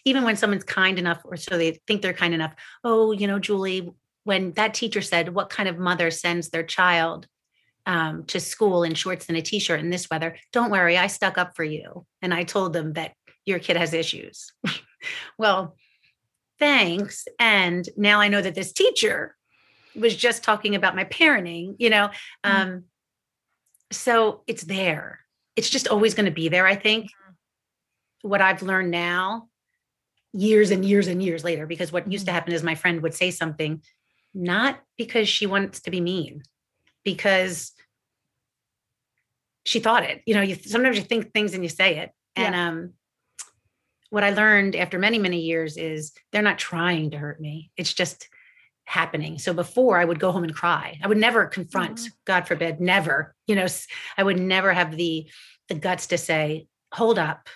even 0.05 0.25
when 0.25 0.37
someone's 0.37 0.65
kind 0.65 0.99
enough, 0.99 1.21
or 1.25 1.37
so 1.37 1.57
they 1.59 1.81
think 1.87 2.03
they're 2.03 2.13
kind 2.13 2.35
enough. 2.35 2.55
Oh, 2.85 3.13
you 3.13 3.27
know, 3.27 3.39
Julie, 3.39 3.91
when 4.25 4.53
that 4.53 4.75
teacher 4.75 5.03
said, 5.03 5.35
"What 5.35 5.51
kind 5.51 5.69
of 5.69 5.79
mother 5.79 6.11
sends 6.11 6.51
their 6.51 6.63
child 6.63 7.27
um, 7.87 8.25
to 8.25 8.41
school 8.41 8.85
in 8.85 8.95
shorts 8.95 9.27
and 9.29 9.37
a 9.37 9.43
t-shirt 9.43 9.81
in 9.81 9.91
this 9.91 10.09
weather 10.11 10.37
don't 10.53 10.71
worry 10.71 10.97
i 10.97 11.07
stuck 11.07 11.37
up 11.37 11.57
for 11.57 11.65
you 11.65 12.07
and 12.21 12.33
i 12.33 12.45
told 12.45 12.73
them 12.73 12.93
that 12.93 13.13
your 13.45 13.59
kid 13.59 13.77
has 13.77 13.93
issues 13.93 14.53
well 15.39 15.77
thanks 16.59 17.27
and 17.39 17.89
now 17.97 18.21
i 18.21 18.29
know 18.29 18.41
that 18.41 18.55
this 18.55 18.73
teacher 18.73 19.37
was 19.97 20.15
just 20.15 20.45
talking 20.45 20.75
about 20.75 20.97
my 20.97 21.05
parenting 21.05 21.75
you 21.79 21.91
know 21.91 22.09
mm-hmm. 22.45 22.57
um, 22.57 22.85
so 23.91 24.43
it's 24.47 24.63
there 24.63 25.21
it's 25.57 25.69
just 25.69 25.89
always 25.89 26.15
going 26.15 26.27
to 26.27 26.33
be 26.33 26.49
there 26.49 26.67
i 26.67 26.75
think. 26.75 27.11
What 28.23 28.41
i've 28.41 28.63
learned 28.63 28.91
now 28.91 29.49
years 30.33 30.71
and 30.71 30.85
years 30.85 31.09
and 31.09 31.23
years 31.23 31.45
later 31.45 31.67
because 31.67 31.93
what 31.93 32.11
used 32.11 32.25
to 32.25 32.31
mm-hmm. 32.31 32.37
happen 32.37 32.53
is 32.55 32.63
my 32.63 32.75
friend 32.75 33.03
would 33.03 33.15
say 33.15 33.31
something 33.31 33.83
not 34.35 34.81
because 34.97 35.29
she 35.29 35.47
wants 35.47 35.83
to 35.83 35.91
be 35.91 36.01
mean 36.01 36.43
because 37.05 37.73
she 39.65 39.81
thought 39.81 40.05
it. 40.05 40.23
You 40.27 40.35
know, 40.35 40.43
you 40.43 40.57
sometimes 40.57 40.97
you 40.97 41.05
think 41.05 41.33
things 41.33 41.55
and 41.55 41.63
you 41.63 41.69
say 41.69 41.99
it. 41.99 42.11
And 42.37 42.55
yeah. 42.55 42.69
um 42.69 42.93
what 44.11 44.25
I 44.25 44.31
learned 44.31 44.77
after 44.77 44.99
many, 44.99 45.19
many 45.19 45.41
years 45.41 45.77
is 45.77 46.13
they're 46.33 46.43
not 46.43 46.59
trying 46.59 47.13
to 47.13 47.19
hurt 47.19 47.41
me. 47.41 47.71
It's 47.77 47.95
just 47.95 48.29
happening. 48.85 49.39
So 49.39 49.55
before 49.55 49.99
I 49.99 50.05
would 50.05 50.21
go 50.21 50.33
home 50.33 50.45
and 50.45 50.55
cry. 50.55 50.99
I 51.03 51.07
would 51.07 51.17
never 51.17 51.47
confront, 51.47 51.99
mm-hmm. 51.99 52.09
God 52.27 52.47
forbid, 52.47 52.79
never, 52.79 53.35
you 53.47 53.55
know, 53.55 53.67
I 54.19 54.23
would 54.23 54.39
never 54.39 54.73
have 54.73 54.97
the 54.97 55.31
the 55.69 55.75
guts 55.75 56.09
to 56.09 56.19
say, 56.19 56.67
hold 56.93 57.19
up. 57.19 57.49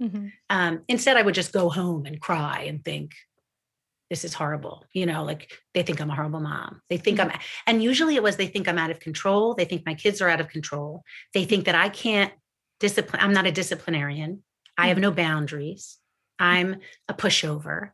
Mm-hmm. 0.00 0.26
Um, 0.48 0.82
instead, 0.88 1.16
I 1.16 1.22
would 1.22 1.34
just 1.34 1.52
go 1.52 1.68
home 1.68 2.06
and 2.06 2.20
cry 2.20 2.64
and 2.68 2.84
think, 2.84 3.14
this 4.08 4.24
is 4.24 4.34
horrible. 4.34 4.84
You 4.92 5.06
know, 5.06 5.24
like 5.24 5.52
they 5.72 5.82
think 5.82 6.00
I'm 6.00 6.10
a 6.10 6.14
horrible 6.14 6.40
mom. 6.40 6.82
They 6.90 6.96
think 6.96 7.18
mm-hmm. 7.18 7.30
I'm, 7.30 7.38
and 7.66 7.82
usually 7.82 8.16
it 8.16 8.22
was 8.22 8.36
they 8.36 8.48
think 8.48 8.66
I'm 8.66 8.78
out 8.78 8.90
of 8.90 8.98
control. 8.98 9.54
They 9.54 9.64
think 9.64 9.86
my 9.86 9.94
kids 9.94 10.20
are 10.20 10.28
out 10.28 10.40
of 10.40 10.48
control. 10.48 11.04
They 11.32 11.44
think 11.44 11.66
that 11.66 11.76
I 11.76 11.88
can't 11.88 12.32
discipline. 12.80 13.22
I'm 13.22 13.32
not 13.32 13.46
a 13.46 13.52
disciplinarian. 13.52 14.42
I 14.76 14.88
have 14.88 14.96
mm-hmm. 14.96 15.02
no 15.02 15.10
boundaries. 15.12 15.98
I'm 16.38 16.80
a 17.08 17.14
pushover. 17.14 17.90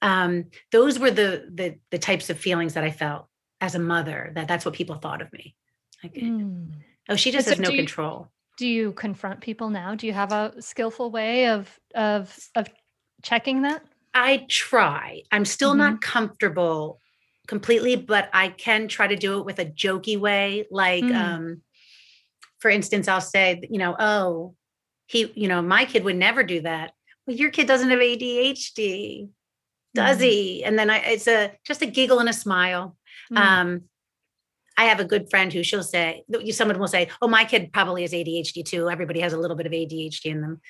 Um, 0.00 0.46
those 0.70 0.98
were 0.98 1.10
the 1.10 1.48
the 1.52 1.78
the 1.90 1.98
types 1.98 2.30
of 2.30 2.38
feelings 2.38 2.74
that 2.74 2.84
I 2.84 2.92
felt 2.92 3.26
as 3.60 3.74
a 3.74 3.80
mother. 3.80 4.30
That 4.34 4.46
that's 4.46 4.64
what 4.64 4.74
people 4.74 4.96
thought 4.96 5.22
of 5.22 5.32
me. 5.32 5.56
Like, 6.04 6.14
mm. 6.14 6.70
oh, 7.08 7.16
she 7.16 7.32
just 7.32 7.46
so 7.46 7.52
has 7.52 7.60
no 7.60 7.70
you, 7.70 7.78
control. 7.78 8.28
Do 8.58 8.68
you 8.68 8.92
confront 8.92 9.40
people 9.40 9.70
now? 9.70 9.94
Do 9.94 10.06
you 10.06 10.12
have 10.12 10.32
a 10.32 10.52
skillful 10.60 11.10
way 11.10 11.48
of 11.48 11.70
of 11.94 12.36
of 12.54 12.68
checking 13.22 13.62
that? 13.62 13.82
I 14.12 14.46
try. 14.48 15.22
I'm 15.32 15.44
still 15.44 15.70
mm-hmm. 15.70 15.78
not 15.78 16.00
comfortable 16.00 16.98
completely, 17.46 17.96
but 17.96 18.28
I 18.32 18.48
can 18.50 18.88
try 18.88 19.06
to 19.06 19.16
do 19.16 19.38
it 19.38 19.44
with 19.44 19.58
a 19.58 19.64
jokey 19.64 20.18
way. 20.18 20.66
Like, 20.70 21.02
mm. 21.02 21.14
um, 21.14 21.62
for 22.58 22.70
instance, 22.70 23.08
I'll 23.08 23.20
say, 23.20 23.60
you 23.68 23.78
know, 23.78 23.96
oh, 23.98 24.54
he, 25.06 25.32
you 25.34 25.48
know, 25.48 25.62
my 25.62 25.84
kid 25.84 26.04
would 26.04 26.16
never 26.16 26.42
do 26.42 26.60
that. 26.62 26.92
Well, 27.26 27.36
your 27.36 27.50
kid 27.50 27.66
doesn't 27.66 27.90
have 27.90 27.98
ADHD, 27.98 29.28
does 29.94 30.18
mm. 30.18 30.22
he? 30.22 30.64
And 30.64 30.78
then 30.78 30.90
I, 30.90 30.98
it's 30.98 31.26
a 31.26 31.52
just 31.64 31.82
a 31.82 31.86
giggle 31.86 32.18
and 32.18 32.28
a 32.28 32.34
smile. 32.34 32.96
Mm. 33.32 33.38
Um, 33.38 33.82
I 34.78 34.84
have 34.84 35.00
a 35.00 35.04
good 35.04 35.28
friend 35.28 35.52
who 35.52 35.64
she'll 35.64 35.82
say, 35.82 36.22
someone 36.52 36.78
will 36.78 36.86
say, 36.86 37.08
"Oh, 37.20 37.26
my 37.26 37.44
kid 37.44 37.72
probably 37.72 38.02
has 38.02 38.12
ADHD 38.12 38.64
too. 38.64 38.88
Everybody 38.88 39.20
has 39.20 39.32
a 39.32 39.38
little 39.38 39.56
bit 39.56 39.66
of 39.66 39.72
ADHD 39.72 40.26
in 40.26 40.40
them." 40.40 40.60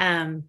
Um, 0.00 0.44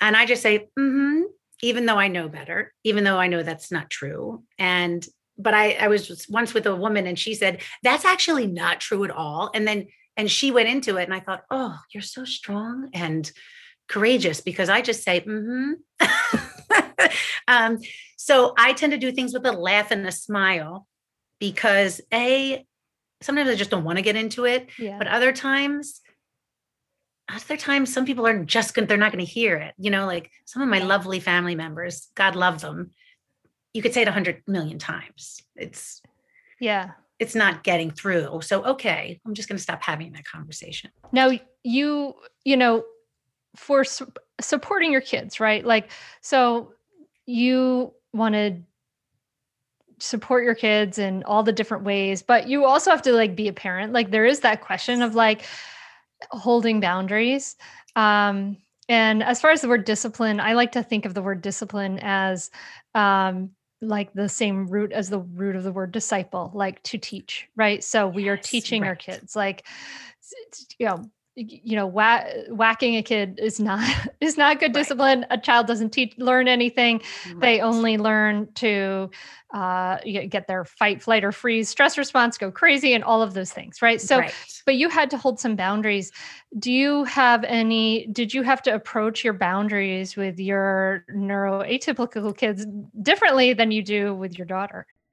and 0.00 0.16
I 0.16 0.24
just 0.24 0.42
say, 0.42 0.68
"Hmm." 0.76 1.24
Even 1.64 1.86
though 1.86 1.98
I 1.98 2.08
know 2.08 2.28
better, 2.28 2.72
even 2.82 3.04
though 3.04 3.18
I 3.18 3.28
know 3.28 3.42
that's 3.44 3.70
not 3.70 3.90
true, 3.90 4.42
and 4.58 5.06
but 5.38 5.54
I, 5.54 5.72
I 5.74 5.88
was 5.88 6.26
once 6.28 6.54
with 6.54 6.66
a 6.66 6.74
woman 6.74 7.06
and 7.06 7.18
she 7.18 7.34
said 7.34 7.62
that's 7.82 8.04
actually 8.04 8.46
not 8.46 8.80
true 8.80 9.04
at 9.04 9.10
all. 9.10 9.50
And 9.54 9.68
then 9.68 9.86
and 10.16 10.30
she 10.30 10.50
went 10.50 10.68
into 10.68 10.96
it, 10.96 11.04
and 11.04 11.14
I 11.14 11.20
thought, 11.20 11.44
"Oh, 11.50 11.78
you're 11.92 12.02
so 12.02 12.24
strong 12.24 12.88
and 12.94 13.30
courageous," 13.88 14.40
because 14.40 14.70
I 14.70 14.80
just 14.80 15.02
say, 15.04 15.20
"Hmm." 15.20 15.72
um, 17.46 17.78
so 18.16 18.54
I 18.56 18.72
tend 18.72 18.92
to 18.92 18.98
do 18.98 19.12
things 19.12 19.34
with 19.34 19.44
a 19.44 19.52
laugh 19.52 19.90
and 19.90 20.06
a 20.06 20.12
smile 20.12 20.86
because 21.42 22.00
a 22.14 22.64
sometimes 23.20 23.50
I 23.50 23.56
just 23.56 23.68
don't 23.68 23.82
want 23.82 23.98
to 23.98 24.02
get 24.02 24.14
into 24.14 24.44
it, 24.44 24.68
yeah. 24.78 24.96
but 24.96 25.08
other 25.08 25.32
times 25.32 26.00
other 27.28 27.56
times 27.56 27.92
some 27.92 28.06
people 28.06 28.28
are 28.28 28.44
just 28.44 28.74
going 28.74 28.86
they're 28.86 28.96
not 28.96 29.10
going 29.10 29.24
to 29.24 29.30
hear 29.30 29.56
it 29.56 29.74
you 29.78 29.90
know 29.90 30.06
like 30.06 30.30
some 30.44 30.60
of 30.60 30.68
my 30.68 30.78
yeah. 30.78 30.84
lovely 30.84 31.20
family 31.20 31.54
members 31.54 32.08
god 32.16 32.34
love 32.34 32.60
them 32.60 32.90
you 33.72 33.80
could 33.80 33.94
say 33.94 34.02
it 34.02 34.08
a 34.08 34.12
hundred 34.12 34.42
million 34.48 34.76
times 34.76 35.40
it's 35.54 36.02
yeah 36.58 36.90
it's 37.20 37.36
not 37.36 37.62
getting 37.62 37.92
through 37.92 38.40
so 38.42 38.64
okay 38.64 39.20
i'm 39.24 39.34
just 39.34 39.48
going 39.48 39.56
to 39.56 39.62
stop 39.62 39.80
having 39.82 40.12
that 40.12 40.24
conversation 40.24 40.90
now 41.12 41.30
you 41.62 42.12
you 42.44 42.56
know 42.56 42.82
for 43.54 43.84
su- 43.84 44.12
supporting 44.40 44.90
your 44.90 45.00
kids 45.00 45.38
right 45.38 45.64
like 45.64 45.90
so 46.22 46.72
you 47.24 47.94
wanted 48.12 48.64
support 50.02 50.44
your 50.44 50.54
kids 50.54 50.98
in 50.98 51.22
all 51.24 51.42
the 51.42 51.52
different 51.52 51.84
ways 51.84 52.22
but 52.22 52.48
you 52.48 52.64
also 52.64 52.90
have 52.90 53.02
to 53.02 53.12
like 53.12 53.36
be 53.36 53.48
a 53.48 53.52
parent. 53.52 53.92
Like 53.92 54.10
there 54.10 54.24
is 54.24 54.40
that 54.40 54.60
question 54.60 55.00
of 55.00 55.14
like 55.14 55.44
holding 56.30 56.80
boundaries. 56.80 57.56
Um 57.96 58.56
and 58.88 59.22
as 59.22 59.40
far 59.40 59.52
as 59.52 59.60
the 59.60 59.68
word 59.68 59.84
discipline 59.84 60.40
i 60.40 60.54
like 60.54 60.72
to 60.72 60.82
think 60.82 61.06
of 61.06 61.14
the 61.14 61.22
word 61.22 61.40
discipline 61.40 62.00
as 62.02 62.50
um 62.96 63.50
like 63.80 64.12
the 64.12 64.28
same 64.28 64.66
root 64.66 64.92
as 64.92 65.08
the 65.08 65.20
root 65.20 65.54
of 65.54 65.62
the 65.62 65.72
word 65.72 65.92
disciple 65.92 66.50
like 66.54 66.82
to 66.82 66.98
teach 66.98 67.48
right? 67.54 67.82
So 67.84 68.08
we 68.08 68.28
are 68.28 68.36
teaching 68.36 68.82
right. 68.82 68.88
our 68.88 68.96
kids 68.96 69.36
like 69.36 69.64
you 70.78 70.86
know 70.86 71.04
you 71.34 71.76
know 71.76 71.86
wha- 71.86 72.24
whacking 72.48 72.96
a 72.96 73.02
kid 73.02 73.38
is 73.42 73.58
not 73.58 73.82
is 74.20 74.36
not 74.36 74.60
good 74.60 74.74
right. 74.74 74.82
discipline 74.82 75.24
a 75.30 75.38
child 75.38 75.66
doesn't 75.66 75.90
teach 75.90 76.16
learn 76.18 76.46
anything 76.46 77.00
right. 77.28 77.40
they 77.40 77.60
only 77.60 77.96
learn 77.96 78.48
to 78.54 79.10
uh, 79.54 79.98
get 80.30 80.46
their 80.46 80.64
fight 80.64 81.02
flight 81.02 81.24
or 81.24 81.32
freeze 81.32 81.68
stress 81.68 81.96
response 81.96 82.36
go 82.36 82.50
crazy 82.50 82.92
and 82.94 83.04
all 83.04 83.22
of 83.22 83.34
those 83.34 83.52
things 83.52 83.80
right 83.80 84.00
so 84.00 84.18
right. 84.18 84.34
but 84.66 84.76
you 84.76 84.88
had 84.88 85.10
to 85.10 85.16
hold 85.16 85.40
some 85.40 85.56
boundaries 85.56 86.12
do 86.58 86.70
you 86.70 87.04
have 87.04 87.44
any 87.44 88.06
did 88.08 88.34
you 88.34 88.42
have 88.42 88.62
to 88.62 88.74
approach 88.74 89.24
your 89.24 89.34
boundaries 89.34 90.16
with 90.16 90.38
your 90.38 91.04
neuroatypical 91.14 92.36
kids 92.36 92.66
differently 93.00 93.52
than 93.52 93.70
you 93.70 93.82
do 93.82 94.14
with 94.14 94.36
your 94.36 94.46
daughter 94.46 94.86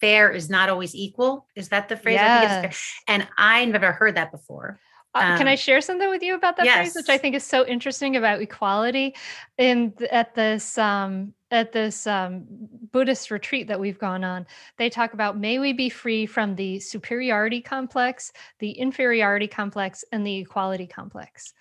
fair 0.00 0.30
is 0.30 0.50
not 0.50 0.68
always 0.68 0.94
equal. 0.94 1.46
Is 1.54 1.68
that 1.68 1.88
the 1.88 1.96
phrase? 1.96 2.14
Yes. 2.14 3.00
I 3.08 3.12
and 3.12 3.28
I 3.36 3.64
never 3.64 3.92
heard 3.92 4.16
that 4.16 4.30
before. 4.30 4.80
Um, 5.16 5.38
Can 5.38 5.46
I 5.46 5.52
um, 5.52 5.56
share 5.56 5.80
something 5.80 6.10
with 6.10 6.22
you 6.22 6.34
about 6.34 6.56
that 6.56 6.66
yes. 6.66 6.76
phrase, 6.76 6.94
which 6.96 7.08
I 7.08 7.18
think 7.18 7.36
is 7.36 7.44
so 7.44 7.64
interesting 7.64 8.16
about 8.16 8.40
equality? 8.40 9.14
In 9.58 9.94
at 10.10 10.34
this 10.34 10.76
um, 10.76 11.34
at 11.52 11.72
this 11.72 12.06
um, 12.06 12.44
Buddhist 12.90 13.30
retreat 13.30 13.68
that 13.68 13.78
we've 13.78 13.98
gone 13.98 14.24
on, 14.24 14.44
they 14.76 14.90
talk 14.90 15.14
about 15.14 15.38
may 15.38 15.60
we 15.60 15.72
be 15.72 15.88
free 15.88 16.26
from 16.26 16.56
the 16.56 16.80
superiority 16.80 17.60
complex, 17.60 18.32
the 18.58 18.72
inferiority 18.72 19.46
complex, 19.46 20.04
and 20.10 20.26
the 20.26 20.38
equality 20.38 20.86
complex. 20.86 21.54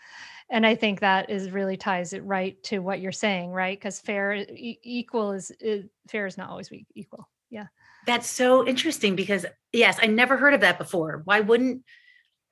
and 0.50 0.66
i 0.66 0.76
think 0.76 1.00
that 1.00 1.30
is 1.30 1.52
really 1.52 1.78
ties 1.78 2.12
it 2.14 2.24
right 2.26 2.62
to 2.64 2.80
what 2.80 3.00
you're 3.00 3.12
saying 3.12 3.50
right 3.52 3.80
because 3.80 4.00
fair 4.00 4.34
e- 4.36 4.80
equal 4.84 5.32
is, 5.32 5.52
is 5.60 5.86
fair 6.10 6.26
is 6.26 6.38
not 6.38 6.50
always 6.50 6.70
equal 6.96 7.30
yeah 7.50 7.68
that's 8.06 8.28
so 8.28 8.66
interesting 8.68 9.16
because 9.16 9.45
yes 9.72 9.97
i 10.01 10.06
never 10.06 10.38
heard 10.38 10.54
of 10.54 10.62
that 10.62 10.78
before. 10.78 11.22
Why 11.26 11.39
wouldn't 11.39 11.84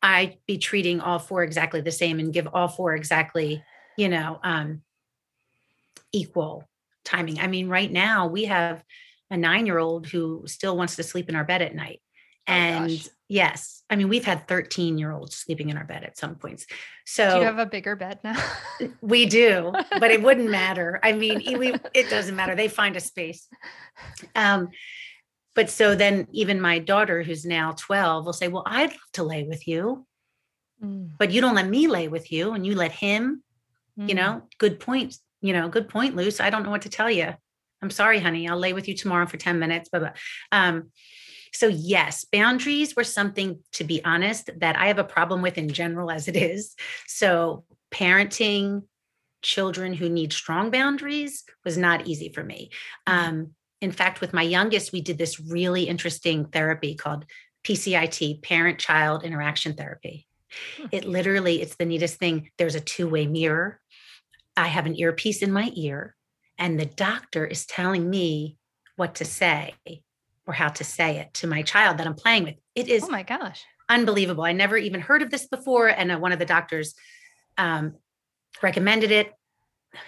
i 0.02 0.38
be 0.48 0.58
treating 0.58 1.00
all 1.00 1.20
four 1.20 1.44
exactly 1.44 1.82
the 1.82 1.92
same 1.92 2.20
and 2.20 2.34
give 2.34 2.48
all 2.54 2.68
four 2.68 2.96
exactly 2.96 3.64
you 3.98 4.10
know 4.10 4.40
um 4.44 4.82
equal 6.12 6.68
timing? 7.04 7.40
I 7.40 7.48
mean 7.48 7.68
right 7.68 7.92
now 7.92 8.28
we 8.28 8.46
have 8.46 8.84
a 9.30 9.38
nine 9.38 9.66
year 9.66 9.78
old 9.78 10.08
who 10.08 10.44
still 10.48 10.76
wants 10.76 10.96
to 10.98 11.04
sleep 11.04 11.30
in 11.30 11.36
our 11.36 11.46
bed 11.46 11.62
at 11.62 11.76
night. 11.76 12.02
Oh, 12.48 12.54
and 12.54 12.90
gosh. 12.90 13.08
yes 13.30 13.84
i 13.90 13.96
mean 13.96 14.10
we've 14.10 14.26
had 14.26 14.48
13 14.48 14.98
year 14.98 15.12
olds 15.12 15.36
sleeping 15.36 15.70
in 15.70 15.78
our 15.78 15.86
bed 15.86 16.04
at 16.04 16.18
some 16.18 16.36
points. 16.36 16.66
So 17.06 17.30
do 17.30 17.40
you 17.40 17.46
have 17.46 17.60
a 17.60 17.66
bigger 17.66 17.96
bed 17.96 18.20
now? 18.24 18.42
We 19.02 19.26
do 19.28 19.74
but 20.00 20.12
it 20.12 20.24
wouldn't 20.24 20.50
matter. 20.62 21.00
I 21.04 21.14
mean 21.14 21.60
we, 21.60 21.74
it 21.94 22.10
doesn't 22.10 22.36
matter. 22.36 22.56
They 22.56 22.68
find 22.68 22.96
a 22.96 23.00
space. 23.00 23.48
Um 24.36 24.70
but 25.56 25.70
so 25.70 25.96
then 25.96 26.28
even 26.32 26.62
my 26.62 26.80
daughter 26.80 27.24
who's 27.24 27.46
now 27.46 27.74
12 27.78 28.26
will 28.26 28.34
say 28.34 28.48
well 28.48 28.64
i'd 28.66 28.90
love 28.92 29.12
to 29.14 29.24
lay 29.24 29.44
with 29.44 29.68
you 29.68 30.06
mm. 30.84 31.10
but 31.18 31.32
you 31.32 31.42
don't 31.42 31.56
let 31.56 31.68
me 31.68 31.88
lay 31.88 32.08
with 32.08 32.32
you 32.32 32.54
and 32.54 32.66
you 32.66 32.76
let 32.76 32.92
him 32.92 33.44
mm. 34.00 34.10
you 34.10 34.16
know 34.16 34.44
good 34.58 34.80
point 34.80 35.16
you 35.42 35.54
know 35.54 35.70
good 35.70 35.90
point 35.90 36.16
luce 36.16 36.40
i 36.40 36.50
don't 36.50 36.64
know 36.64 36.72
what 36.72 36.84
to 36.84 36.90
tell 36.90 37.10
you 37.10 37.34
I'm 37.82 37.90
sorry, 37.90 38.20
honey, 38.20 38.48
I'll 38.48 38.58
lay 38.58 38.74
with 38.74 38.88
you 38.88 38.96
tomorrow 38.96 39.26
for 39.26 39.38
10 39.38 39.60
minutes. 39.60 39.90
But 39.92 40.16
um, 40.52 40.92
so 41.54 41.68
yes, 41.68 42.26
boundaries 42.32 42.96
were 42.96 43.04
something 43.04 43.60
to 43.74 43.84
be 43.84 44.04
honest 44.06 44.50
that 44.60 44.78
I 44.78 44.88
have 44.88 45.00
a 45.00 45.04
problem 45.04 45.42
with 45.42 45.58
in 45.58 45.70
general 45.70 46.12
as 46.12 46.28
it 46.28 46.36
is. 46.36 46.76
So 47.08 47.66
parenting 47.92 48.84
children 49.42 49.94
who 49.94 50.08
need 50.08 50.32
strong 50.32 50.70
boundaries 50.70 51.44
was 51.66 51.78
not 51.78 52.08
easy 52.08 52.30
for 52.30 52.44
me. 52.44 52.70
Mm-hmm. 53.10 53.30
Um, 53.30 53.52
in 53.82 53.92
fact, 53.92 54.22
with 54.22 54.34
my 54.34 54.44
youngest, 54.44 54.92
we 54.92 55.02
did 55.02 55.18
this 55.18 55.40
really 55.40 55.84
interesting 55.84 56.46
therapy 56.46 56.96
called 56.96 57.26
PCIT, 57.64 58.42
parent 58.44 58.80
child 58.80 59.24
interaction 59.24 59.74
therapy. 59.74 60.28
Hmm. 60.78 60.88
It 60.92 61.06
literally, 61.06 61.62
it's 61.62 61.76
the 61.76 61.86
neatest 61.86 62.20
thing. 62.20 62.50
There's 62.58 62.76
a 62.76 62.82
two 62.82 63.08
way 63.08 63.28
mirror. 63.28 63.80
I 64.56 64.68
have 64.68 64.86
an 64.86 65.00
earpiece 65.00 65.42
in 65.42 65.52
my 65.52 65.72
ear 65.76 66.16
and 66.62 66.80
the 66.80 66.86
doctor 66.86 67.44
is 67.44 67.66
telling 67.66 68.08
me 68.08 68.56
what 68.96 69.16
to 69.16 69.26
say 69.26 69.74
or 70.46 70.54
how 70.54 70.70
to 70.70 70.84
say 70.84 71.18
it 71.18 71.34
to 71.34 71.48
my 71.48 71.64
child 71.64 71.98
that 71.98 72.06
I'm 72.06 72.14
playing 72.14 72.44
with. 72.44 72.56
It 72.76 72.88
is 72.88 73.04
oh 73.04 73.10
my 73.10 73.24
gosh, 73.24 73.66
unbelievable. 73.90 74.44
I 74.44 74.52
never 74.52 74.78
even 74.78 75.02
heard 75.02 75.24
of 75.24 75.32
this 75.32 75.48
before, 75.48 75.88
and 75.88 76.12
uh, 76.12 76.20
one 76.20 76.32
of 76.32 76.40
the 76.40 76.46
doctors 76.46 76.94
um, 77.58 77.96
recommended 78.62 79.12
it. 79.12 79.34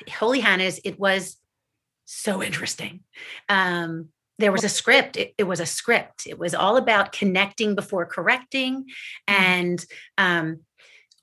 Holy 0.07 0.41
Hannah's, 0.41 0.79
it 0.85 0.99
was 0.99 1.37
so 2.05 2.43
interesting. 2.43 3.01
Um, 3.49 4.09
there 4.39 4.51
was 4.51 4.63
a 4.63 4.69
script. 4.69 5.15
It, 5.17 5.33
it, 5.37 5.43
was 5.43 5.59
a 5.59 5.65
script. 5.65 6.27
It 6.27 6.39
was 6.39 6.55
all 6.55 6.77
about 6.77 7.11
connecting 7.11 7.75
before 7.75 8.05
correcting, 8.05 8.83
mm-hmm. 8.83 9.43
and 9.43 9.85
um, 10.17 10.59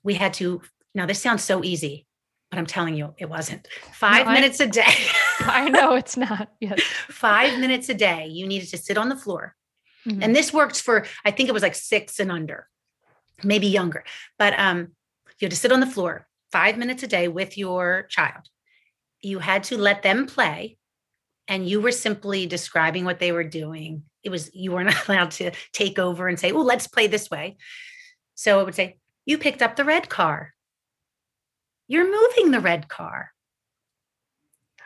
we 0.03 0.15
had 0.15 0.33
to. 0.35 0.61
Now 0.93 1.05
this 1.05 1.21
sounds 1.21 1.43
so 1.43 1.63
easy 1.63 2.05
but 2.51 2.59
I'm 2.59 2.65
telling 2.65 2.95
you, 2.95 3.15
it 3.17 3.29
wasn't. 3.29 3.65
Five 3.93 4.27
no, 4.27 4.33
minutes 4.33 4.59
I, 4.59 4.65
a 4.65 4.67
day. 4.67 4.93
I 5.39 5.69
know 5.69 5.93
it's 5.95 6.17
not. 6.17 6.49
Yes. 6.59 6.81
Five 7.07 7.57
minutes 7.59 7.87
a 7.87 7.93
day. 7.93 8.27
You 8.27 8.45
needed 8.45 8.69
to 8.71 8.77
sit 8.77 8.97
on 8.97 9.07
the 9.07 9.15
floor. 9.15 9.55
Mm-hmm. 10.05 10.21
And 10.21 10.35
this 10.35 10.51
worked 10.51 10.79
for, 10.81 11.05
I 11.23 11.31
think 11.31 11.47
it 11.47 11.53
was 11.53 11.63
like 11.63 11.75
six 11.75 12.19
and 12.19 12.29
under, 12.29 12.67
maybe 13.41 13.67
younger. 13.67 14.03
But 14.37 14.59
um, 14.59 14.89
you 15.39 15.45
had 15.45 15.51
to 15.51 15.57
sit 15.57 15.71
on 15.71 15.79
the 15.79 15.87
floor 15.87 16.27
five 16.51 16.77
minutes 16.77 17.03
a 17.03 17.07
day 17.07 17.29
with 17.29 17.57
your 17.57 18.05
child. 18.09 18.49
You 19.21 19.39
had 19.39 19.63
to 19.65 19.77
let 19.77 20.03
them 20.03 20.25
play. 20.25 20.77
And 21.47 21.67
you 21.67 21.81
were 21.81 21.91
simply 21.91 22.45
describing 22.45 23.03
what 23.03 23.19
they 23.19 23.31
were 23.31 23.43
doing. 23.43 24.03
It 24.23 24.29
was, 24.29 24.53
you 24.53 24.71
weren't 24.71 24.93
allowed 25.07 25.31
to 25.31 25.51
take 25.73 25.99
over 25.99 26.27
and 26.27 26.39
say, 26.39 26.51
oh, 26.51 26.61
let's 26.61 26.87
play 26.87 27.07
this 27.07 27.29
way. 27.29 27.57
So 28.35 28.59
it 28.59 28.65
would 28.65 28.75
say, 28.75 28.97
you 29.25 29.37
picked 29.37 29.61
up 29.61 29.75
the 29.75 29.83
red 29.83 30.09
car 30.09 30.53
you're 31.91 32.09
moving 32.09 32.51
the 32.51 32.61
red 32.61 32.87
car. 32.87 33.33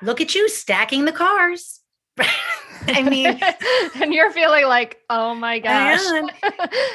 Look 0.02 0.20
at 0.22 0.34
you 0.34 0.50
stacking 0.50 1.06
the 1.06 1.12
cars. 1.12 1.82
I 2.18 3.04
mean, 3.04 3.40
and 4.02 4.14
you're 4.14 4.32
feeling 4.32 4.66
like, 4.68 5.00
oh 5.10 5.34
my 5.36 5.60
gosh. 5.60 6.00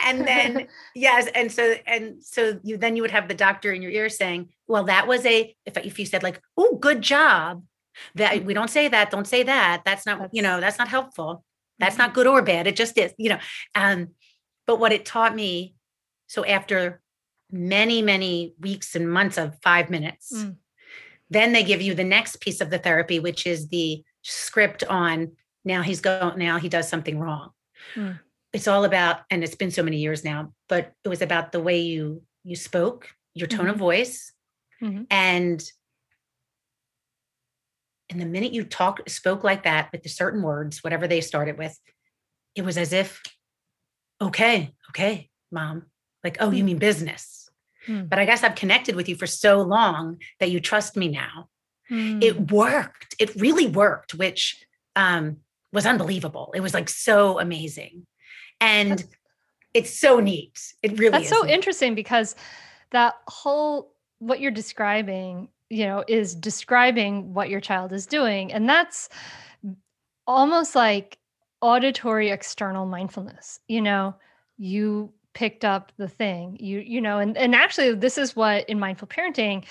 And, 0.04 0.26
then, 0.26 0.68
yes. 0.94 1.28
And 1.34 1.50
so, 1.50 1.74
and 1.86 2.22
so 2.22 2.58
you, 2.62 2.76
then 2.76 2.96
you 2.96 3.02
would 3.02 3.10
have 3.10 3.28
the 3.28 3.34
doctor 3.34 3.72
in 3.72 3.82
your 3.82 3.90
ear 3.90 4.08
saying, 4.08 4.50
well, 4.66 4.84
that 4.84 5.06
was 5.06 5.24
a, 5.26 5.54
if, 5.66 5.76
if 5.78 5.98
you 5.98 6.06
said 6.06 6.22
like, 6.22 6.40
oh, 6.56 6.76
good 6.80 7.02
job, 7.02 7.64
that 8.14 8.44
we 8.44 8.54
don't 8.54 8.70
say 8.70 8.88
that, 8.88 9.10
don't 9.10 9.26
say 9.26 9.42
that. 9.42 9.82
That's 9.84 10.06
not, 10.06 10.18
that's, 10.18 10.34
you 10.34 10.42
know, 10.42 10.60
that's 10.60 10.78
not 10.78 10.88
helpful. 10.88 11.44
That's 11.78 11.94
mm-hmm. 11.94 12.02
not 12.02 12.14
good 12.14 12.26
or 12.26 12.42
bad. 12.42 12.66
It 12.66 12.76
just 12.76 12.96
is, 12.96 13.12
you 13.18 13.30
know. 13.30 13.38
Um, 13.74 14.08
but 14.66 14.78
what 14.78 14.92
it 14.92 15.04
taught 15.04 15.34
me, 15.34 15.74
so 16.28 16.44
after 16.44 17.00
many, 17.52 18.02
many 18.02 18.54
weeks 18.60 18.94
and 18.94 19.10
months 19.10 19.38
of 19.38 19.56
five 19.62 19.90
minutes. 19.90 20.32
Mm. 20.34 20.56
Then 21.30 21.52
they 21.52 21.62
give 21.62 21.82
you 21.82 21.94
the 21.94 22.04
next 22.04 22.40
piece 22.40 22.60
of 22.60 22.70
the 22.70 22.78
therapy, 22.78 23.20
which 23.20 23.46
is 23.46 23.68
the 23.68 24.02
script 24.22 24.84
on 24.84 25.32
now 25.64 25.82
he's 25.82 26.00
going, 26.00 26.38
now 26.38 26.58
he 26.58 26.68
does 26.68 26.88
something 26.88 27.18
wrong. 27.18 27.50
Mm. 27.94 28.18
It's 28.52 28.66
all 28.66 28.84
about, 28.84 29.20
and 29.30 29.44
it's 29.44 29.54
been 29.54 29.70
so 29.70 29.82
many 29.82 29.98
years 29.98 30.24
now, 30.24 30.52
but 30.68 30.92
it 31.04 31.08
was 31.08 31.22
about 31.22 31.52
the 31.52 31.60
way 31.60 31.80
you 31.80 32.22
you 32.42 32.56
spoke, 32.56 33.08
your 33.34 33.46
tone 33.46 33.60
mm-hmm. 33.60 33.70
of 33.70 33.76
voice, 33.76 34.32
mm-hmm. 34.82 35.02
and 35.10 35.62
and 38.08 38.20
the 38.20 38.26
minute 38.26 38.52
you 38.52 38.64
talk 38.64 39.08
spoke 39.08 39.44
like 39.44 39.64
that 39.64 39.92
with 39.92 40.02
the 40.02 40.08
certain 40.08 40.42
words, 40.42 40.82
whatever 40.82 41.06
they 41.06 41.20
started 41.20 41.58
with, 41.58 41.78
it 42.56 42.64
was 42.64 42.76
as 42.76 42.92
if, 42.92 43.22
okay, 44.20 44.74
okay, 44.88 45.28
mom, 45.52 45.84
like, 46.24 46.38
oh, 46.40 46.50
you 46.50 46.64
mm. 46.64 46.66
mean 46.66 46.78
business 46.78 47.40
Hmm. 47.86 48.02
But 48.04 48.18
I 48.18 48.24
guess 48.24 48.42
I've 48.42 48.54
connected 48.54 48.94
with 48.94 49.08
you 49.08 49.16
for 49.16 49.26
so 49.26 49.62
long 49.62 50.18
that 50.38 50.50
you 50.50 50.60
trust 50.60 50.96
me 50.96 51.08
now. 51.08 51.48
It 51.90 52.36
hmm. 52.36 52.54
worked. 52.54 53.16
It 53.18 53.34
really 53.36 53.66
worked, 53.66 54.14
which 54.14 54.64
um, 54.96 55.38
was 55.72 55.86
unbelievable. 55.86 56.52
It 56.54 56.60
was 56.60 56.74
like 56.74 56.88
so 56.88 57.38
amazing. 57.38 58.06
And 58.60 58.92
that's, 58.92 59.04
it's 59.74 59.98
so 59.98 60.20
neat. 60.20 60.60
It 60.82 60.98
really 60.98 61.10
That's 61.10 61.28
so 61.28 61.42
neat. 61.42 61.54
interesting 61.54 61.94
because 61.94 62.34
that 62.90 63.14
whole 63.28 63.92
what 64.18 64.40
you're 64.40 64.50
describing, 64.50 65.48
you 65.70 65.86
know, 65.86 66.04
is 66.06 66.34
describing 66.34 67.32
what 67.32 67.48
your 67.48 67.60
child 67.60 67.92
is 67.92 68.06
doing. 68.06 68.52
And 68.52 68.68
that's 68.68 69.08
almost 70.26 70.74
like 70.74 71.18
auditory 71.60 72.30
external 72.30 72.84
mindfulness. 72.86 73.60
You 73.68 73.80
know, 73.80 74.14
you 74.58 75.12
picked 75.32 75.64
up 75.64 75.92
the 75.96 76.08
thing 76.08 76.56
you 76.58 76.80
you 76.80 77.00
know 77.00 77.18
and 77.18 77.36
and 77.36 77.54
actually 77.54 77.94
this 77.94 78.18
is 78.18 78.34
what 78.34 78.68
in 78.68 78.80
mindful 78.80 79.06
parenting 79.06 79.64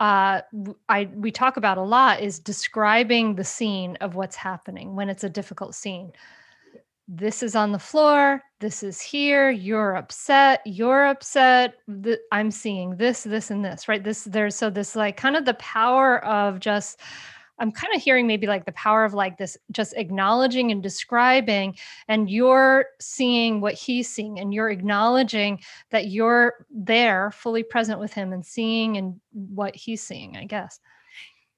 uh 0.00 0.42
i 0.88 1.08
we 1.14 1.30
talk 1.30 1.56
about 1.56 1.78
a 1.78 1.82
lot 1.82 2.20
is 2.20 2.38
describing 2.38 3.34
the 3.34 3.44
scene 3.44 3.96
of 4.00 4.14
what's 4.14 4.36
happening 4.36 4.94
when 4.94 5.08
it's 5.08 5.24
a 5.24 5.30
difficult 5.30 5.74
scene. 5.74 6.12
This 7.08 7.42
is 7.42 7.54
on 7.54 7.72
the 7.72 7.78
floor 7.78 8.42
this 8.60 8.82
is 8.82 9.00
here 9.00 9.50
you're 9.50 9.96
upset 9.96 10.60
you're 10.64 11.06
upset 11.06 11.74
i'm 12.32 12.50
seeing 12.50 12.96
this 12.96 13.24
this 13.24 13.50
and 13.50 13.64
this 13.64 13.88
right? 13.88 14.02
This 14.02 14.24
there's 14.24 14.56
so 14.56 14.70
this 14.70 14.96
like 14.96 15.16
kind 15.16 15.36
of 15.36 15.44
the 15.44 15.54
power 15.54 16.24
of 16.24 16.60
just 16.60 17.00
I'm 17.58 17.72
kind 17.72 17.94
of 17.94 18.02
hearing 18.02 18.26
maybe 18.26 18.46
like 18.46 18.66
the 18.66 18.72
power 18.72 19.04
of 19.04 19.14
like 19.14 19.38
this 19.38 19.56
just 19.70 19.94
acknowledging 19.96 20.70
and 20.70 20.82
describing, 20.82 21.76
and 22.08 22.28
you're 22.28 22.86
seeing 23.00 23.60
what 23.60 23.74
he's 23.74 24.08
seeing, 24.08 24.38
and 24.38 24.52
you're 24.52 24.70
acknowledging 24.70 25.60
that 25.90 26.08
you're 26.08 26.66
there 26.70 27.30
fully 27.30 27.62
present 27.62 28.00
with 28.00 28.12
him 28.12 28.32
and 28.32 28.44
seeing 28.44 28.96
and 28.96 29.20
what 29.32 29.74
he's 29.74 30.02
seeing, 30.02 30.36
I 30.36 30.44
guess. 30.44 30.78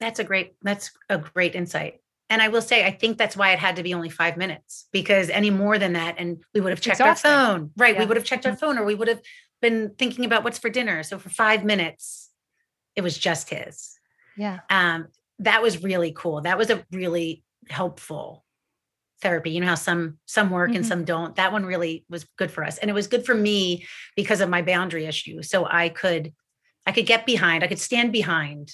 That's 0.00 0.20
a 0.20 0.24
great, 0.24 0.54
that's 0.62 0.92
a 1.08 1.18
great 1.18 1.54
insight. 1.54 2.00
And 2.30 2.42
I 2.42 2.48
will 2.48 2.62
say, 2.62 2.84
I 2.84 2.90
think 2.90 3.16
that's 3.16 3.36
why 3.36 3.52
it 3.52 3.58
had 3.58 3.76
to 3.76 3.82
be 3.82 3.94
only 3.94 4.10
five 4.10 4.36
minutes 4.36 4.86
because 4.92 5.30
any 5.30 5.50
more 5.50 5.78
than 5.78 5.94
that, 5.94 6.16
and 6.18 6.44
we 6.54 6.60
would 6.60 6.70
have 6.70 6.80
checked 6.80 7.00
Exhausting. 7.00 7.30
our 7.30 7.46
phone, 7.46 7.70
right? 7.76 7.94
Yeah. 7.94 8.00
We 8.00 8.06
would 8.06 8.16
have 8.16 8.26
checked 8.26 8.44
our 8.46 8.52
mm-hmm. 8.52 8.60
phone 8.60 8.78
or 8.78 8.84
we 8.84 8.94
would 8.94 9.08
have 9.08 9.22
been 9.62 9.94
thinking 9.98 10.24
about 10.24 10.44
what's 10.44 10.58
for 10.58 10.68
dinner. 10.68 11.02
So 11.02 11.18
for 11.18 11.30
five 11.30 11.64
minutes, 11.64 12.30
it 12.94 13.00
was 13.00 13.16
just 13.16 13.48
his. 13.48 13.98
Yeah. 14.36 14.60
Um, 14.70 15.08
that 15.40 15.62
was 15.62 15.82
really 15.82 16.12
cool. 16.12 16.40
That 16.42 16.58
was 16.58 16.70
a 16.70 16.84
really 16.92 17.42
helpful 17.68 18.44
therapy. 19.20 19.50
You 19.50 19.60
know 19.60 19.68
how 19.68 19.74
some 19.74 20.18
some 20.26 20.50
work 20.50 20.70
mm-hmm. 20.70 20.76
and 20.76 20.86
some 20.86 21.04
don't. 21.04 21.36
That 21.36 21.52
one 21.52 21.64
really 21.64 22.04
was 22.08 22.24
good 22.36 22.50
for 22.50 22.64
us. 22.64 22.78
And 22.78 22.90
it 22.90 22.94
was 22.94 23.06
good 23.06 23.24
for 23.24 23.34
me 23.34 23.86
because 24.16 24.40
of 24.40 24.48
my 24.48 24.62
boundary 24.62 25.06
issue. 25.06 25.42
So 25.42 25.66
I 25.66 25.88
could 25.88 26.32
I 26.86 26.92
could 26.92 27.06
get 27.06 27.26
behind, 27.26 27.62
I 27.62 27.66
could 27.66 27.78
stand 27.78 28.12
behind 28.12 28.72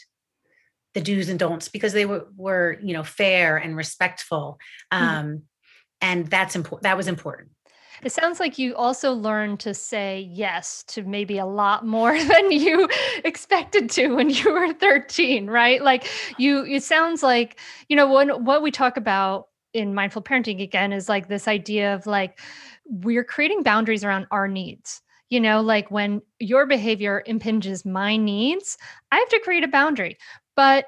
the 0.95 1.01
do's 1.01 1.29
and 1.29 1.39
don'ts 1.39 1.69
because 1.69 1.93
they 1.93 2.07
were 2.07 2.29
were, 2.37 2.79
you 2.83 2.93
know, 2.93 3.03
fair 3.03 3.57
and 3.57 3.77
respectful. 3.77 4.59
Mm-hmm. 4.93 5.05
Um 5.05 5.43
and 6.01 6.27
that's 6.27 6.57
important 6.57 6.85
that 6.85 6.97
was 6.97 7.09
important. 7.09 7.51
It 8.03 8.13
sounds 8.13 8.41
like 8.41 8.59
you 8.59 8.75
also 8.75 9.13
learned 9.13 9.61
to 9.61 9.75
say 9.75 10.29
yes 10.33 10.83
to 10.89 11.03
maybe 11.03 11.39
a 11.39 11.47
lot 11.47 11.87
more 11.87 12.13
than 12.25 12.51
you 12.51 12.89
expected 13.25 13.91
to 13.91 14.09
when 14.09 14.31
you 14.31 14.53
were 14.53 14.73
13, 14.73 15.47
right? 15.49 15.83
Like 15.83 16.09
you 16.39 16.65
it 16.65 16.83
sounds 16.83 17.23
like, 17.23 17.59
you 17.89 17.97
know, 17.97 18.11
when 18.11 18.45
what 18.45 18.63
we 18.63 18.71
talk 18.71 18.97
about 18.97 19.49
in 19.73 19.95
mindful 19.95 20.23
parenting 20.23 20.63
again 20.63 20.93
is 20.93 21.09
like 21.09 21.29
this 21.29 21.49
idea 21.49 21.95
of 21.95 22.07
like 22.07 22.39
we're 22.87 23.25
creating 23.25 23.63
boundaries 23.63 24.05
around 24.05 24.27
our 24.31 24.49
needs. 24.49 25.01
You 25.31 25.41
know, 25.41 25.61
like 25.63 25.91
when 25.91 26.23
your 26.39 26.67
behavior 26.67 27.23
impinges 27.27 27.85
my 27.85 28.17
needs, 28.17 28.79
I 29.11 29.19
have 29.19 29.29
to 29.31 29.41
create 29.41 29.65
a 29.65 29.69
boundary. 29.69 30.17
But 30.55 30.85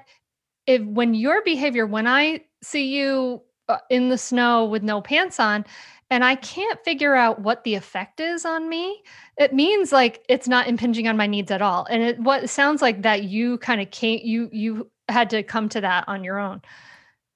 if 0.66 0.82
when 0.82 1.14
your 1.14 1.42
behavior 1.42 1.86
when 1.86 2.07
I 2.07 2.42
see 2.62 2.86
you 2.96 3.42
uh, 3.68 3.78
in 3.90 4.09
the 4.09 4.18
snow 4.18 4.64
with 4.64 4.82
no 4.82 5.00
pants 5.00 5.40
on 5.40 5.64
and 6.11 6.24
I 6.24 6.36
can't 6.36 6.82
figure 6.84 7.14
out 7.14 7.40
what 7.40 7.64
the 7.64 7.74
effect 7.74 8.20
is 8.20 8.44
on 8.44 8.68
me, 8.68 9.02
it 9.36 9.52
means 9.52 9.92
like 9.92 10.24
it's 10.28 10.46
not 10.46 10.68
impinging 10.68 11.09
on 11.09 11.16
my 11.16 11.26
needs 11.26 11.50
at 11.50 11.62
all. 11.62 11.86
And 11.90 12.02
it 12.02 12.18
what 12.20 12.44
it 12.44 12.48
sounds 12.48 12.80
like 12.80 13.02
that 13.02 13.24
you 13.24 13.59
kind 13.59 13.80
of 13.80 13.90
can't 13.90 14.22
you 14.22 14.48
you 14.52 14.90
had 15.09 15.30
to 15.30 15.42
come 15.42 15.68
to 15.70 15.80
that 15.80 16.09
on 16.09 16.24
your 16.24 16.38
own. 16.38 16.62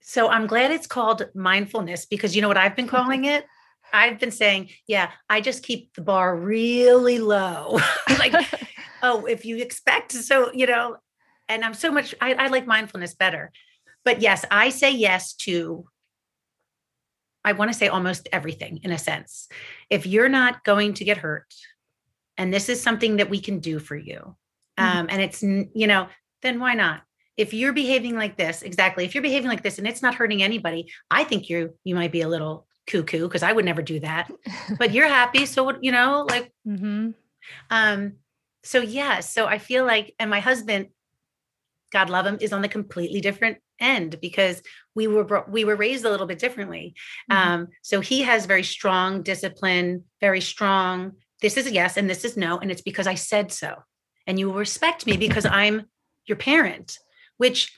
So 0.00 0.28
I'm 0.28 0.46
glad 0.46 0.70
it's 0.70 0.86
called 0.86 1.28
mindfulness 1.34 2.06
because 2.06 2.34
you 2.34 2.42
know 2.42 2.48
what 2.48 2.56
I've 2.56 2.76
been 2.76 2.86
mm-hmm. 2.86 2.96
calling 2.96 3.24
it? 3.24 3.44
I've 3.92 4.20
been 4.20 4.30
saying, 4.30 4.70
yeah, 4.86 5.10
I 5.28 5.40
just 5.40 5.64
keep 5.64 5.94
the 5.94 6.00
bar 6.00 6.36
really 6.36 7.18
low. 7.18 7.80
like, 8.18 8.34
oh, 9.02 9.26
if 9.26 9.44
you 9.44 9.56
expect 9.56 10.12
so, 10.12 10.52
you 10.52 10.66
know, 10.66 10.96
and 11.48 11.64
I'm 11.64 11.74
so 11.74 11.90
much 11.90 12.14
I, 12.20 12.34
I 12.34 12.46
like 12.48 12.66
mindfulness 12.66 13.14
better. 13.14 13.50
But 14.04 14.22
yes, 14.22 14.44
I 14.50 14.70
say 14.70 14.92
yes 14.92 15.34
to 15.34 15.86
I 17.45 17.53
want 17.53 17.72
to 17.72 17.76
say 17.76 17.88
almost 17.88 18.28
everything 18.32 18.80
in 18.82 18.91
a 18.91 18.99
sense. 18.99 19.49
If 19.88 20.07
you're 20.07 20.28
not 20.28 20.64
going 20.64 20.95
to 20.95 21.05
get 21.05 21.18
hurt, 21.18 21.53
and 22.36 22.53
this 22.53 22.68
is 22.68 22.82
something 22.82 23.16
that 23.16 23.30
we 23.30 23.41
can 23.41 23.61
do 23.61 23.78
for 23.78 23.97
you, 23.97 24.36
mm-hmm. 24.78 24.99
um, 24.99 25.07
and 25.11 25.22
it's, 25.22 25.43
you 25.43 25.86
know, 25.86 26.09
then 26.43 26.61
why 26.61 26.74
not? 26.74 27.03
If 27.36 27.55
you're 27.55 27.72
behaving 27.72 28.16
like 28.16 28.36
this, 28.36 28.62
exactly, 28.62 29.05
if 29.05 29.14
you're 29.14 29.22
behaving 29.22 29.49
like 29.49 29.62
this 29.62 29.78
and 29.78 29.86
it's 29.86 30.03
not 30.03 30.14
hurting 30.14 30.43
anybody, 30.43 30.91
I 31.11 31.24
think 31.24 31.49
you 31.49 31.74
you 31.84 31.95
might 31.95 32.12
be 32.12 32.20
a 32.20 32.28
little 32.28 32.66
cuckoo 32.86 33.22
because 33.28 33.43
I 33.43 33.53
would 33.53 33.64
never 33.64 33.82
do 33.82 34.01
that. 34.01 34.30
but 34.78 34.93
you're 34.93 35.09
happy, 35.09 35.47
so 35.47 35.78
you 35.80 35.93
know, 35.93 36.26
like, 36.28 36.53
mm-hmm. 36.66 37.11
um, 37.70 38.12
so 38.62 38.80
yeah, 38.80 39.20
so 39.20 39.47
I 39.47 39.59
feel 39.59 39.86
like, 39.86 40.14
and 40.18 40.28
my 40.28 40.41
husband, 40.41 40.88
God 41.93 42.11
love 42.11 42.26
him, 42.26 42.38
is 42.41 42.53
on 42.53 42.61
the 42.61 42.68
completely 42.68 43.22
different 43.22 43.59
end 43.81 44.20
because 44.20 44.62
we 44.95 45.07
were 45.07 45.45
we 45.49 45.64
were 45.64 45.76
raised 45.76 46.05
a 46.05 46.11
little 46.11 46.26
bit 46.26 46.39
differently. 46.39 46.95
Mm-hmm. 47.31 47.51
Um, 47.51 47.68
so 47.83 48.01
he 48.01 48.22
has 48.22 48.47
very 48.47 48.62
strong 48.62 49.22
discipline, 49.22 50.05
very 50.20 50.41
strong. 50.41 51.12
This 51.41 51.57
is 51.57 51.66
a 51.66 51.72
yes 51.72 51.97
and 51.97 52.09
this 52.09 52.24
is 52.24 52.37
no, 52.37 52.59
and 52.59 52.70
it's 52.70 52.83
because 52.83 53.07
I 53.07 53.14
said 53.14 53.53
so. 53.53 53.76
And 54.26 54.39
you 54.39 54.49
will 54.49 54.59
respect 54.59 55.07
me 55.07 55.16
because 55.16 55.47
I'm 55.51 55.87
your 56.26 56.37
parent, 56.37 56.99
which 57.39 57.72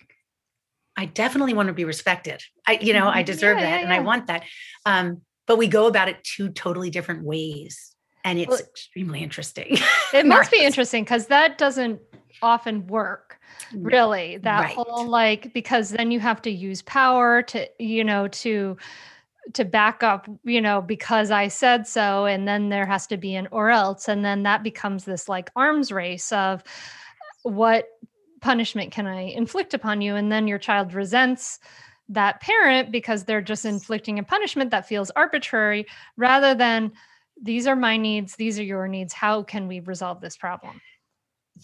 I 0.96 1.06
definitely 1.06 1.54
want 1.54 1.68
to 1.68 1.72
be 1.72 1.84
respected. 1.84 2.42
I, 2.66 2.78
you 2.80 2.92
know, 2.92 3.08
I 3.08 3.18
mm-hmm. 3.18 3.26
deserve 3.26 3.58
yeah, 3.58 3.64
that 3.64 3.76
yeah, 3.78 3.84
and 3.84 3.92
I 3.92 4.00
want 4.00 4.26
that. 4.26 4.44
Um, 4.84 5.22
but 5.46 5.58
we 5.58 5.66
go 5.66 5.86
about 5.86 6.08
it 6.08 6.22
two 6.22 6.50
totally 6.50 6.90
different 6.90 7.24
ways. 7.24 7.94
And 8.24 8.38
it's 8.38 8.48
well, 8.48 8.58
extremely 8.58 9.20
interesting. 9.20 9.78
It 10.14 10.26
must 10.26 10.50
be 10.50 10.62
interesting 10.62 11.04
because 11.04 11.28
that 11.28 11.56
doesn't 11.56 11.98
often 12.42 12.86
work 12.86 13.31
Mm, 13.72 13.84
really 13.84 14.36
that 14.38 14.60
right. 14.60 14.74
whole 14.74 15.06
like 15.06 15.52
because 15.54 15.90
then 15.90 16.10
you 16.10 16.20
have 16.20 16.42
to 16.42 16.50
use 16.50 16.82
power 16.82 17.42
to 17.42 17.68
you 17.78 18.04
know 18.04 18.28
to 18.28 18.76
to 19.54 19.64
back 19.64 20.02
up 20.02 20.28
you 20.44 20.60
know 20.60 20.80
because 20.80 21.30
i 21.30 21.48
said 21.48 21.86
so 21.86 22.26
and 22.26 22.46
then 22.46 22.68
there 22.68 22.86
has 22.86 23.06
to 23.06 23.16
be 23.16 23.34
an 23.34 23.48
or 23.50 23.70
else 23.70 24.08
and 24.08 24.24
then 24.24 24.42
that 24.42 24.62
becomes 24.62 25.04
this 25.04 25.28
like 25.28 25.50
arms 25.56 25.90
race 25.90 26.30
of 26.32 26.60
uh, 26.60 27.50
what 27.50 27.86
punishment 28.40 28.92
can 28.92 29.06
i 29.06 29.20
inflict 29.20 29.72
upon 29.72 30.02
you? 30.02 30.16
And 30.16 30.30
then 30.30 30.46
your 30.46 30.58
child 30.58 30.92
resents 30.92 31.60
that 32.08 32.40
parent 32.40 32.92
because 32.92 33.24
they're 33.24 33.40
just 33.40 33.64
inflicting 33.64 34.18
a 34.18 34.24
punishment 34.24 34.70
that 34.72 34.86
feels 34.86 35.10
arbitrary 35.10 35.86
rather 36.16 36.54
than 36.54 36.92
these 37.40 37.66
are 37.66 37.76
my 37.76 37.96
needs 37.96 38.36
these 38.36 38.58
are 38.58 38.64
your 38.64 38.86
needs 38.86 39.12
how 39.12 39.42
can 39.42 39.66
we 39.66 39.80
resolve 39.80 40.20
this 40.20 40.36
problem 40.36 40.80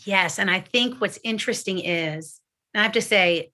Yes. 0.04 0.38
And 0.38 0.50
I 0.50 0.60
think 0.60 1.00
what's 1.00 1.18
interesting 1.24 1.78
is, 1.78 2.40
I 2.74 2.82
have 2.82 2.92
to 2.92 3.02
say, 3.02 3.52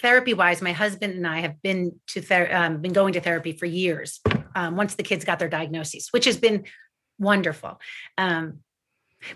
therapy 0.00 0.34
wise, 0.34 0.60
my 0.60 0.72
husband 0.72 1.14
and 1.14 1.26
I 1.26 1.40
have 1.40 1.62
been 1.62 2.00
to 2.08 2.20
ther- 2.20 2.54
um, 2.54 2.80
been 2.80 2.92
going 2.92 3.12
to 3.14 3.20
therapy 3.20 3.52
for 3.52 3.66
years. 3.66 4.20
Um, 4.56 4.76
once 4.76 4.94
the 4.94 5.02
kids 5.02 5.24
got 5.24 5.38
their 5.38 5.48
diagnoses, 5.48 6.08
which 6.12 6.26
has 6.26 6.36
been 6.36 6.64
wonderful. 7.18 7.80
Um, 8.16 8.60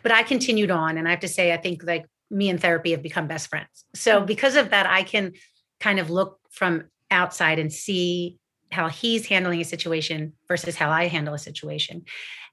but 0.03 0.13
I 0.13 0.23
continued 0.23 0.71
on, 0.71 0.99
and 0.99 1.09
I 1.09 1.11
have 1.11 1.21
to 1.21 1.29
say, 1.29 1.53
I 1.53 1.57
think 1.57 1.83
like 1.85 2.07
me 2.31 2.49
and 2.51 2.61
therapy 2.61 2.93
have 2.93 3.03
become 3.03 3.27
best 3.27 3.49
friends. 3.49 3.85
So 3.95 4.21
mm. 4.21 4.27
because 4.27 4.57
of 4.57 4.71
that, 4.71 4.87
I 4.87 5.03
can 5.03 5.33
kind 5.81 5.99
of 5.99 6.11
look 6.11 6.39
from 6.51 6.85
outside 7.11 7.59
and 7.59 7.73
see 7.73 8.39
how 8.71 8.89
he's 8.89 9.27
handling 9.27 9.61
a 9.61 9.65
situation 9.65 10.35
versus 10.47 10.77
how 10.77 10.91
I 10.91 11.07
handle 11.07 11.35
a 11.35 11.39
situation. 11.39 12.05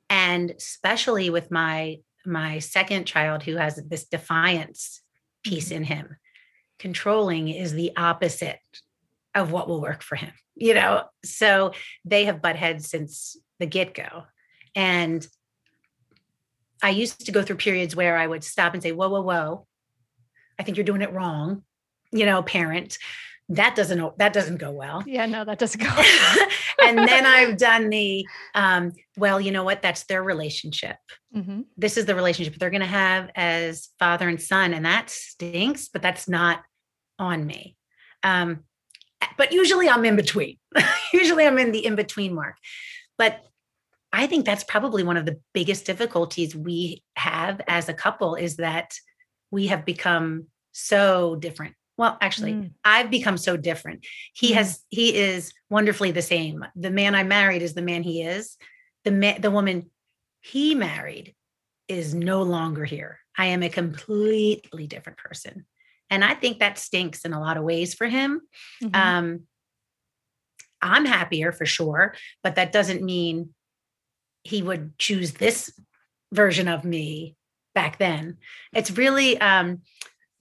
And 0.09 0.51
especially 0.51 1.29
with 1.29 1.51
my 1.51 1.97
my 2.25 2.59
second 2.59 3.05
child 3.05 3.43
who 3.43 3.55
has 3.55 3.75
this 3.75 4.05
defiance 4.05 5.01
piece 5.43 5.65
mm-hmm. 5.69 5.77
in 5.77 5.83
him. 5.83 6.17
Controlling 6.79 7.49
is 7.49 7.73
the 7.73 7.91
opposite 7.95 8.59
of 9.33 9.51
what 9.51 9.67
will 9.67 9.81
work 9.81 10.01
for 10.01 10.15
him 10.15 10.31
you 10.55 10.73
know? 10.73 11.03
So 11.23 11.73
they 12.05 12.25
have 12.25 12.41
butt 12.41 12.55
heads 12.55 12.89
since 12.89 13.37
the 13.59 13.65
get-go. 13.65 14.23
And 14.73 15.25
i 16.83 16.89
used 16.89 17.25
to 17.25 17.31
go 17.31 17.41
through 17.41 17.55
periods 17.55 17.95
where 17.95 18.17
i 18.17 18.27
would 18.27 18.43
stop 18.43 18.73
and 18.73 18.83
say 18.83 18.91
whoa 18.91 19.07
whoa 19.07 19.21
whoa. 19.21 19.67
I 20.59 20.63
think 20.63 20.75
you're 20.75 20.83
doing 20.83 21.01
it 21.01 21.13
wrong 21.13 21.63
you 22.11 22.25
know 22.25 22.43
parent 22.43 22.97
that 23.49 23.75
doesn't 23.75 24.17
that 24.17 24.33
doesn't 24.33 24.57
go 24.57 24.71
well. 24.71 25.03
Yeah 25.05 25.25
no 25.25 25.45
that 25.45 25.59
doesn't 25.59 25.81
go 25.81 25.89
well. 25.97 26.47
and 26.83 26.97
then 26.97 27.25
i've 27.25 27.57
done 27.57 27.89
the 27.89 28.25
um, 28.55 28.91
well 29.17 29.39
you 29.39 29.51
know 29.51 29.63
what? 29.63 29.81
That's 29.81 30.03
their 30.05 30.23
relationship. 30.23 30.97
Mm-hmm. 31.35 31.61
this 31.75 31.97
is 31.97 32.05
the 32.05 32.15
relationship 32.15 32.55
they're 32.55 32.69
going 32.69 32.79
to 32.79 32.87
have 32.87 33.29
as 33.35 33.89
father 33.99 34.29
and 34.29 34.41
son 34.41 34.73
and 34.73 34.85
that 34.85 35.09
stinks 35.09 35.89
but 35.89 36.01
that's 36.01 36.27
not 36.29 36.61
on 37.19 37.45
me. 37.45 37.75
Um, 38.23 38.61
but 39.37 39.51
usually 39.51 39.89
i'm 39.89 40.05
in 40.05 40.15
between. 40.15 40.57
Usually 41.13 41.45
i'm 41.45 41.57
in 41.59 41.71
the 41.71 41.85
in 41.85 41.95
between 41.95 42.33
mark. 42.33 42.55
But 43.17 43.41
i 44.11 44.25
think 44.27 44.45
that's 44.45 44.63
probably 44.63 45.03
one 45.03 45.17
of 45.17 45.25
the 45.25 45.39
biggest 45.53 45.85
difficulties 45.85 46.55
we 46.55 47.03
have 47.15 47.61
as 47.67 47.89
a 47.89 47.93
couple 47.93 48.35
is 48.35 48.55
that 48.55 48.93
we 49.51 49.67
have 49.67 49.85
become 49.85 50.47
so 50.71 51.35
different 51.35 51.75
well 51.97 52.17
actually 52.21 52.53
mm. 52.53 52.71
i've 52.83 53.09
become 53.09 53.37
so 53.37 53.57
different. 53.57 54.05
He 54.33 54.51
mm. 54.51 54.55
has 54.55 54.83
he 54.89 55.15
is 55.15 55.53
wonderfully 55.69 56.11
the 56.11 56.21
same. 56.21 56.65
The 56.75 56.91
man 56.91 57.15
i 57.15 57.23
married 57.23 57.61
is 57.61 57.73
the 57.73 57.81
man 57.81 58.03
he 58.03 58.23
is. 58.23 58.57
The 59.03 59.11
man 59.11 59.41
the 59.41 59.51
woman 59.51 59.89
he 60.41 60.75
married 60.75 61.35
is 61.87 62.13
no 62.13 62.43
longer 62.43 62.85
here. 62.85 63.19
I 63.37 63.47
am 63.47 63.63
a 63.63 63.69
completely 63.69 64.87
different 64.87 65.17
person. 65.17 65.65
And 66.09 66.23
i 66.23 66.33
think 66.33 66.59
that 66.59 66.77
stinks 66.77 67.25
in 67.25 67.33
a 67.33 67.39
lot 67.39 67.57
of 67.57 67.63
ways 67.63 67.93
for 67.93 68.07
him. 68.07 68.41
Mm-hmm. 68.83 68.95
um 68.95 69.41
i'm 70.81 71.05
happier 71.05 71.51
for 71.51 71.65
sure 71.65 72.13
but 72.43 72.55
that 72.55 72.71
doesn't 72.71 73.01
mean 73.01 73.55
he 74.43 74.61
would 74.61 74.97
choose 74.99 75.31
this 75.33 75.71
version 76.31 76.67
of 76.67 76.85
me 76.85 77.35
back 77.73 77.97
then. 77.97 78.37
It's 78.73 78.91
really 78.91 79.39
um 79.39 79.81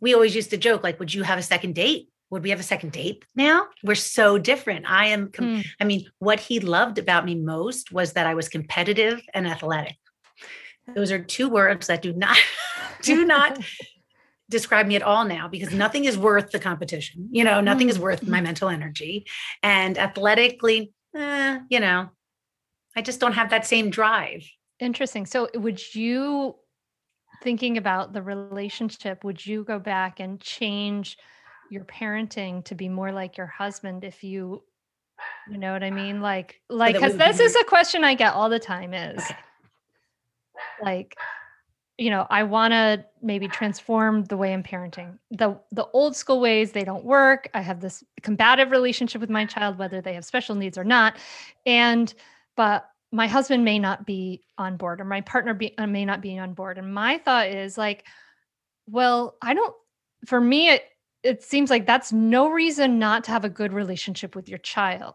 we 0.04 0.12
always 0.12 0.36
used 0.36 0.50
to 0.50 0.58
joke 0.58 0.84
like, 0.84 1.00
would 1.00 1.14
you 1.14 1.22
have 1.22 1.38
a 1.38 1.42
second 1.42 1.74
date? 1.74 2.10
Would 2.28 2.42
we 2.42 2.50
have 2.50 2.60
a 2.60 2.64
second 2.64 2.92
date 2.92 3.24
now? 3.34 3.68
We're 3.82 3.94
so 3.94 4.36
different. 4.36 4.84
I 4.86 5.06
am, 5.06 5.32
com- 5.32 5.62
mm. 5.62 5.66
I 5.80 5.84
mean, 5.84 6.04
what 6.18 6.40
he 6.40 6.60
loved 6.60 6.98
about 6.98 7.24
me 7.24 7.34
most 7.34 7.90
was 7.90 8.12
that 8.12 8.26
I 8.26 8.34
was 8.34 8.50
competitive 8.50 9.22
and 9.32 9.46
athletic. 9.46 9.96
Those 10.94 11.10
are 11.10 11.18
two 11.18 11.48
words 11.48 11.86
that 11.86 12.02
do 12.02 12.12
not, 12.12 12.36
do 13.02 13.24
not 13.24 13.58
describe 14.50 14.86
me 14.86 14.96
at 14.96 15.02
all 15.02 15.24
now 15.24 15.48
because 15.48 15.72
nothing 15.72 16.04
is 16.04 16.18
worth 16.18 16.50
the 16.50 16.58
competition. 16.58 17.30
You 17.30 17.44
know, 17.44 17.62
nothing 17.62 17.88
is 17.88 17.98
worth 17.98 18.22
my 18.28 18.42
mental 18.42 18.68
energy. 18.68 19.24
And 19.62 19.96
athletically, 19.96 20.92
eh, 21.16 21.60
you 21.70 21.80
know, 21.80 22.10
I 22.94 23.00
just 23.00 23.20
don't 23.20 23.32
have 23.32 23.48
that 23.50 23.66
same 23.66 23.88
drive. 23.88 24.46
Interesting. 24.80 25.24
So, 25.24 25.48
would 25.54 25.94
you 25.94 26.56
thinking 27.44 27.76
about 27.76 28.12
the 28.12 28.22
relationship, 28.22 29.22
would 29.22 29.44
you 29.44 29.62
go 29.62 29.78
back 29.78 30.18
and 30.18 30.40
change 30.40 31.18
your 31.70 31.84
parenting 31.84 32.64
to 32.64 32.74
be 32.74 32.88
more 32.88 33.12
like 33.12 33.36
your 33.36 33.46
husband 33.46 34.04
if 34.04 34.24
you 34.24 34.62
you 35.48 35.58
know 35.58 35.72
what 35.72 35.84
I 35.84 35.90
mean? 35.90 36.20
Like 36.20 36.60
like 36.68 36.98
cuz 36.98 37.16
this 37.16 37.38
is 37.38 37.54
a 37.54 37.64
question 37.64 38.02
I 38.02 38.14
get 38.14 38.34
all 38.34 38.48
the 38.48 38.58
time 38.58 38.92
is 38.92 39.22
okay. 39.22 39.36
like 40.82 41.16
you 41.96 42.10
know, 42.10 42.26
I 42.28 42.42
want 42.42 42.72
to 42.72 43.04
maybe 43.22 43.46
transform 43.46 44.24
the 44.24 44.36
way 44.36 44.52
I'm 44.52 44.64
parenting. 44.64 45.18
The 45.30 45.56
the 45.70 45.86
old 45.92 46.16
school 46.16 46.40
ways 46.40 46.72
they 46.72 46.84
don't 46.84 47.04
work. 47.04 47.48
I 47.54 47.60
have 47.60 47.80
this 47.80 48.02
combative 48.22 48.72
relationship 48.72 49.20
with 49.20 49.30
my 49.30 49.44
child 49.44 49.78
whether 49.78 50.00
they 50.00 50.14
have 50.14 50.24
special 50.24 50.56
needs 50.56 50.76
or 50.76 50.84
not. 50.84 51.16
And 51.64 52.12
but 52.56 52.90
my 53.14 53.28
husband 53.28 53.64
may 53.64 53.78
not 53.78 54.04
be 54.04 54.42
on 54.58 54.76
board 54.76 55.00
or 55.00 55.04
my 55.04 55.20
partner 55.20 55.54
be, 55.54 55.76
uh, 55.78 55.86
may 55.86 56.04
not 56.04 56.20
be 56.20 56.36
on 56.36 56.52
board 56.52 56.78
and 56.78 56.92
my 56.92 57.16
thought 57.18 57.46
is 57.46 57.78
like 57.78 58.04
well 58.88 59.36
i 59.40 59.54
don't 59.54 59.74
for 60.26 60.40
me 60.40 60.68
it 60.68 60.84
it 61.22 61.42
seems 61.42 61.70
like 61.70 61.86
that's 61.86 62.12
no 62.12 62.50
reason 62.50 62.98
not 62.98 63.24
to 63.24 63.30
have 63.30 63.46
a 63.46 63.48
good 63.48 63.72
relationship 63.72 64.36
with 64.36 64.46
your 64.46 64.58
child. 64.58 65.14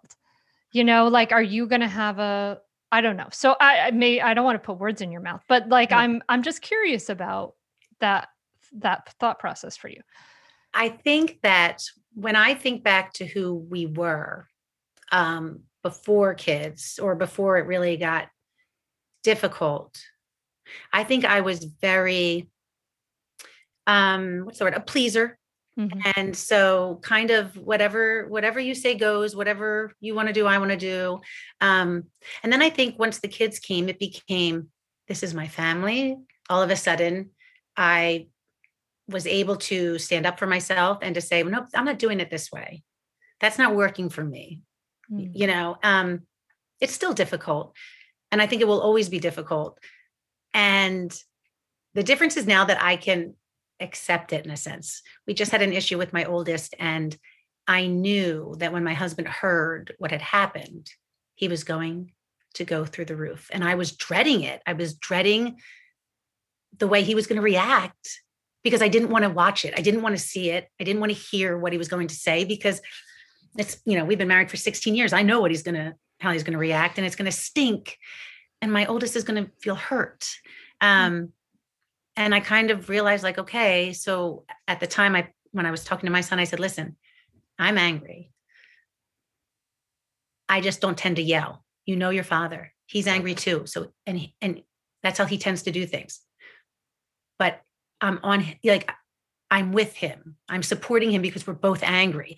You 0.71 0.83
know 0.83 1.07
like 1.07 1.31
are 1.31 1.41
you 1.41 1.67
going 1.67 1.81
to 1.81 1.87
have 1.87 2.19
a 2.19 2.59
i 2.91 3.01
don't 3.01 3.17
know. 3.17 3.27
So 3.31 3.55
I, 3.59 3.79
I, 3.87 3.91
may 3.91 4.21
i 4.21 4.33
don't 4.33 4.45
want 4.45 4.61
to 4.61 4.65
put 4.65 4.79
words 4.79 5.01
in 5.01 5.11
your 5.11 5.21
mouth 5.21 5.43
but 5.47 5.67
like 5.67 5.91
i'm 5.91 6.21
i'm 6.29 6.43
just 6.43 6.61
curious 6.61 7.09
about 7.09 7.55
that 7.99 8.29
that 8.73 9.13
thought 9.19 9.39
process 9.39 9.75
for 9.75 9.89
you. 9.89 10.01
I 10.73 10.89
think 10.89 11.39
that 11.41 11.83
when 12.13 12.35
i 12.35 12.53
think 12.53 12.83
back 12.83 13.13
to 13.13 13.25
who 13.25 13.55
we 13.55 13.87
were 13.87 14.47
um 15.11 15.61
before 15.83 16.33
kids 16.33 16.99
or 17.01 17.15
before 17.15 17.57
it 17.57 17.65
really 17.65 17.97
got 17.97 18.27
difficult. 19.23 19.99
I 20.93 21.03
think 21.03 21.25
i 21.25 21.41
was 21.41 21.63
very 21.63 22.47
um 23.87 24.41
what's 24.45 24.59
the 24.59 24.65
word? 24.65 24.75
A 24.75 24.79
pleaser. 24.81 25.37
Mm-hmm. 25.77 26.11
and 26.17 26.35
so 26.35 26.99
kind 27.03 27.31
of 27.31 27.55
whatever 27.55 28.27
whatever 28.27 28.59
you 28.59 28.75
say 28.75 28.95
goes 28.95 29.33
whatever 29.33 29.93
you 30.01 30.13
want 30.13 30.27
to 30.27 30.33
do 30.33 30.45
i 30.45 30.57
want 30.57 30.71
to 30.71 30.77
do. 30.77 31.21
Um 31.61 32.03
and 32.43 32.51
then 32.51 32.61
i 32.61 32.69
think 32.69 32.99
once 32.99 33.19
the 33.19 33.29
kids 33.29 33.59
came 33.59 33.87
it 33.87 33.99
became 33.99 34.69
this 35.07 35.23
is 35.23 35.33
my 35.33 35.47
family. 35.47 36.17
All 36.49 36.61
of 36.61 36.69
a 36.69 36.75
sudden 36.75 37.29
i 37.77 38.27
was 39.07 39.25
able 39.25 39.55
to 39.55 39.97
stand 39.97 40.25
up 40.25 40.37
for 40.37 40.47
myself 40.47 40.99
and 41.01 41.15
to 41.15 41.21
say 41.21 41.41
no 41.43 41.65
i'm 41.73 41.85
not 41.85 41.99
doing 41.99 42.19
it 42.19 42.29
this 42.29 42.51
way. 42.51 42.83
That's 43.39 43.57
not 43.57 43.75
working 43.75 44.09
for 44.09 44.23
me 44.23 44.61
mm. 45.11 45.31
you 45.33 45.47
know 45.47 45.77
um 45.83 46.21
it's 46.79 46.93
still 46.93 47.13
difficult 47.13 47.75
and 48.31 48.41
i 48.41 48.47
think 48.47 48.61
it 48.61 48.67
will 48.67 48.81
always 48.81 49.09
be 49.09 49.19
difficult 49.19 49.79
and 50.53 51.17
the 51.93 52.03
difference 52.03 52.37
is 52.37 52.47
now 52.47 52.65
that 52.65 52.81
i 52.81 52.95
can 52.95 53.33
accept 53.79 54.33
it 54.33 54.45
in 54.45 54.51
a 54.51 54.57
sense. 54.57 55.01
We 55.25 55.33
just 55.33 55.51
had 55.51 55.61
an 55.61 55.73
issue 55.73 55.97
with 55.97 56.13
my 56.13 56.25
oldest 56.25 56.75
and 56.79 57.15
i 57.67 57.87
knew 57.87 58.55
that 58.59 58.73
when 58.73 58.83
my 58.83 58.93
husband 58.93 59.27
heard 59.27 59.93
what 59.99 60.11
had 60.11 60.21
happened 60.21 60.89
he 61.35 61.47
was 61.47 61.63
going 61.63 62.11
to 62.55 62.65
go 62.65 62.83
through 62.83 63.05
the 63.05 63.15
roof 63.15 63.49
and 63.51 63.63
i 63.63 63.75
was 63.75 63.93
dreading 63.93 64.41
it. 64.41 64.61
I 64.65 64.73
was 64.73 64.95
dreading 64.95 65.57
the 66.77 66.87
way 66.87 67.03
he 67.03 67.15
was 67.15 67.27
going 67.27 67.37
to 67.37 67.41
react 67.41 68.21
because 68.63 68.81
i 68.81 68.87
didn't 68.87 69.09
want 69.09 69.23
to 69.23 69.29
watch 69.29 69.65
it. 69.65 69.73
I 69.77 69.81
didn't 69.81 70.01
want 70.01 70.17
to 70.17 70.21
see 70.21 70.49
it. 70.49 70.67
I 70.79 70.83
didn't 70.83 70.99
want 70.99 71.11
to 71.11 71.17
hear 71.17 71.57
what 71.57 71.71
he 71.71 71.77
was 71.77 71.87
going 71.87 72.07
to 72.07 72.15
say 72.15 72.43
because 72.43 72.81
it's 73.57 73.77
you 73.85 73.97
know 73.97 74.05
we've 74.05 74.17
been 74.17 74.27
married 74.27 74.49
for 74.49 74.57
16 74.57 74.95
years. 74.95 75.13
I 75.13 75.21
know 75.21 75.39
what 75.41 75.51
he's 75.51 75.63
to 75.75 75.95
how 76.19 76.31
he's 76.31 76.43
to 76.53 76.59
react 76.59 76.97
and 76.97 77.07
it's 77.07 77.15
to 77.31 77.37
stink 77.37 77.97
and 78.61 78.73
my 78.73 78.85
oldest 78.85 79.15
is 79.15 79.23
to 79.45 79.51
feel 79.61 79.75
hurt. 79.75 80.27
Um, 80.81 81.33
and 82.15 82.35
i 82.35 82.39
kind 82.39 82.69
of 82.71 82.89
realized 82.89 83.23
like 83.23 83.37
okay 83.37 83.93
so 83.93 84.43
at 84.67 84.79
the 84.79 84.87
time 84.87 85.15
i 85.15 85.27
when 85.51 85.65
i 85.65 85.71
was 85.71 85.83
talking 85.83 86.05
to 86.05 86.11
my 86.11 86.21
son 86.21 86.39
i 86.39 86.43
said 86.43 86.59
listen 86.59 86.97
i'm 87.59 87.77
angry. 87.77 88.31
I 90.47 90.61
just 90.61 90.81
don't 90.81 90.97
tend 90.97 91.17
to 91.17 91.21
yell. 91.21 91.63
You 91.85 91.95
know 91.95 92.09
your 92.09 92.23
father. 92.23 92.73
He's 92.87 93.05
angry 93.05 93.35
too. 93.35 93.63
So 93.65 93.91
and 94.07 94.29
and 94.41 94.63
that's 95.03 95.19
how 95.19 95.25
he 95.25 95.37
tends 95.37 95.63
to 95.63 95.71
do 95.71 95.85
things. 95.85 96.21
But 97.37 97.61
i'm 98.01 98.19
on 98.23 98.45
like 98.63 98.91
i'm 99.51 99.71
with 99.71 99.93
him. 99.93 100.37
I'm 100.47 100.63
supporting 100.63 101.11
him 101.11 101.21
because 101.21 101.45
we're 101.45 101.53
both 101.53 101.83
angry 101.83 102.37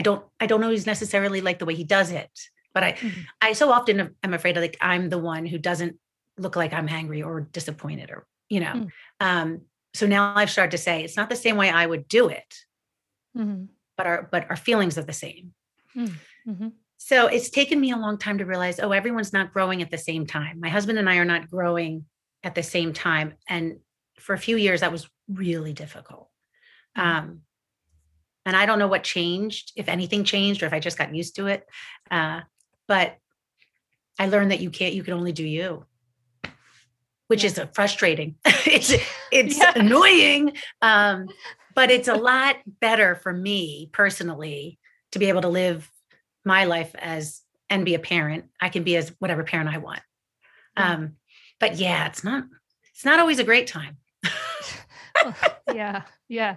I 0.00 0.02
don't 0.02 0.24
I 0.40 0.46
don't 0.46 0.64
always 0.64 0.86
necessarily 0.86 1.42
like 1.42 1.58
the 1.58 1.66
way 1.66 1.74
he 1.74 1.84
does 1.84 2.10
it, 2.10 2.30
but 2.72 2.82
I 2.82 2.92
mm-hmm. 2.92 3.20
I 3.42 3.52
so 3.52 3.70
often 3.70 4.16
am 4.22 4.32
afraid 4.32 4.56
of 4.56 4.62
like 4.62 4.78
I'm 4.80 5.10
the 5.10 5.18
one 5.18 5.44
who 5.44 5.58
doesn't 5.58 5.96
look 6.38 6.56
like 6.56 6.72
I'm 6.72 6.88
angry 6.88 7.22
or 7.22 7.42
disappointed 7.42 8.10
or 8.10 8.26
you 8.48 8.60
know. 8.60 8.72
Mm-hmm. 8.72 8.88
Um, 9.20 9.60
so 9.92 10.06
now 10.06 10.32
I've 10.34 10.50
started 10.50 10.70
to 10.70 10.78
say 10.78 11.04
it's 11.04 11.18
not 11.18 11.28
the 11.28 11.36
same 11.36 11.58
way 11.58 11.68
I 11.68 11.84
would 11.84 12.08
do 12.08 12.30
it, 12.30 12.54
mm-hmm. 13.36 13.64
but 13.98 14.06
our 14.06 14.26
but 14.32 14.48
our 14.48 14.56
feelings 14.56 14.96
are 14.96 15.02
the 15.02 15.12
same. 15.12 15.52
Mm, 15.94 16.14
mm-hmm. 16.48 16.68
So 16.96 17.26
it's 17.26 17.50
taken 17.50 17.78
me 17.78 17.90
a 17.90 17.98
long 17.98 18.16
time 18.16 18.38
to 18.38 18.46
realize, 18.46 18.80
oh, 18.80 18.92
everyone's 18.92 19.34
not 19.34 19.52
growing 19.52 19.82
at 19.82 19.90
the 19.90 19.98
same 19.98 20.26
time. 20.26 20.60
My 20.60 20.70
husband 20.70 20.98
and 20.98 21.10
I 21.10 21.16
are 21.16 21.26
not 21.26 21.50
growing 21.50 22.06
at 22.42 22.54
the 22.54 22.62
same 22.62 22.94
time, 22.94 23.34
and 23.46 23.80
for 24.18 24.32
a 24.32 24.38
few 24.38 24.56
years 24.56 24.80
that 24.80 24.92
was 24.92 25.10
really 25.28 25.74
difficult. 25.74 26.30
Mm-hmm. 26.96 27.06
Um, 27.06 27.40
and 28.46 28.56
I 28.56 28.66
don't 28.66 28.78
know 28.78 28.88
what 28.88 29.04
changed, 29.04 29.72
if 29.76 29.88
anything 29.88 30.24
changed, 30.24 30.62
or 30.62 30.66
if 30.66 30.72
I 30.72 30.80
just 30.80 30.98
got 30.98 31.14
used 31.14 31.36
to 31.36 31.46
it. 31.46 31.64
Uh, 32.10 32.40
but 32.88 33.16
I 34.18 34.26
learned 34.26 34.50
that 34.50 34.60
you 34.60 34.70
can't, 34.70 34.94
you 34.94 35.02
can 35.02 35.14
only 35.14 35.32
do 35.32 35.44
you, 35.44 35.84
which 37.28 37.44
yeah. 37.44 37.50
is 37.50 37.60
frustrating. 37.74 38.36
it's 38.44 38.92
it's 39.30 39.58
yeah. 39.58 39.72
annoying. 39.76 40.56
Um, 40.82 41.28
but 41.74 41.90
it's 41.90 42.08
a 42.08 42.14
lot 42.14 42.56
better 42.66 43.14
for 43.14 43.32
me 43.32 43.88
personally 43.92 44.78
to 45.12 45.18
be 45.18 45.26
able 45.26 45.42
to 45.42 45.48
live 45.48 45.90
my 46.44 46.64
life 46.64 46.94
as 46.98 47.42
and 47.68 47.84
be 47.84 47.94
a 47.94 47.98
parent. 47.98 48.46
I 48.60 48.68
can 48.68 48.82
be 48.82 48.96
as 48.96 49.10
whatever 49.18 49.44
parent 49.44 49.70
I 49.70 49.78
want. 49.78 50.00
Yeah. 50.76 50.92
Um, 50.92 51.16
but 51.58 51.76
yeah, 51.76 52.06
it's 52.06 52.24
not 52.24 52.44
it's 52.92 53.04
not 53.04 53.20
always 53.20 53.38
a 53.38 53.44
great 53.44 53.66
time. 53.66 53.98
yeah, 55.74 56.02
yeah. 56.28 56.56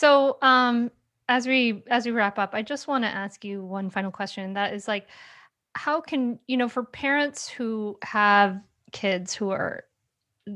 So, 0.00 0.38
um, 0.40 0.90
as 1.28 1.46
we 1.46 1.84
as 1.88 2.06
we 2.06 2.12
wrap 2.12 2.38
up, 2.38 2.54
I 2.54 2.62
just 2.62 2.88
want 2.88 3.04
to 3.04 3.08
ask 3.08 3.44
you 3.44 3.62
one 3.62 3.90
final 3.90 4.10
question. 4.10 4.54
That 4.54 4.72
is 4.72 4.88
like, 4.88 5.08
how 5.74 6.00
can 6.00 6.38
you 6.46 6.56
know 6.56 6.70
for 6.70 6.84
parents 6.84 7.46
who 7.50 7.98
have 8.02 8.58
kids 8.92 9.34
who 9.34 9.50
are 9.50 9.84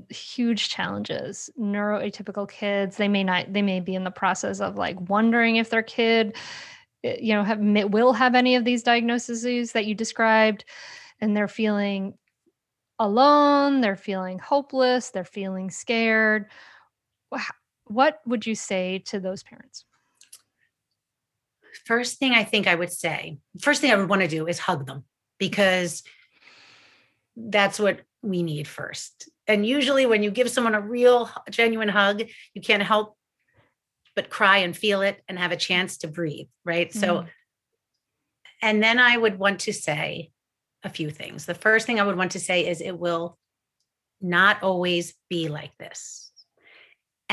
huge 0.09 0.71
challenges 0.71 1.51
neuroatypical 1.61 2.49
kids 2.49 2.97
they 2.97 3.07
may 3.07 3.23
not 3.23 3.53
they 3.53 3.63
may 3.63 3.79
be 3.79 3.95
in 3.95 4.03
the 4.03 4.11
process 4.11 4.61
of 4.61 4.77
like 4.77 4.99
wondering 5.09 5.57
if 5.57 5.71
their 5.71 5.83
kid 5.83 6.35
eh, 7.05 7.17
you 7.21 7.35
know 7.35 7.45
have 7.45 7.61
will 7.93 8.13
have 8.13 8.35
any 8.35 8.57
of 8.57 8.65
these 8.65 8.83
diagnoses 8.83 9.73
that 9.73 9.85
you 9.87 9.95
described 9.95 10.65
and 11.21 11.37
they're 11.37 11.47
feeling 11.47 12.15
alone 12.99 13.83
they're 13.83 13.95
feeling 13.95 14.39
hopeless 14.39 15.11
they're 15.11 15.23
feeling 15.23 15.71
scared 15.71 16.47
what 17.87 18.21
would 18.27 18.47
you 18.47 18.55
say 18.55 18.99
to 19.07 19.21
those 19.21 19.43
parents? 19.43 19.85
First 21.85 22.19
thing 22.19 22.33
I 22.33 22.45
think 22.45 22.67
I 22.67 22.75
would 22.75 22.93
say, 22.93 23.39
first 23.61 23.81
thing 23.81 23.93
I 23.93 23.97
would 23.97 24.09
want 24.09 24.23
to 24.23 24.29
do 24.29 24.47
is 24.47 24.59
hug 24.59 24.87
them 24.87 25.05
because 25.39 26.03
that's 27.37 27.79
what 27.79 28.01
we 28.23 28.43
need 28.43 28.69
first. 28.69 29.29
And 29.47 29.67
usually, 29.67 30.07
when 30.07 30.23
you 30.23 30.31
give 30.31 30.51
someone 30.51 30.75
a 30.75 30.81
real, 30.81 31.29
genuine 31.51 31.89
hug, 31.89 32.23
you 32.55 32.63
can't 32.63 32.83
help 32.83 33.17
but 34.17 34.31
cry 34.31 34.59
and 34.59 34.77
feel 34.77 35.03
it 35.03 35.23
and 35.29 35.39
have 35.39 35.53
a 35.53 35.57
chance 35.57 35.99
to 35.99 36.09
breathe. 36.09 36.47
Right. 36.65 36.89
Mm-hmm. 36.91 37.01
So, 37.01 37.27
and 38.63 38.83
then 38.83 38.99
I 38.99 39.17
would 39.17 39.39
want 39.39 39.61
to 39.61 39.73
say 39.73 40.31
a 40.83 40.89
few 40.89 41.11
things. 41.11 41.45
The 41.47 41.55
first 41.55 41.87
thing 41.87 41.99
I 41.99 42.05
would 42.05 42.17
want 42.17 42.33
to 42.33 42.41
say 42.41 42.67
is 42.67 42.81
it 42.81 42.99
will 42.99 43.37
not 44.21 44.63
always 44.63 45.15
be 45.29 45.49
like 45.49 45.77
this. 45.77 46.24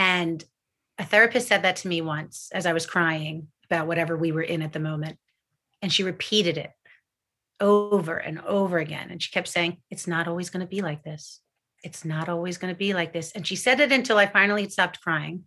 And 0.02 0.44
a 0.98 1.06
therapist 1.06 1.48
said 1.48 1.62
that 1.62 1.76
to 1.78 1.88
me 1.88 2.02
once 2.02 2.50
as 2.52 2.66
I 2.66 2.74
was 2.74 2.88
crying 2.88 3.50
about 3.66 3.86
whatever 3.86 4.18
we 4.18 4.32
were 4.32 4.42
in 4.42 4.64
at 4.64 4.74
the 4.74 4.80
moment. 4.80 5.20
And 5.84 5.94
she 5.94 6.02
repeated 6.02 6.58
it 6.58 6.72
over 7.60 8.18
and 8.18 8.42
over 8.42 8.80
again. 8.80 9.12
And 9.12 9.22
she 9.22 9.30
kept 9.30 9.48
saying, 9.48 9.78
It's 9.92 10.08
not 10.08 10.28
always 10.28 10.50
going 10.50 10.66
to 10.66 10.70
be 10.70 10.82
like 10.82 11.04
this. 11.04 11.40
It's 11.84 12.04
not 12.04 12.30
always 12.30 12.58
going 12.58 12.74
to 12.74 12.78
be 12.78 12.96
like 12.96 13.14
this. 13.14 13.32
And 13.34 13.46
she 13.46 13.56
said 13.56 13.80
it 13.80 13.92
until 13.92 14.18
I 14.18 14.26
finally 14.26 14.68
stopped 14.70 15.02
crying. 15.02 15.44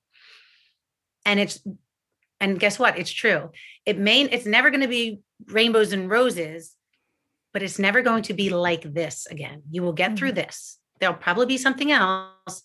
And 1.27 1.41
it's, 1.41 1.59
and 2.39 2.61
guess 2.61 2.79
what? 2.79 2.97
It's 2.97 3.11
true. 3.11 3.51
It 3.85 3.99
may, 3.99 4.23
it's 4.23 4.47
never 4.47 4.71
going 4.71 4.83
to 4.83 4.89
be 4.89 5.21
rainbows 5.47 5.93
and 5.93 6.09
roses, 6.09 6.77
but 7.53 7.65
it's 7.65 7.81
never 7.81 8.03
going 8.03 8.23
to 8.25 8.35
be 8.35 8.51
like 8.51 8.83
this 8.95 9.27
again. 9.27 9.63
You 9.73 9.83
will 9.83 9.93
get 9.93 10.11
mm-hmm. 10.11 10.17
through 10.17 10.33
this. 10.33 10.79
There'll 11.01 11.17
probably 11.17 11.47
be 11.47 11.59
something 11.59 11.91
else, 11.91 12.63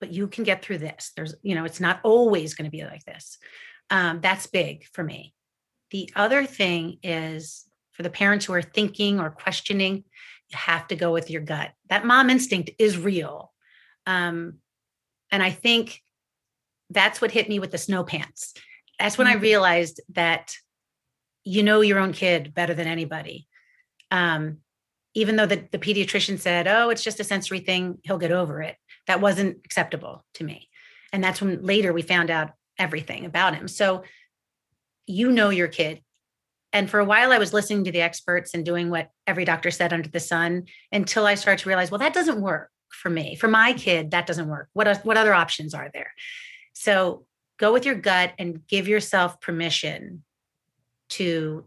but 0.00 0.12
you 0.12 0.28
can 0.28 0.44
get 0.44 0.62
through 0.62 0.78
this. 0.78 1.12
There's, 1.16 1.34
you 1.42 1.54
know, 1.54 1.64
it's 1.64 1.80
not 1.80 2.00
always 2.02 2.54
going 2.54 2.66
to 2.66 2.76
be 2.76 2.84
like 2.84 3.04
this. 3.04 3.38
Um, 3.90 4.20
that's 4.20 4.46
big 4.46 4.86
for 4.92 5.04
me. 5.04 5.34
The 5.90 6.10
other 6.16 6.44
thing 6.44 6.98
is 7.02 7.64
for 7.92 8.02
the 8.02 8.10
parents 8.10 8.44
who 8.44 8.52
are 8.54 8.62
thinking 8.62 9.20
or 9.20 9.30
questioning, 9.30 10.04
you 10.50 10.58
have 10.58 10.88
to 10.88 10.96
go 10.96 11.12
with 11.12 11.30
your 11.30 11.42
gut. 11.42 11.70
That 11.88 12.04
mom 12.04 12.30
instinct 12.30 12.70
is 12.78 12.98
real. 12.98 13.52
Um, 14.06 14.58
and 15.30 15.42
I 15.42 15.50
think 15.50 16.02
that's 16.90 17.20
what 17.20 17.30
hit 17.30 17.48
me 17.48 17.58
with 17.58 17.70
the 17.70 17.78
snow 17.78 18.04
pants. 18.04 18.54
That's 18.98 19.16
when 19.18 19.26
mm-hmm. 19.26 19.38
I 19.38 19.42
realized 19.42 20.00
that 20.10 20.54
you 21.44 21.62
know 21.62 21.80
your 21.80 21.98
own 21.98 22.12
kid 22.12 22.54
better 22.54 22.74
than 22.74 22.86
anybody. 22.86 23.46
Um, 24.10 24.58
even 25.14 25.36
though 25.36 25.46
the, 25.46 25.66
the 25.70 25.78
pediatrician 25.78 26.38
said, 26.38 26.66
oh, 26.66 26.90
it's 26.90 27.04
just 27.04 27.20
a 27.20 27.24
sensory 27.24 27.60
thing, 27.60 27.98
he'll 28.02 28.18
get 28.18 28.32
over 28.32 28.62
it 28.62 28.76
that 29.06 29.20
wasn't 29.20 29.58
acceptable 29.64 30.24
to 30.34 30.44
me. 30.44 30.68
And 31.12 31.22
that's 31.22 31.40
when 31.40 31.62
later 31.62 31.92
we 31.92 32.02
found 32.02 32.30
out 32.30 32.52
everything 32.78 33.24
about 33.24 33.54
him. 33.54 33.68
So 33.68 34.02
you 35.06 35.30
know 35.30 35.50
your 35.50 35.68
kid 35.68 36.00
And 36.74 36.90
for 36.90 36.98
a 36.98 37.04
while, 37.04 37.30
I 37.30 37.38
was 37.38 37.52
listening 37.52 37.84
to 37.84 37.92
the 37.92 38.00
experts 38.00 38.52
and 38.52 38.64
doing 38.64 38.90
what 38.90 39.10
every 39.28 39.44
doctor 39.44 39.70
said 39.70 39.92
under 39.92 40.08
the 40.08 40.18
sun 40.18 40.64
until 40.90 41.24
I 41.24 41.36
started 41.36 41.62
to 41.62 41.68
realize, 41.68 41.90
well, 41.90 42.00
that 42.00 42.12
doesn't 42.12 42.40
work 42.40 42.68
for 42.90 43.08
me. 43.08 43.36
For 43.36 43.46
my 43.46 43.74
kid, 43.74 44.10
that 44.10 44.26
doesn't 44.26 44.48
work. 44.48 44.68
What, 44.72 45.04
what 45.04 45.16
other 45.16 45.32
options 45.32 45.72
are 45.72 45.88
there? 45.94 46.12
So 46.72 47.24
go 47.58 47.72
with 47.72 47.86
your 47.86 47.94
gut 47.94 48.32
and 48.40 48.66
give 48.66 48.88
yourself 48.88 49.40
permission 49.40 50.24
to 51.10 51.64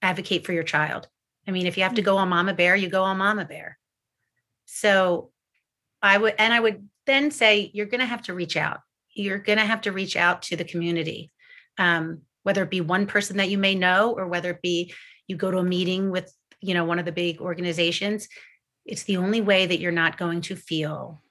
advocate 0.00 0.46
for 0.46 0.52
your 0.52 0.62
child. 0.62 1.08
I 1.48 1.50
mean, 1.50 1.66
if 1.66 1.76
you 1.76 1.82
have 1.82 1.94
to 1.94 2.02
hmm. 2.02 2.06
go 2.06 2.16
on 2.18 2.28
Mama 2.28 2.54
Bear, 2.54 2.76
you 2.76 2.88
go 2.88 3.02
on 3.02 3.18
Mama 3.18 3.44
Bear. 3.44 3.76
So 4.66 5.32
I 6.02 6.18
would, 6.18 6.34
and 6.38 6.52
I 6.52 6.60
would 6.60 6.88
then 7.06 7.30
say, 7.30 7.70
you're 7.74 7.86
going 7.86 8.00
to 8.00 8.06
have 8.06 8.22
to 8.22 8.34
reach 8.34 8.56
out. 8.56 8.80
You're 9.14 9.38
going 9.38 9.58
to 9.58 9.64
have 9.64 9.82
to 9.82 9.92
reach 9.92 10.16
out 10.16 10.42
to 10.42 10.56
the 10.56 10.64
community. 10.64 11.32
Um, 11.76 12.22
whether 12.48 12.62
it 12.62 12.70
be 12.70 12.80
one 12.80 13.06
person 13.06 13.36
that 13.36 13.50
you 13.50 13.58
may 13.58 13.74
know 13.74 14.14
or 14.16 14.26
whether 14.26 14.50
it 14.50 14.62
be 14.62 14.90
you 15.26 15.36
go 15.36 15.50
to 15.50 15.58
a 15.58 15.62
meeting 15.62 16.10
with 16.10 16.32
you 16.62 16.72
know 16.72 16.84
one 16.84 16.98
of 16.98 17.04
the 17.04 17.12
big 17.12 17.42
organizations 17.42 18.26
it's 18.86 19.04
the 19.04 19.18
only 19.18 19.42
way 19.42 19.66
that 19.66 19.80
you're 19.80 19.92
not 19.92 20.16
going 20.16 20.40
to 20.40 20.56
feel 20.56 21.22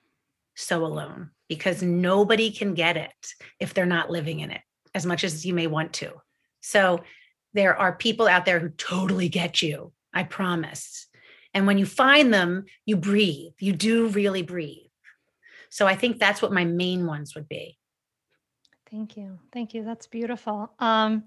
so 0.55 0.85
alone 0.85 1.31
because 1.49 1.81
nobody 1.81 2.51
can 2.51 2.75
get 2.75 2.97
it 2.97 3.33
if 3.59 3.73
they're 3.73 3.87
not 3.87 4.11
living 4.11 4.41
in 4.41 4.51
it 4.51 4.61
as 4.93 5.07
much 5.07 5.23
as 5.23 5.43
you 5.43 5.55
may 5.55 5.65
want 5.65 5.91
to 5.91 6.11
so 6.61 7.01
there 7.55 7.75
are 7.75 7.93
people 7.93 8.27
out 8.27 8.45
there 8.45 8.59
who 8.59 8.69
totally 8.69 9.27
get 9.27 9.59
you 9.61 9.91
i 10.13 10.21
promise 10.21 11.06
and 11.57 11.67
when 11.67 11.77
you 11.77 11.85
find 11.85 12.33
them 12.33 12.65
you 12.85 12.95
breathe 12.95 13.53
you 13.59 13.73
do 13.73 14.07
really 14.09 14.43
breathe 14.43 14.91
so 15.69 15.87
i 15.87 15.95
think 15.95 16.19
that's 16.19 16.41
what 16.41 16.53
my 16.53 16.63
main 16.63 17.05
ones 17.05 17.35
would 17.35 17.49
be 17.49 17.77
Thank 18.89 19.17
you. 19.17 19.37
Thank 19.51 19.73
you. 19.73 19.83
That's 19.83 20.07
beautiful. 20.07 20.71
Um, 20.79 21.25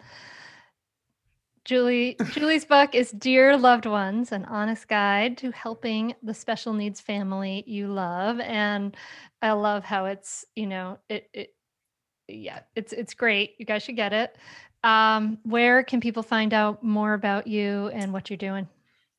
Julie, 1.64 2.16
Julie's 2.32 2.64
book 2.64 2.94
is 2.94 3.10
Dear 3.10 3.56
Loved 3.56 3.86
Ones, 3.86 4.32
an 4.32 4.46
honest 4.46 4.88
guide 4.88 5.36
to 5.38 5.50
helping 5.50 6.14
the 6.22 6.32
special 6.32 6.72
needs 6.72 7.00
family 7.00 7.64
you 7.66 7.88
love. 7.88 8.40
And 8.40 8.96
I 9.42 9.52
love 9.52 9.84
how 9.84 10.06
it's, 10.06 10.44
you 10.56 10.66
know, 10.66 10.98
it, 11.08 11.28
it 11.34 11.54
yeah, 12.28 12.60
it's 12.76 12.92
it's 12.92 13.12
great. 13.12 13.56
You 13.58 13.66
guys 13.66 13.82
should 13.82 13.96
get 13.96 14.12
it. 14.12 14.36
Um, 14.84 15.38
where 15.42 15.82
can 15.82 16.00
people 16.00 16.22
find 16.22 16.54
out 16.54 16.82
more 16.82 17.12
about 17.12 17.46
you 17.46 17.88
and 17.88 18.12
what 18.12 18.30
you're 18.30 18.36
doing? 18.36 18.68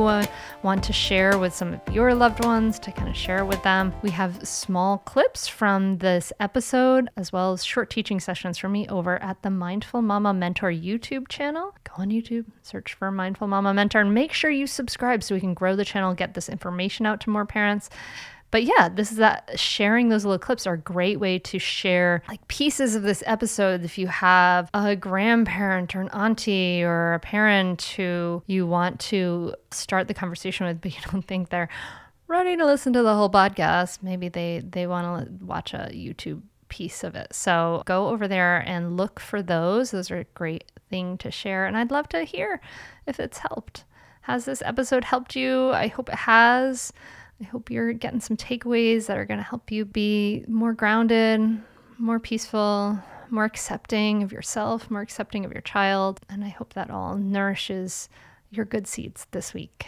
want 0.63 0.83
to 0.85 0.93
share 0.93 1.39
with 1.39 1.55
some 1.55 1.75
of 1.75 1.81
your 1.95 2.15
loved 2.15 2.45
ones 2.45 2.79
to 2.81 2.93
kind 2.93 3.09
of 3.09 3.17
share 3.17 3.45
with 3.45 3.63
them, 3.63 3.93
we 4.03 4.11
have 4.11 4.47
small 4.47 4.99
clips 4.99 5.49
from 5.49 5.99
this 5.99 6.33
episode, 6.41 7.09
as 7.17 7.33
well 7.33 7.53
as 7.53 7.65
short 7.65 7.91
teaching 7.91 8.21
sessions 8.21 8.57
from 8.57 8.73
me 8.73 8.89
over 8.89 9.23
at 9.23 9.43
the 9.43 9.51
Mindful 9.51 10.03
Mama 10.03 10.33
Mentor 10.33 10.71
YouTube 10.71 11.29
channel. 11.29 11.75
Go 11.85 12.03
on 12.03 12.11
YouTube, 12.11 12.47
search 12.63 12.95
for 12.95 13.11
Mindful 13.11 13.49
Mama 13.49 13.75
Mentor, 13.75 14.01
and 14.01 14.15
make 14.15 14.33
sure 14.33 14.51
you 14.51 14.67
subscribe 14.67 15.23
so 15.23 15.35
we 15.35 15.41
can 15.41 15.55
grow 15.55 15.77
the 15.77 15.85
channel, 15.85 16.15
get 16.15 16.35
this 16.35 16.49
information 16.49 17.07
out 17.07 17.21
to 17.23 17.31
more 17.31 17.47
parents. 17.47 17.91
But 18.55 18.63
yeah, 18.63 18.89
this 18.89 19.11
is 19.11 19.17
that 19.17 19.59
sharing 19.59 20.11
those 20.11 20.25
little 20.25 20.39
clips 20.39 20.65
are 20.65 20.75
a 20.75 20.79
great 20.79 21.19
way 21.19 21.41
to 21.41 21.59
share 21.59 22.23
like 22.29 22.47
pieces 22.47 22.95
of 22.95 23.03
this 23.03 23.21
episode 23.27 23.83
if 23.83 23.99
you 23.99 24.07
have 24.07 24.71
a 24.73 24.95
grandparent 24.95 25.97
or 25.97 26.01
an 26.01 26.09
auntie 26.11 26.85
or 26.85 27.15
a 27.15 27.19
parent 27.19 27.83
who 27.97 28.45
you 28.47 28.65
want 28.65 29.01
to 29.01 29.57
start 29.73 30.07
the 30.07 30.15
conversation 30.15 30.69
with, 30.69 30.81
but 30.83 30.95
you 30.95 31.01
don't 31.11 31.27
think 31.27 31.49
they're 31.49 31.69
ready 32.29 32.57
to 32.57 32.65
listen 32.65 32.93
to 32.93 33.03
the 33.03 33.13
whole 33.17 33.29
podcast. 33.29 34.05
Maybe 34.05 34.29
they 34.29 34.63
they 34.65 34.87
want 34.87 35.27
to 35.27 35.45
watch 35.45 35.75
a 35.75 35.91
YouTube 35.93 36.41
piece 36.69 37.03
of 37.03 37.17
it. 37.17 37.35
So 37.35 37.83
go 37.87 38.07
over 38.07 38.29
there 38.29 38.59
and 38.59 38.97
look 38.97 39.19
for 39.19 39.43
those. 39.43 39.91
Those 39.91 40.13
are 40.13 40.19
a 40.19 40.25
great 40.35 40.71
thing 40.91 41.19
to 41.19 41.33
share. 41.33 41.67
And 41.67 41.77
I'd 41.77 41.91
love 41.91 42.09
to 42.11 42.23
hear 42.23 42.61
if 43.05 43.19
it's 43.19 43.39
helped. 43.39 43.83
Has 44.21 44.45
this 44.45 44.63
episode 44.63 45.03
helped 45.03 45.35
you? 45.35 45.73
I 45.73 45.89
hope 45.89 46.09
it 46.09 46.15
has. 46.15 46.93
I 47.45 47.47
hope 47.47 47.71
you're 47.71 47.93
getting 47.93 48.21
some 48.21 48.39
takeaways 48.39 49.05
that 49.05 49.19
are 49.19 49.27
going 49.27 49.37
to 49.37 49.45
help 49.45 49.71
you 49.71 49.85
be 49.85 50.47
more 50.49 50.73
grounded, 50.73 51.61
more 51.99 52.19
peaceful, 52.19 52.99
more 53.29 53.45
accepting 53.45 54.23
of 54.23 54.33
yourself, 54.33 54.91
more 54.91 55.03
accepting 55.03 55.45
of 55.45 55.53
your 55.53 55.61
child. 55.61 56.21
And 56.31 56.43
I 56.43 56.49
hope 56.49 56.73
that 56.73 56.91
all 56.91 57.17
nourishes 57.17 58.09
your 58.51 58.65
good 58.65 58.87
seeds 58.87 59.27
this 59.33 59.53
week. 59.53 59.87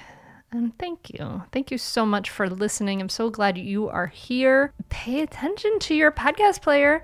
And 0.52 0.76
thank 0.76 1.08
you. 1.08 1.44
Thank 1.50 1.70
you 1.70 1.78
so 1.78 2.04
much 2.04 2.28
for 2.28 2.50
listening. 2.50 3.00
I'm 3.00 3.08
so 3.08 3.30
glad 3.30 3.56
you 3.56 3.88
are 3.88 4.08
here. 4.08 4.74
Pay 4.90 5.22
attention 5.22 5.78
to 5.78 5.94
your 5.94 6.12
podcast 6.12 6.60
player 6.60 7.02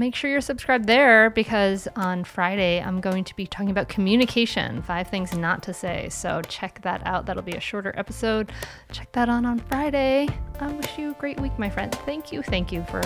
make 0.00 0.14
sure 0.14 0.30
you're 0.30 0.40
subscribed 0.40 0.86
there 0.86 1.28
because 1.28 1.86
on 1.94 2.24
Friday 2.24 2.80
I'm 2.80 3.02
going 3.02 3.22
to 3.22 3.36
be 3.36 3.46
talking 3.46 3.68
about 3.70 3.90
communication, 3.90 4.80
five 4.80 5.08
things 5.08 5.36
not 5.36 5.62
to 5.64 5.74
say. 5.74 6.08
So 6.08 6.40
check 6.48 6.80
that 6.82 7.06
out. 7.06 7.26
That'll 7.26 7.42
be 7.42 7.52
a 7.52 7.60
shorter 7.60 7.92
episode. 7.98 8.50
Check 8.90 9.12
that 9.12 9.28
on 9.28 9.44
on 9.44 9.58
Friday. 9.58 10.26
I 10.58 10.68
wish 10.68 10.96
you 10.96 11.10
a 11.10 11.14
great 11.14 11.38
week, 11.38 11.56
my 11.58 11.68
friend. 11.68 11.94
Thank 12.06 12.32
you. 12.32 12.42
Thank 12.42 12.72
you 12.72 12.82
for 12.84 13.02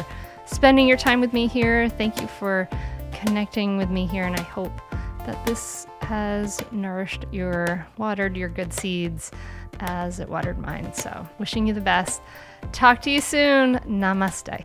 spending 0.46 0.86
your 0.86 0.96
time 0.96 1.20
with 1.20 1.32
me 1.32 1.48
here. 1.48 1.88
Thank 1.88 2.20
you 2.20 2.28
for 2.28 2.68
connecting 3.12 3.76
with 3.76 3.90
me 3.90 4.06
here. 4.06 4.22
And 4.22 4.36
I 4.36 4.42
hope 4.42 4.80
that 5.26 5.44
this 5.44 5.88
has 6.02 6.62
nourished 6.70 7.24
your, 7.32 7.84
watered 7.98 8.36
your 8.36 8.48
good 8.48 8.72
seeds 8.72 9.32
as 9.80 10.20
it 10.20 10.28
watered 10.28 10.58
mine. 10.58 10.94
So 10.94 11.28
wishing 11.40 11.66
you 11.66 11.74
the 11.74 11.80
best. 11.80 12.22
Talk 12.70 13.02
to 13.02 13.10
you 13.10 13.20
soon. 13.20 13.80
Namaste 13.80 14.64